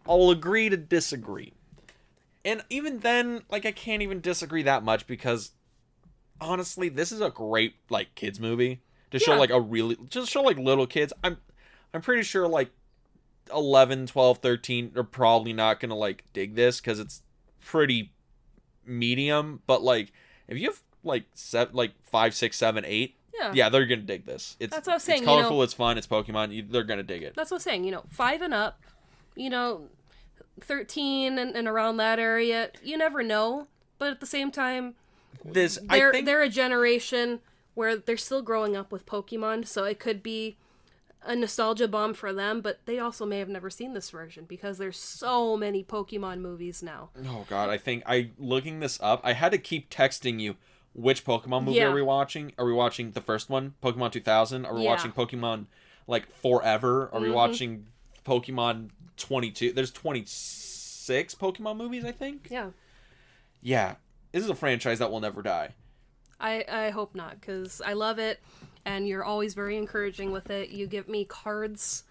I'll 0.08 0.30
agree 0.30 0.68
to 0.68 0.76
disagree. 0.76 1.54
And 2.44 2.62
even 2.70 3.00
then, 3.00 3.42
like 3.50 3.66
I 3.66 3.72
can't 3.72 4.02
even 4.02 4.20
disagree 4.20 4.62
that 4.62 4.84
much 4.84 5.06
because 5.06 5.52
honestly, 6.40 6.88
this 6.88 7.12
is 7.12 7.20
a 7.20 7.30
great 7.30 7.74
like 7.88 8.14
kids 8.14 8.40
movie 8.40 8.80
to 9.10 9.18
show 9.18 9.36
like 9.36 9.50
a 9.50 9.60
really 9.60 9.96
just 10.08 10.30
show 10.30 10.42
like 10.42 10.58
little 10.58 10.86
kids. 10.86 11.12
I'm 11.24 11.38
I'm 11.92 12.00
pretty 12.02 12.22
sure 12.22 12.46
like 12.48 12.70
11, 13.52 14.06
12, 14.06 14.38
13 14.38 14.92
are 14.96 15.02
probably 15.02 15.52
not 15.52 15.80
going 15.80 15.88
to 15.90 15.96
like 15.96 16.24
dig 16.32 16.54
this 16.54 16.80
cuz 16.80 16.98
it's 17.00 17.22
pretty 17.60 18.12
medium, 18.86 19.62
but 19.66 19.82
like 19.82 20.12
if 20.48 20.58
you 20.58 20.68
have 20.68 20.80
like 21.02 21.24
seven, 21.34 21.74
like 21.74 21.92
five, 22.04 22.34
six, 22.34 22.56
seven, 22.56 22.84
eight, 22.86 23.16
Yeah. 23.34 23.52
yeah, 23.54 23.68
they're 23.68 23.86
gonna 23.86 24.02
dig 24.02 24.26
this. 24.26 24.56
It's 24.60 24.70
That's 24.74 24.86
what 24.86 24.92
I 24.92 24.96
was 24.96 25.02
saying, 25.02 25.18
It's 25.18 25.20
you 25.22 25.26
know- 25.26 25.42
colorful. 25.42 25.62
it's 25.62 25.74
fun. 25.74 25.96
It's 25.98 26.06
Pokemon. 26.06 26.52
You, 26.52 26.62
they're 26.62 26.82
gonna 26.84 27.02
dig 27.02 27.22
it. 27.22 27.34
That's 27.36 27.50
what 27.50 27.56
I'm 27.58 27.60
saying. 27.62 27.84
You 27.84 27.92
know, 27.92 28.04
five 28.10 28.42
and 28.42 28.52
up, 28.54 28.80
you 29.36 29.48
know, 29.50 29.88
13 30.60 31.38
and, 31.38 31.56
and 31.56 31.66
around 31.68 31.96
that 31.98 32.18
area, 32.18 32.70
you 32.82 32.98
never 32.98 33.22
know. 33.22 33.66
But 33.98 34.10
at 34.10 34.20
the 34.20 34.26
same 34.26 34.50
time, 34.50 34.94
This 35.44 35.78
they're 35.82 36.08
I 36.08 36.12
think 36.12 36.26
they're 36.26 36.42
a 36.42 36.48
generation 36.48 37.40
where 37.74 37.96
they're 37.96 38.16
still 38.16 38.42
growing 38.42 38.76
up 38.76 38.92
with 38.92 39.06
Pokemon, 39.06 39.66
so 39.66 39.84
it 39.84 39.98
could 39.98 40.22
be 40.22 40.56
a 41.22 41.36
nostalgia 41.36 41.86
bomb 41.86 42.14
for 42.14 42.32
them, 42.32 42.60
but 42.62 42.80
they 42.86 42.98
also 42.98 43.26
may 43.26 43.38
have 43.38 43.48
never 43.48 43.68
seen 43.70 43.92
this 43.92 44.10
version 44.10 44.44
because 44.46 44.78
there's 44.78 44.96
so 44.96 45.56
many 45.56 45.84
Pokemon 45.84 46.40
movies 46.40 46.82
now. 46.82 47.10
Oh 47.28 47.44
god, 47.48 47.68
I 47.70 47.76
think 47.78 48.02
I 48.06 48.30
looking 48.38 48.80
this 48.80 48.98
up. 49.02 49.20
I 49.22 49.34
had 49.34 49.52
to 49.52 49.58
keep 49.58 49.90
texting 49.90 50.40
you 50.40 50.56
which 50.92 51.24
Pokemon 51.24 51.64
movie 51.64 51.76
Yeah. 51.78 51.86
are 51.88 51.94
we 51.94 52.02
watching? 52.02 52.52
Are 52.58 52.64
we 52.64 52.72
watching 52.72 53.12
the 53.12 53.20
first 53.20 53.48
one, 53.48 53.74
Pokemon 53.82 54.12
2000? 54.12 54.64
Are 54.66 54.74
we 54.74 54.82
Yeah. 54.82 54.88
watching 54.90 55.12
Pokemon 55.12 55.66
like 56.06 56.26
Forever? 56.26 57.08
Are 57.12 57.20
we 57.20 57.28
Mhm. 57.28 57.34
watching 57.34 57.86
Pokemon 58.24 58.90
22? 59.16 59.72
There's 59.72 59.92
26 59.92 61.34
Pokemon 61.34 61.76
movies, 61.76 62.04
I 62.04 62.12
think. 62.12 62.48
Yeah. 62.50 62.70
Yeah. 63.62 63.96
This 64.32 64.44
is 64.44 64.50
a 64.50 64.54
franchise 64.54 64.98
that 64.98 65.10
will 65.10 65.20
never 65.20 65.42
die. 65.42 65.74
I 66.38 66.64
I 66.68 66.90
hope 66.90 67.14
not 67.14 67.40
cuz 67.40 67.80
I 67.80 67.92
love 67.92 68.18
it 68.18 68.40
and 68.84 69.06
you're 69.06 69.24
always 69.24 69.54
very 69.54 69.76
encouraging 69.76 70.32
with 70.32 70.50
it. 70.50 70.70
You 70.70 70.86
give 70.86 71.08
me 71.08 71.24
cards 71.24 72.04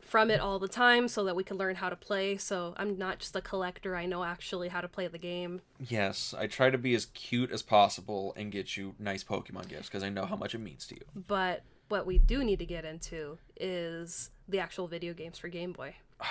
from 0.00 0.30
it 0.30 0.40
all 0.40 0.58
the 0.58 0.68
time 0.68 1.06
so 1.06 1.22
that 1.24 1.36
we 1.36 1.44
can 1.44 1.58
learn 1.58 1.76
how 1.76 1.90
to 1.90 1.96
play. 1.96 2.38
So 2.38 2.74
I'm 2.78 2.96
not 2.96 3.18
just 3.18 3.36
a 3.36 3.42
collector, 3.42 3.94
I 3.94 4.06
know 4.06 4.24
actually 4.24 4.68
how 4.68 4.80
to 4.80 4.88
play 4.88 5.06
the 5.06 5.18
game. 5.18 5.60
Yes, 5.78 6.34
I 6.36 6.46
try 6.46 6.70
to 6.70 6.78
be 6.78 6.94
as 6.94 7.06
cute 7.06 7.52
as 7.52 7.62
possible 7.62 8.32
and 8.36 8.50
get 8.50 8.76
you 8.76 8.94
nice 8.98 9.22
Pokemon 9.22 9.68
gifts 9.68 9.88
because 9.88 10.02
I 10.02 10.08
know 10.08 10.24
how 10.24 10.36
much 10.36 10.54
it 10.54 10.58
means 10.58 10.86
to 10.86 10.94
you. 10.94 11.02
But 11.14 11.62
what 11.88 12.06
we 12.06 12.18
do 12.18 12.42
need 12.42 12.58
to 12.58 12.66
get 12.66 12.84
into 12.84 13.38
is 13.60 14.30
the 14.48 14.60
actual 14.60 14.88
video 14.88 15.12
games 15.12 15.38
for 15.38 15.48
Game 15.48 15.72
Boy. 15.72 15.96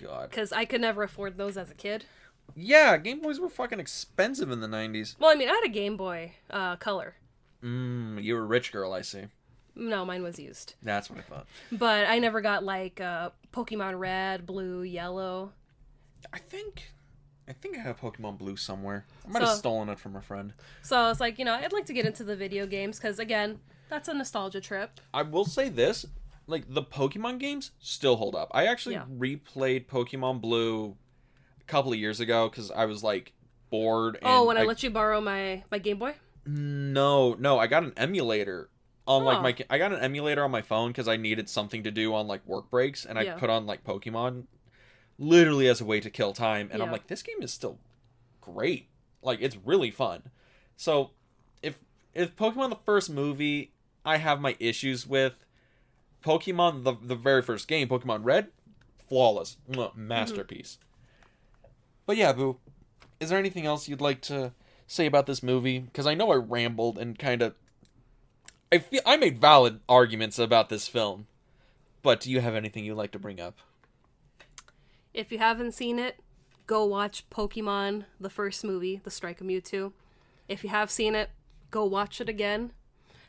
God. 0.00 0.30
Because 0.30 0.52
I 0.52 0.64
could 0.66 0.80
never 0.80 1.02
afford 1.04 1.38
those 1.38 1.56
as 1.56 1.70
a 1.70 1.74
kid. 1.74 2.04
Yeah, 2.54 2.96
Game 2.96 3.20
Boys 3.20 3.38
were 3.40 3.48
fucking 3.48 3.80
expensive 3.80 4.50
in 4.50 4.60
the 4.60 4.66
90s. 4.68 5.16
Well, 5.18 5.30
I 5.30 5.34
mean, 5.34 5.48
I 5.48 5.52
had 5.52 5.64
a 5.64 5.68
Game 5.68 5.96
Boy 5.96 6.34
uh, 6.50 6.76
Color. 6.76 7.16
Mmm, 7.62 8.22
you 8.22 8.34
were 8.34 8.42
a 8.42 8.46
rich 8.46 8.72
girl, 8.72 8.92
I 8.92 9.02
see. 9.02 9.24
No, 9.74 10.04
mine 10.06 10.22
was 10.22 10.38
used. 10.38 10.74
That's 10.82 11.10
what 11.10 11.18
I 11.18 11.22
thought. 11.22 11.46
But 11.70 12.06
I 12.06 12.18
never 12.18 12.40
got 12.40 12.64
like 12.64 13.00
uh, 13.00 13.30
Pokemon 13.52 13.98
Red, 13.98 14.46
Blue, 14.46 14.82
Yellow. 14.82 15.52
I 16.32 16.38
think 16.38 16.92
I 17.48 17.52
think 17.52 17.76
I 17.76 17.80
have 17.80 18.00
Pokemon 18.00 18.38
Blue 18.38 18.56
somewhere. 18.56 19.04
I 19.26 19.30
might 19.30 19.42
have 19.42 19.50
stolen 19.50 19.88
it 19.90 19.98
from 19.98 20.16
a 20.16 20.22
friend. 20.22 20.52
So 20.82 20.96
I 20.98 21.08
was 21.08 21.20
like, 21.20 21.38
you 21.38 21.44
know, 21.44 21.52
I'd 21.54 21.72
like 21.72 21.86
to 21.86 21.92
get 21.92 22.06
into 22.06 22.24
the 22.24 22.34
video 22.36 22.66
games 22.66 22.98
because, 22.98 23.18
again, 23.18 23.60
that's 23.88 24.08
a 24.08 24.14
nostalgia 24.14 24.60
trip. 24.60 24.98
I 25.14 25.22
will 25.22 25.44
say 25.44 25.68
this, 25.68 26.06
like 26.46 26.64
the 26.72 26.82
Pokemon 26.82 27.38
games 27.38 27.70
still 27.78 28.16
hold 28.16 28.34
up. 28.34 28.50
I 28.52 28.66
actually 28.66 28.94
Yeah. 28.96 29.04
replayed 29.16 29.86
Pokemon 29.86 30.40
Blue 30.40 30.96
couple 31.66 31.92
of 31.92 31.98
years 31.98 32.20
ago 32.20 32.48
cuz 32.48 32.70
I 32.70 32.86
was 32.86 33.02
like 33.02 33.32
bored 33.70 34.18
oh, 34.22 34.26
and 34.26 34.28
oh, 34.28 34.44
when 34.44 34.56
I, 34.56 34.62
let 34.62 34.82
you 34.82 34.90
borrow 34.90 35.20
my, 35.20 35.64
my 35.70 35.78
Game 35.78 35.98
Boy? 35.98 36.14
No, 36.46 37.34
no, 37.34 37.58
I 37.58 37.66
got 37.66 37.82
an 37.82 37.92
emulator 37.96 38.70
on 39.06 39.24
like 39.24 39.38
Oh. 39.38 39.42
my 39.42 39.56
I 39.70 39.78
got 39.78 39.92
an 39.92 40.00
emulator 40.00 40.44
on 40.44 40.50
my 40.50 40.62
phone 40.62 40.92
cuz 40.92 41.08
I 41.08 41.16
needed 41.16 41.48
something 41.48 41.82
to 41.84 41.90
do 41.90 42.14
on 42.14 42.26
like 42.26 42.46
work 42.46 42.70
breaks 42.70 43.04
and 43.04 43.18
I 43.18 43.22
Yeah. 43.22 43.38
put 43.38 43.50
on 43.50 43.66
like 43.66 43.84
Pokemon 43.84 44.46
literally 45.18 45.68
as 45.68 45.80
a 45.80 45.84
way 45.84 46.00
to 46.00 46.10
kill 46.10 46.32
time 46.32 46.68
and 46.72 46.82
I'm 46.82 46.92
like 46.92 47.06
this 47.06 47.22
game 47.22 47.42
is 47.42 47.52
still 47.52 47.78
great. 48.40 48.88
Like 49.22 49.40
it's 49.40 49.56
really 49.56 49.90
fun. 49.90 50.30
So 50.76 51.10
if 51.62 51.78
if 52.14 52.36
Pokemon 52.36 52.70
the 52.70 52.76
first 52.84 53.10
movie 53.10 53.72
I 54.04 54.18
have 54.18 54.40
my 54.40 54.56
issues 54.60 55.06
with 55.06 55.44
Pokemon 56.24 56.84
the 56.84 56.94
the 57.00 57.14
very 57.16 57.42
first 57.42 57.68
game, 57.68 57.88
Pokemon 57.88 58.24
Red, 58.24 58.48
flawless, 59.08 59.56
Mwah, 59.68 59.90
mm-hmm. 59.90 60.08
masterpiece. 60.08 60.78
But 62.06 62.16
yeah, 62.16 62.32
boo. 62.32 62.58
Is 63.20 63.30
there 63.30 63.38
anything 63.38 63.66
else 63.66 63.88
you'd 63.88 64.00
like 64.00 64.20
to 64.22 64.52
say 64.86 65.06
about 65.06 65.26
this 65.26 65.42
movie? 65.42 65.80
Because 65.80 66.06
I 66.06 66.14
know 66.14 66.30
I 66.30 66.36
rambled 66.36 66.98
and 66.98 67.18
kind 67.18 67.42
of. 67.42 67.54
I 68.72 68.78
feel 68.78 69.00
I 69.04 69.16
made 69.16 69.40
valid 69.40 69.80
arguments 69.88 70.38
about 70.38 70.68
this 70.68 70.88
film, 70.88 71.26
but 72.02 72.20
do 72.20 72.30
you 72.30 72.40
have 72.40 72.54
anything 72.54 72.84
you'd 72.84 72.96
like 72.96 73.12
to 73.12 73.18
bring 73.18 73.40
up? 73.40 73.58
If 75.14 75.32
you 75.32 75.38
haven't 75.38 75.72
seen 75.72 75.98
it, 75.98 76.20
go 76.66 76.84
watch 76.84 77.28
Pokemon, 77.30 78.04
the 78.20 78.28
first 78.28 78.64
movie, 78.64 79.00
The 79.02 79.10
Strike 79.10 79.40
of 79.40 79.46
Mewtwo. 79.46 79.92
If 80.48 80.62
you 80.62 80.70
have 80.70 80.90
seen 80.90 81.14
it, 81.14 81.30
go 81.70 81.84
watch 81.84 82.20
it 82.20 82.28
again. 82.28 82.72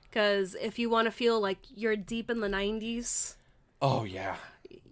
Because 0.03 0.55
if 0.55 0.79
you 0.79 0.89
want 0.89 1.05
to 1.05 1.11
feel 1.11 1.39
like 1.39 1.59
you're 1.73 1.95
deep 1.95 2.29
in 2.29 2.39
the 2.39 2.47
90s, 2.47 3.35
Oh 3.81 4.05
yeah, 4.05 4.37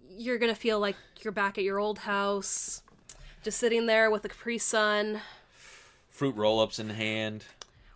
you're 0.08 0.38
going 0.38 0.52
to 0.52 0.58
feel 0.60 0.78
like 0.78 0.96
you're 1.22 1.32
back 1.32 1.58
at 1.58 1.64
your 1.64 1.78
old 1.78 1.98
house, 1.98 2.82
just 3.42 3.58
sitting 3.58 3.86
there 3.86 4.10
with 4.10 4.24
a 4.24 4.28
Capri 4.28 4.58
Sun 4.58 5.20
fruit 6.08 6.34
roll-ups 6.34 6.78
in 6.78 6.90
hand. 6.90 7.44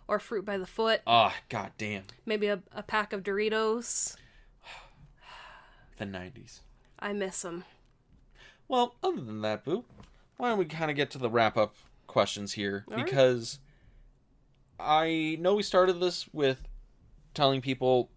or 0.07 0.19
fruit 0.19 0.45
by 0.45 0.57
the 0.57 0.67
foot, 0.67 1.01
Ah, 1.07 1.35
god 1.49 1.71
damn, 1.77 2.03
maybe 2.25 2.47
a, 2.47 2.61
a 2.73 2.83
pack 2.83 3.13
of 3.13 3.23
Doritos. 3.23 4.15
the 5.97 6.05
'90s. 6.05 6.59
I 6.99 7.13
miss 7.13 7.41
them. 7.41 7.63
Well, 8.67 8.95
other 9.03 9.21
than 9.21 9.41
that, 9.41 9.65
boo, 9.65 9.83
why 10.37 10.49
don't 10.49 10.57
we 10.57 10.65
kind 10.65 10.89
of 10.91 10.95
get 10.97 11.09
to 11.11 11.17
the 11.17 11.29
wrap-up 11.29 11.75
questions 12.07 12.53
here? 12.53 12.85
All 12.89 12.97
right. 12.97 13.05
because 13.05 13.59
I 14.79 15.37
know 15.39 15.55
we 15.55 15.63
started 15.63 15.99
this 15.99 16.27
with 16.33 16.61
telling 17.33 17.61
people 17.61 18.09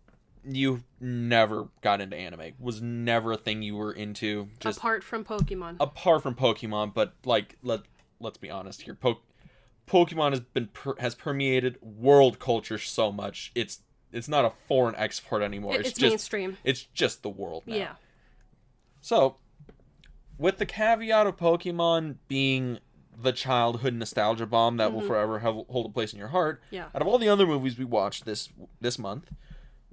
you 0.47 0.85
never 1.01 1.69
got 1.81 2.01
into 2.01 2.17
anime. 2.17 2.53
Was 2.59 2.81
never 2.81 3.33
a 3.33 3.37
thing 3.37 3.63
you 3.63 3.77
were 3.77 3.93
into. 3.93 4.49
Just 4.61 4.79
Apart 4.79 5.03
from 5.03 5.25
Pokemon. 5.25 5.77
apart 5.81 6.23
from 6.23 6.35
Pokemon, 6.35 6.95
but 6.95 7.15
like 7.25 7.57
let 7.63 7.81
let's 8.21 8.39
be 8.39 8.51
honest 8.51 8.83
here. 8.83 8.95
Po- 8.95 9.21
Pokemon 9.87 10.31
has 10.31 10.41
been 10.41 10.69
per- 10.69 10.97
has 10.99 11.15
permeated 11.15 11.79
world 11.83 12.39
culture 12.39 12.79
so 12.79 13.13
much. 13.13 13.53
It's 13.55 13.81
it's 14.13 14.29
not 14.29 14.45
a 14.45 14.53
foreign 14.69 14.95
export 14.97 15.43
anymore. 15.43 15.75
It- 15.75 15.81
it's, 15.81 15.89
it's 15.91 15.99
just 15.99 16.11
mainstream. 16.13 16.57
it's 16.65 16.83
just 16.83 17.23
the 17.23 17.31
world 17.31 17.65
now. 17.67 17.77
Yeah. 17.77 17.93
So, 19.01 19.37
with 20.39 20.59
the 20.59 20.67
caveat 20.67 21.27
of 21.27 21.37
Pokemon 21.37 22.17
being 22.29 22.79
the 23.17 23.33
childhood 23.33 23.95
nostalgia 23.95 24.47
bomb 24.47 24.77
that 24.79 24.93
will 24.93 25.01
mm-hmm. 25.01 25.09
forever 25.09 25.39
have, 25.41 25.55
hold 25.69 25.87
a 25.87 25.89
place 25.89 26.13
in 26.13 26.19
your 26.19 26.29
heart, 26.29 26.63
Yeah. 26.71 26.87
out 26.95 27.03
of 27.03 27.07
all 27.07 27.19
the 27.19 27.29
other 27.29 27.47
movies 27.47 27.79
we 27.79 27.85
watched 27.85 28.25
this 28.25 28.49
this 28.81 28.99
month, 28.99 29.31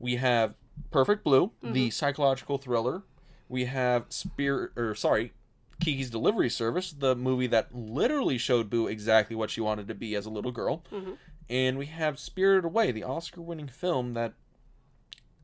we 0.02 0.16
have 0.16 0.56
Perfect 0.90 1.24
Blue, 1.24 1.52
the 1.62 1.68
mm-hmm. 1.68 1.90
psychological 1.90 2.58
thriller. 2.58 3.04
We 3.48 3.66
have 3.66 4.06
Spirit, 4.10 4.72
or 4.76 4.96
sorry, 4.96 5.34
Kiki's 5.80 6.10
Delivery 6.10 6.50
Service, 6.50 6.92
the 6.92 7.16
movie 7.16 7.48
that 7.48 7.74
literally 7.74 8.38
showed 8.38 8.70
Boo 8.70 8.88
exactly 8.88 9.36
what 9.36 9.52
she 9.52 9.62
wanted 9.62 9.88
to 9.88 9.96
be 9.96 10.16
as 10.16 10.26
a 10.26 10.30
little 10.30 10.52
girl. 10.52 10.84
Mm-hmm. 10.92 11.14
And 11.50 11.78
we 11.78 11.86
have 11.88 12.18
Spirited 12.18 12.66
Away, 12.66 12.92
the 12.92 13.04
Oscar-winning 13.04 13.68
film 13.68 14.14
that 14.14 14.34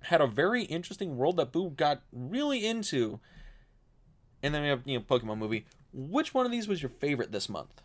had 0.03 0.21
a 0.21 0.27
very 0.27 0.63
interesting 0.63 1.17
world 1.17 1.37
that 1.37 1.51
Boo 1.51 1.69
got 1.69 2.01
really 2.11 2.65
into. 2.65 3.19
And 4.41 4.55
then 4.55 4.63
we 4.63 4.69
have 4.69 4.81
you 4.85 4.97
know 4.97 5.03
Pokemon 5.03 5.37
movie. 5.37 5.65
Which 5.93 6.33
one 6.33 6.45
of 6.45 6.51
these 6.51 6.67
was 6.67 6.81
your 6.81 6.89
favorite 6.89 7.31
this 7.31 7.49
month? 7.49 7.81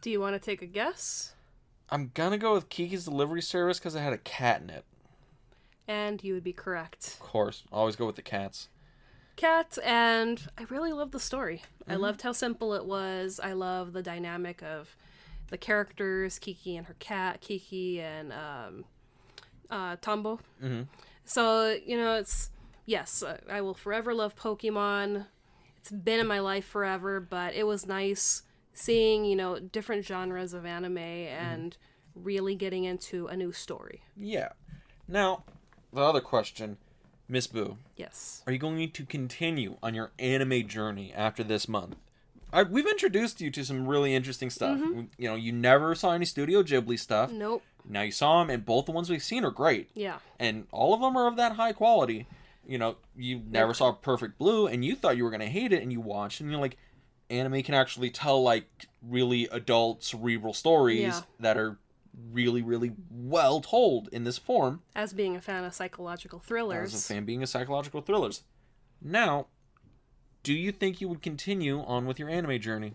Do 0.00 0.10
you 0.10 0.20
want 0.20 0.34
to 0.34 0.40
take 0.40 0.62
a 0.62 0.66
guess? 0.66 1.34
I'm 1.88 2.10
gonna 2.14 2.38
go 2.38 2.54
with 2.54 2.68
Kiki's 2.68 3.04
Delivery 3.04 3.42
Service 3.42 3.78
because 3.78 3.94
it 3.94 4.00
had 4.00 4.12
a 4.12 4.18
cat 4.18 4.62
in 4.62 4.70
it. 4.70 4.84
And 5.92 6.24
you 6.24 6.32
would 6.34 6.44
be 6.44 6.52
correct. 6.54 7.06
Of 7.06 7.20
course, 7.20 7.64
always 7.70 7.96
go 7.96 8.06
with 8.06 8.16
the 8.16 8.22
cats. 8.22 8.68
Cats, 9.36 9.78
and 9.78 10.40
I 10.56 10.64
really 10.70 10.92
loved 10.92 11.12
the 11.12 11.20
story. 11.20 11.62
I 11.88 11.96
loved 11.96 12.22
how 12.22 12.32
simple 12.32 12.72
it 12.74 12.84
was. 12.86 13.40
I 13.42 13.52
love 13.52 13.92
the 13.92 14.02
dynamic 14.02 14.62
of 14.62 14.96
the 15.48 15.58
characters, 15.58 16.38
Kiki 16.38 16.76
and 16.76 16.86
her 16.86 16.96
cat, 16.98 17.40
Kiki 17.40 18.00
and 18.00 18.32
um, 18.32 18.84
uh, 19.70 19.96
Tombo. 20.00 20.38
Mhm. 20.62 20.86
So, 21.24 21.76
you 21.84 21.96
know, 21.96 22.14
it's, 22.16 22.50
yes, 22.86 23.22
I 23.50 23.60
will 23.60 23.74
forever 23.74 24.14
love 24.14 24.34
Pokemon. 24.34 25.26
It's 25.78 25.90
been 25.90 26.20
in 26.20 26.26
my 26.26 26.40
life 26.40 26.64
forever, 26.64 27.20
but 27.20 27.54
it 27.54 27.66
was 27.66 27.86
nice 27.86 28.42
seeing, 28.72 29.24
you 29.24 29.36
know, 29.36 29.58
different 29.58 30.04
genres 30.04 30.54
of 30.54 30.64
anime 30.64 30.98
and 30.98 31.76
really 32.14 32.54
getting 32.54 32.84
into 32.84 33.26
a 33.26 33.36
new 33.36 33.52
story. 33.52 34.02
Yeah. 34.16 34.50
Now, 35.08 35.44
the 35.92 36.00
other 36.00 36.20
question, 36.20 36.78
Miss 37.28 37.46
Boo, 37.46 37.76
Yes. 37.96 38.42
are 38.46 38.52
you 38.52 38.58
going 38.58 38.90
to 38.90 39.04
continue 39.04 39.76
on 39.82 39.94
your 39.94 40.10
anime 40.18 40.66
journey 40.68 41.12
after 41.14 41.42
this 41.42 41.68
month? 41.68 41.96
I, 42.52 42.64
we've 42.64 42.86
introduced 42.86 43.40
you 43.40 43.50
to 43.50 43.64
some 43.64 43.86
really 43.86 44.14
interesting 44.14 44.50
stuff. 44.50 44.78
Mm-hmm. 44.78 45.02
You 45.16 45.28
know, 45.28 45.34
you 45.36 45.52
never 45.52 45.94
saw 45.94 46.12
any 46.12 46.26
Studio 46.26 46.62
Ghibli 46.62 46.98
stuff. 46.98 47.30
Nope. 47.32 47.62
Now 47.88 48.02
you 48.02 48.12
saw 48.12 48.40
them, 48.40 48.50
and 48.50 48.64
both 48.64 48.84
the 48.86 48.92
ones 48.92 49.08
we've 49.08 49.22
seen 49.22 49.44
are 49.44 49.50
great. 49.50 49.88
Yeah. 49.94 50.18
and 50.38 50.66
all 50.70 50.92
of 50.94 51.00
them 51.00 51.16
are 51.16 51.26
of 51.26 51.36
that 51.36 51.52
high 51.52 51.72
quality. 51.72 52.26
You 52.66 52.78
know, 52.78 52.96
you 53.16 53.42
never 53.48 53.74
saw 53.74 53.90
Perfect 53.92 54.38
Blue, 54.38 54.66
and 54.66 54.84
you 54.84 54.94
thought 54.94 55.16
you 55.16 55.24
were 55.24 55.30
gonna 55.30 55.46
hate 55.46 55.72
it, 55.72 55.82
and 55.82 55.90
you 55.92 56.00
watched, 56.00 56.40
and 56.40 56.50
you're 56.50 56.60
like, 56.60 56.76
anime 57.30 57.62
can 57.62 57.74
actually 57.74 58.10
tell 58.10 58.42
like 58.42 58.68
really 59.02 59.48
adult, 59.50 60.04
cerebral 60.04 60.52
stories 60.52 61.00
Yeah. 61.00 61.20
that 61.40 61.56
are 61.56 61.78
really, 62.32 62.62
really 62.62 62.92
well 63.10 63.60
told 63.60 64.08
in 64.12 64.24
this 64.24 64.38
form. 64.38 64.82
As 64.94 65.12
being 65.12 65.36
a 65.36 65.40
fan 65.40 65.64
of 65.64 65.74
psychological 65.74 66.38
thrillers. 66.38 66.94
As 66.94 67.04
a 67.10 67.14
fan, 67.14 67.24
being 67.24 67.42
a 67.42 67.46
psychological 67.46 68.00
thrillers. 68.00 68.42
Now, 69.00 69.46
do 70.42 70.52
you 70.52 70.72
think 70.72 71.00
you 71.00 71.08
would 71.08 71.22
continue 71.22 71.80
on 71.80 72.06
with 72.06 72.18
your 72.18 72.28
anime 72.28 72.60
journey? 72.60 72.92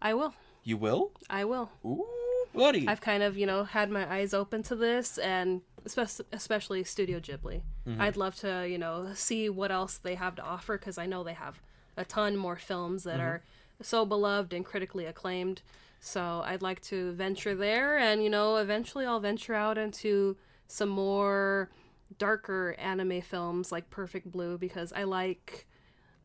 I 0.00 0.14
will. 0.14 0.34
You 0.62 0.76
will. 0.76 1.12
I 1.30 1.44
will. 1.44 1.70
Ooh, 1.84 2.06
buddy. 2.54 2.86
I've 2.86 3.00
kind 3.00 3.22
of, 3.22 3.36
you 3.36 3.46
know, 3.46 3.64
had 3.64 3.90
my 3.90 4.10
eyes 4.12 4.34
open 4.34 4.62
to 4.64 4.76
this 4.76 5.18
and 5.18 5.62
especially, 5.84 6.26
especially 6.32 6.84
Studio 6.84 7.20
Ghibli. 7.20 7.62
Mm-hmm. 7.86 8.00
I'd 8.00 8.16
love 8.16 8.36
to, 8.36 8.68
you 8.68 8.78
know, 8.78 9.10
see 9.14 9.48
what 9.48 9.70
else 9.70 9.98
they 9.98 10.14
have 10.14 10.34
to 10.36 10.42
offer 10.42 10.76
because 10.76 10.98
I 10.98 11.06
know 11.06 11.24
they 11.24 11.34
have 11.34 11.60
a 11.96 12.04
ton 12.04 12.36
more 12.36 12.56
films 12.56 13.04
that 13.04 13.18
mm-hmm. 13.18 13.22
are 13.22 13.42
so 13.82 14.04
beloved 14.04 14.52
and 14.52 14.64
critically 14.64 15.06
acclaimed. 15.06 15.62
So 16.00 16.42
I'd 16.44 16.62
like 16.62 16.80
to 16.82 17.12
venture 17.12 17.54
there 17.54 17.98
and, 17.98 18.22
you 18.22 18.30
know, 18.30 18.56
eventually 18.56 19.04
I'll 19.04 19.20
venture 19.20 19.54
out 19.54 19.78
into 19.78 20.36
some 20.68 20.88
more 20.88 21.70
darker 22.18 22.74
anime 22.78 23.20
films 23.20 23.72
like 23.72 23.90
Perfect 23.90 24.30
Blue 24.30 24.58
because 24.58 24.92
I 24.92 25.04
like 25.04 25.66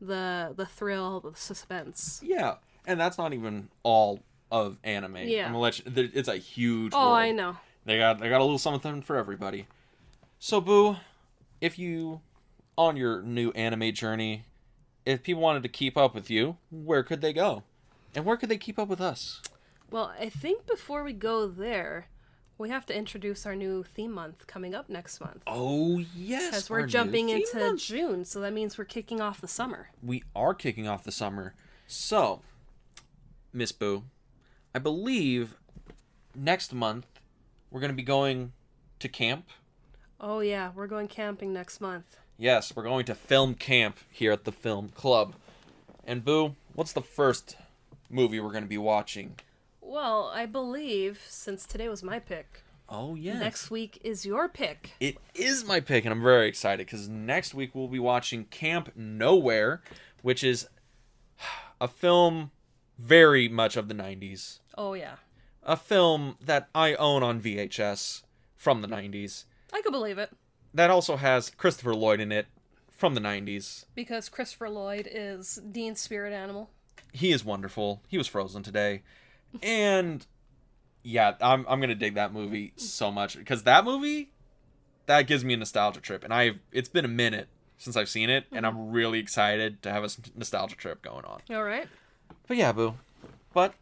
the 0.00 0.52
the 0.56 0.66
thrill, 0.66 1.20
the 1.20 1.32
suspense. 1.34 2.20
Yeah, 2.22 2.56
and 2.86 2.98
that's 2.98 3.18
not 3.18 3.32
even 3.32 3.68
all 3.82 4.20
of 4.50 4.78
anime. 4.84 5.16
Yeah. 5.16 5.46
I'm 5.46 5.52
gonna 5.52 5.58
let 5.58 5.78
you, 5.78 6.10
it's 6.14 6.28
a 6.28 6.36
huge. 6.36 6.92
Oh, 6.94 6.98
world. 6.98 7.18
I 7.18 7.30
know. 7.32 7.56
They 7.84 7.98
got 7.98 8.20
they 8.20 8.28
got 8.28 8.40
a 8.40 8.44
little 8.44 8.58
something 8.58 9.02
for 9.02 9.16
everybody. 9.16 9.66
So 10.38 10.60
Boo, 10.60 10.96
if 11.60 11.78
you 11.78 12.20
on 12.76 12.96
your 12.96 13.22
new 13.22 13.50
anime 13.52 13.92
journey, 13.92 14.44
if 15.06 15.22
people 15.22 15.42
wanted 15.42 15.62
to 15.62 15.68
keep 15.68 15.96
up 15.96 16.14
with 16.14 16.30
you, 16.30 16.56
where 16.70 17.02
could 17.02 17.20
they 17.20 17.32
go? 17.32 17.62
And 18.14 18.24
where 18.24 18.36
could 18.36 18.48
they 18.48 18.58
keep 18.58 18.78
up 18.78 18.88
with 18.88 19.00
us? 19.00 19.42
Well, 19.90 20.12
I 20.18 20.28
think 20.28 20.66
before 20.66 21.04
we 21.04 21.12
go 21.12 21.46
there, 21.46 22.08
we 22.58 22.68
have 22.70 22.86
to 22.86 22.96
introduce 22.96 23.46
our 23.46 23.54
new 23.56 23.82
theme 23.82 24.12
month 24.12 24.46
coming 24.46 24.74
up 24.74 24.88
next 24.88 25.20
month. 25.20 25.42
Oh 25.46 26.02
yes, 26.16 26.50
Because 26.50 26.70
we're 26.70 26.86
jumping 26.86 27.28
into 27.28 27.58
month. 27.58 27.80
June, 27.80 28.24
so 28.24 28.40
that 28.40 28.52
means 28.52 28.78
we're 28.78 28.84
kicking 28.84 29.20
off 29.20 29.40
the 29.40 29.48
summer. 29.48 29.90
we 30.02 30.22
are 30.34 30.54
kicking 30.54 30.88
off 30.88 31.04
the 31.04 31.12
summer. 31.12 31.54
So, 31.86 32.40
Miss 33.52 33.72
Boo, 33.72 34.04
I 34.74 34.78
believe 34.78 35.56
next 36.34 36.72
month 36.72 37.06
we're 37.70 37.80
going 37.80 37.92
to 37.92 37.96
be 37.96 38.02
going 38.02 38.52
to 39.00 39.08
camp. 39.08 39.48
Oh, 40.20 40.40
yeah, 40.40 40.70
we're 40.74 40.86
going 40.86 41.08
camping 41.08 41.52
next 41.52 41.80
month. 41.80 42.16
Yes, 42.38 42.74
we're 42.74 42.84
going 42.84 43.04
to 43.06 43.14
film 43.14 43.54
camp 43.54 43.98
here 44.10 44.32
at 44.32 44.44
the 44.44 44.52
film 44.52 44.88
club. 44.90 45.34
And 46.06 46.24
Boo, 46.24 46.54
what's 46.74 46.92
the 46.92 47.02
first 47.02 47.56
movie 48.08 48.38
we're 48.40 48.52
going 48.52 48.64
to 48.64 48.68
be 48.68 48.78
watching? 48.78 49.34
Well, 49.94 50.32
I 50.34 50.46
believe, 50.46 51.24
since 51.28 51.64
today 51.64 51.88
was 51.88 52.02
my 52.02 52.18
pick, 52.18 52.64
Oh 52.88 53.14
yeah. 53.14 53.38
next 53.38 53.70
week 53.70 54.00
is 54.02 54.26
your 54.26 54.48
pick. 54.48 54.90
It 54.98 55.18
is 55.36 55.64
my 55.64 55.78
pick, 55.78 56.04
and 56.04 56.12
I'm 56.12 56.20
very 56.20 56.48
excited 56.48 56.84
because 56.84 57.08
next 57.08 57.54
week 57.54 57.76
we'll 57.76 57.86
be 57.86 58.00
watching 58.00 58.46
Camp 58.46 58.90
Nowhere, 58.96 59.82
which 60.22 60.42
is 60.42 60.66
a 61.80 61.86
film 61.86 62.50
very 62.98 63.48
much 63.48 63.76
of 63.76 63.86
the 63.86 63.94
90s. 63.94 64.58
Oh, 64.76 64.94
yeah. 64.94 65.14
A 65.62 65.76
film 65.76 66.38
that 66.40 66.68
I 66.74 66.96
own 66.96 67.22
on 67.22 67.40
VHS 67.40 68.24
from 68.56 68.82
the 68.82 68.88
90s. 68.88 69.44
I 69.72 69.80
could 69.80 69.92
believe 69.92 70.18
it. 70.18 70.32
That 70.74 70.90
also 70.90 71.14
has 71.14 71.50
Christopher 71.50 71.94
Lloyd 71.94 72.18
in 72.18 72.32
it 72.32 72.46
from 72.90 73.14
the 73.14 73.20
90s. 73.20 73.84
Because 73.94 74.28
Christopher 74.28 74.70
Lloyd 74.70 75.08
is 75.08 75.60
Dean's 75.70 76.00
spirit 76.00 76.32
animal. 76.32 76.70
He 77.12 77.30
is 77.30 77.44
wonderful. 77.44 78.02
He 78.08 78.18
was 78.18 78.26
frozen 78.26 78.64
today. 78.64 79.02
And 79.62 80.26
yeah, 81.02 81.34
I'm 81.40 81.66
I'm 81.68 81.78
going 81.80 81.90
to 81.90 81.94
dig 81.94 82.14
that 82.14 82.32
movie 82.32 82.72
so 82.76 83.10
much 83.10 83.36
because 83.36 83.62
that 83.64 83.84
movie 83.84 84.30
that 85.06 85.22
gives 85.22 85.44
me 85.44 85.54
a 85.54 85.56
nostalgia 85.56 86.00
trip 86.00 86.24
and 86.24 86.32
I 86.32 86.52
it's 86.72 86.88
been 86.88 87.04
a 87.04 87.08
minute 87.08 87.48
since 87.76 87.96
I've 87.96 88.08
seen 88.08 88.30
it 88.30 88.46
and 88.50 88.66
I'm 88.66 88.74
mm-hmm. 88.74 88.92
really 88.92 89.18
excited 89.18 89.82
to 89.82 89.92
have 89.92 90.04
a 90.04 90.08
nostalgia 90.36 90.76
trip 90.76 91.02
going 91.02 91.24
on. 91.24 91.40
All 91.50 91.64
right. 91.64 91.88
But 92.46 92.56
yeah, 92.56 92.72
boo. 92.72 92.94
But 93.52 93.74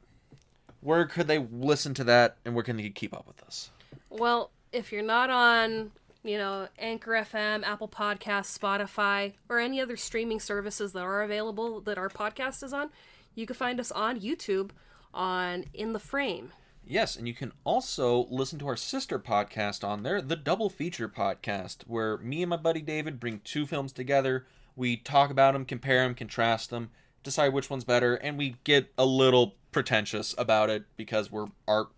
where 0.81 1.07
could 1.07 1.29
they 1.29 1.39
listen 1.39 1.95
to 1.95 2.05
that 2.05 2.37
and 2.45 2.55
where 2.55 2.65
can 2.65 2.77
they 2.77 2.91
keep 2.91 3.15
up 3.15 3.27
with 3.27 3.43
us? 3.45 3.71
Well, 4.11 4.51
if 4.73 4.91
you're 4.91 5.03
not 5.03 5.31
on, 5.31 5.93
you 6.25 6.37
know, 6.37 6.69
Anchor 6.79 7.13
FM, 7.13 7.63
Apple 7.65 7.89
Podcasts, 7.89 8.59
Spotify, 8.59 9.35
or 9.49 9.59
any 9.59 9.81
other 9.81 9.97
streaming 9.97 10.41
services 10.41 10.93
that 10.93 11.03
are 11.03 11.23
available 11.23 11.81
that 11.83 11.99
our 11.99 12.09
podcast 12.09 12.63
is 12.63 12.73
on, 12.73 12.91
you 13.35 13.47
can 13.47 13.55
find 13.55 13.79
us 13.79 13.93
on 13.93 14.21
YouTube 14.21 14.71
on 15.15 15.65
In 15.75 15.93
the 15.93 15.99
Frame. 15.99 16.53
Yes, 16.85 17.15
and 17.17 17.29
you 17.29 17.35
can 17.35 17.53
also 17.65 18.27
listen 18.29 18.59
to 18.59 18.67
our 18.67 18.77
sister 18.77 19.19
podcast 19.19 19.87
on 19.87 20.03
there, 20.03 20.21
the 20.21 20.37
Double 20.37 20.69
Feature 20.69 21.09
Podcast, 21.09 21.83
where 21.87 22.19
me 22.19 22.43
and 22.43 22.51
my 22.51 22.57
buddy 22.57 22.81
David 22.81 23.21
bring 23.21 23.41
two 23.45 23.67
films 23.67 23.93
together. 23.93 24.47
We 24.75 24.97
talk 24.97 25.31
about 25.31 25.53
them, 25.53 25.65
compare 25.65 26.03
them, 26.03 26.15
contrast 26.15 26.71
them, 26.71 26.91
decide 27.23 27.53
which 27.53 27.71
one's 27.71 27.85
better, 27.85 28.17
and 28.17 28.37
we 28.37 28.57
get 28.65 28.93
a 28.99 29.07
little 29.07 29.55
pretentious 29.71 30.35
about 30.37 30.71
it 30.71 30.85
because 30.97 31.31
we're 31.31 31.47
art 31.69 31.89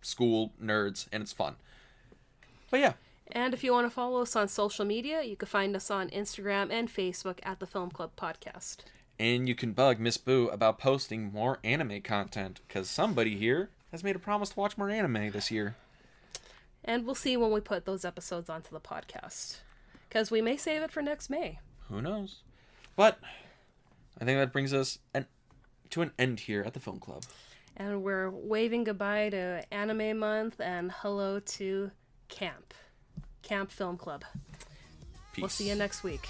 school 0.00 0.52
nerds 0.62 1.06
and 1.12 1.22
it's 1.22 1.32
fun. 1.32 1.56
But 2.70 2.80
yeah, 2.80 2.92
And 3.30 3.54
if 3.54 3.62
you 3.62 3.72
want 3.72 3.86
to 3.86 3.90
follow 3.90 4.22
us 4.22 4.34
on 4.34 4.48
social 4.48 4.84
media, 4.84 5.22
you 5.22 5.36
can 5.36 5.48
find 5.48 5.76
us 5.76 5.90
on 5.90 6.08
Instagram 6.08 6.70
and 6.70 6.88
Facebook 6.88 7.38
at 7.42 7.60
the 7.60 7.66
Film 7.66 7.90
Club 7.90 8.12
Podcast. 8.16 8.78
And 9.22 9.48
you 9.48 9.54
can 9.54 9.70
bug 9.70 10.00
Miss 10.00 10.16
Boo 10.16 10.48
about 10.48 10.80
posting 10.80 11.32
more 11.32 11.60
anime 11.62 12.00
content 12.02 12.60
because 12.66 12.90
somebody 12.90 13.36
here 13.36 13.70
has 13.92 14.02
made 14.02 14.16
a 14.16 14.18
promise 14.18 14.48
to 14.48 14.58
watch 14.58 14.76
more 14.76 14.90
anime 14.90 15.30
this 15.30 15.48
year. 15.48 15.76
And 16.84 17.06
we'll 17.06 17.14
see 17.14 17.36
when 17.36 17.52
we 17.52 17.60
put 17.60 17.84
those 17.84 18.04
episodes 18.04 18.50
onto 18.50 18.70
the 18.72 18.80
podcast. 18.80 19.58
Because 20.08 20.32
we 20.32 20.42
may 20.42 20.56
save 20.56 20.82
it 20.82 20.90
for 20.90 21.02
next 21.02 21.30
May. 21.30 21.60
Who 21.88 22.02
knows? 22.02 22.40
But 22.96 23.20
I 24.20 24.24
think 24.24 24.40
that 24.40 24.52
brings 24.52 24.74
us 24.74 24.98
an, 25.14 25.26
to 25.90 26.02
an 26.02 26.10
end 26.18 26.40
here 26.40 26.64
at 26.66 26.74
the 26.74 26.80
film 26.80 26.98
club. 26.98 27.22
And 27.76 28.02
we're 28.02 28.28
waving 28.28 28.82
goodbye 28.82 29.28
to 29.28 29.62
Anime 29.70 30.18
Month 30.18 30.60
and 30.60 30.90
hello 30.90 31.38
to 31.38 31.92
Camp. 32.28 32.74
Camp 33.42 33.70
Film 33.70 33.96
Club. 33.96 34.24
Peace. 35.32 35.42
We'll 35.42 35.48
see 35.48 35.68
you 35.68 35.76
next 35.76 36.02
week. 36.02 36.28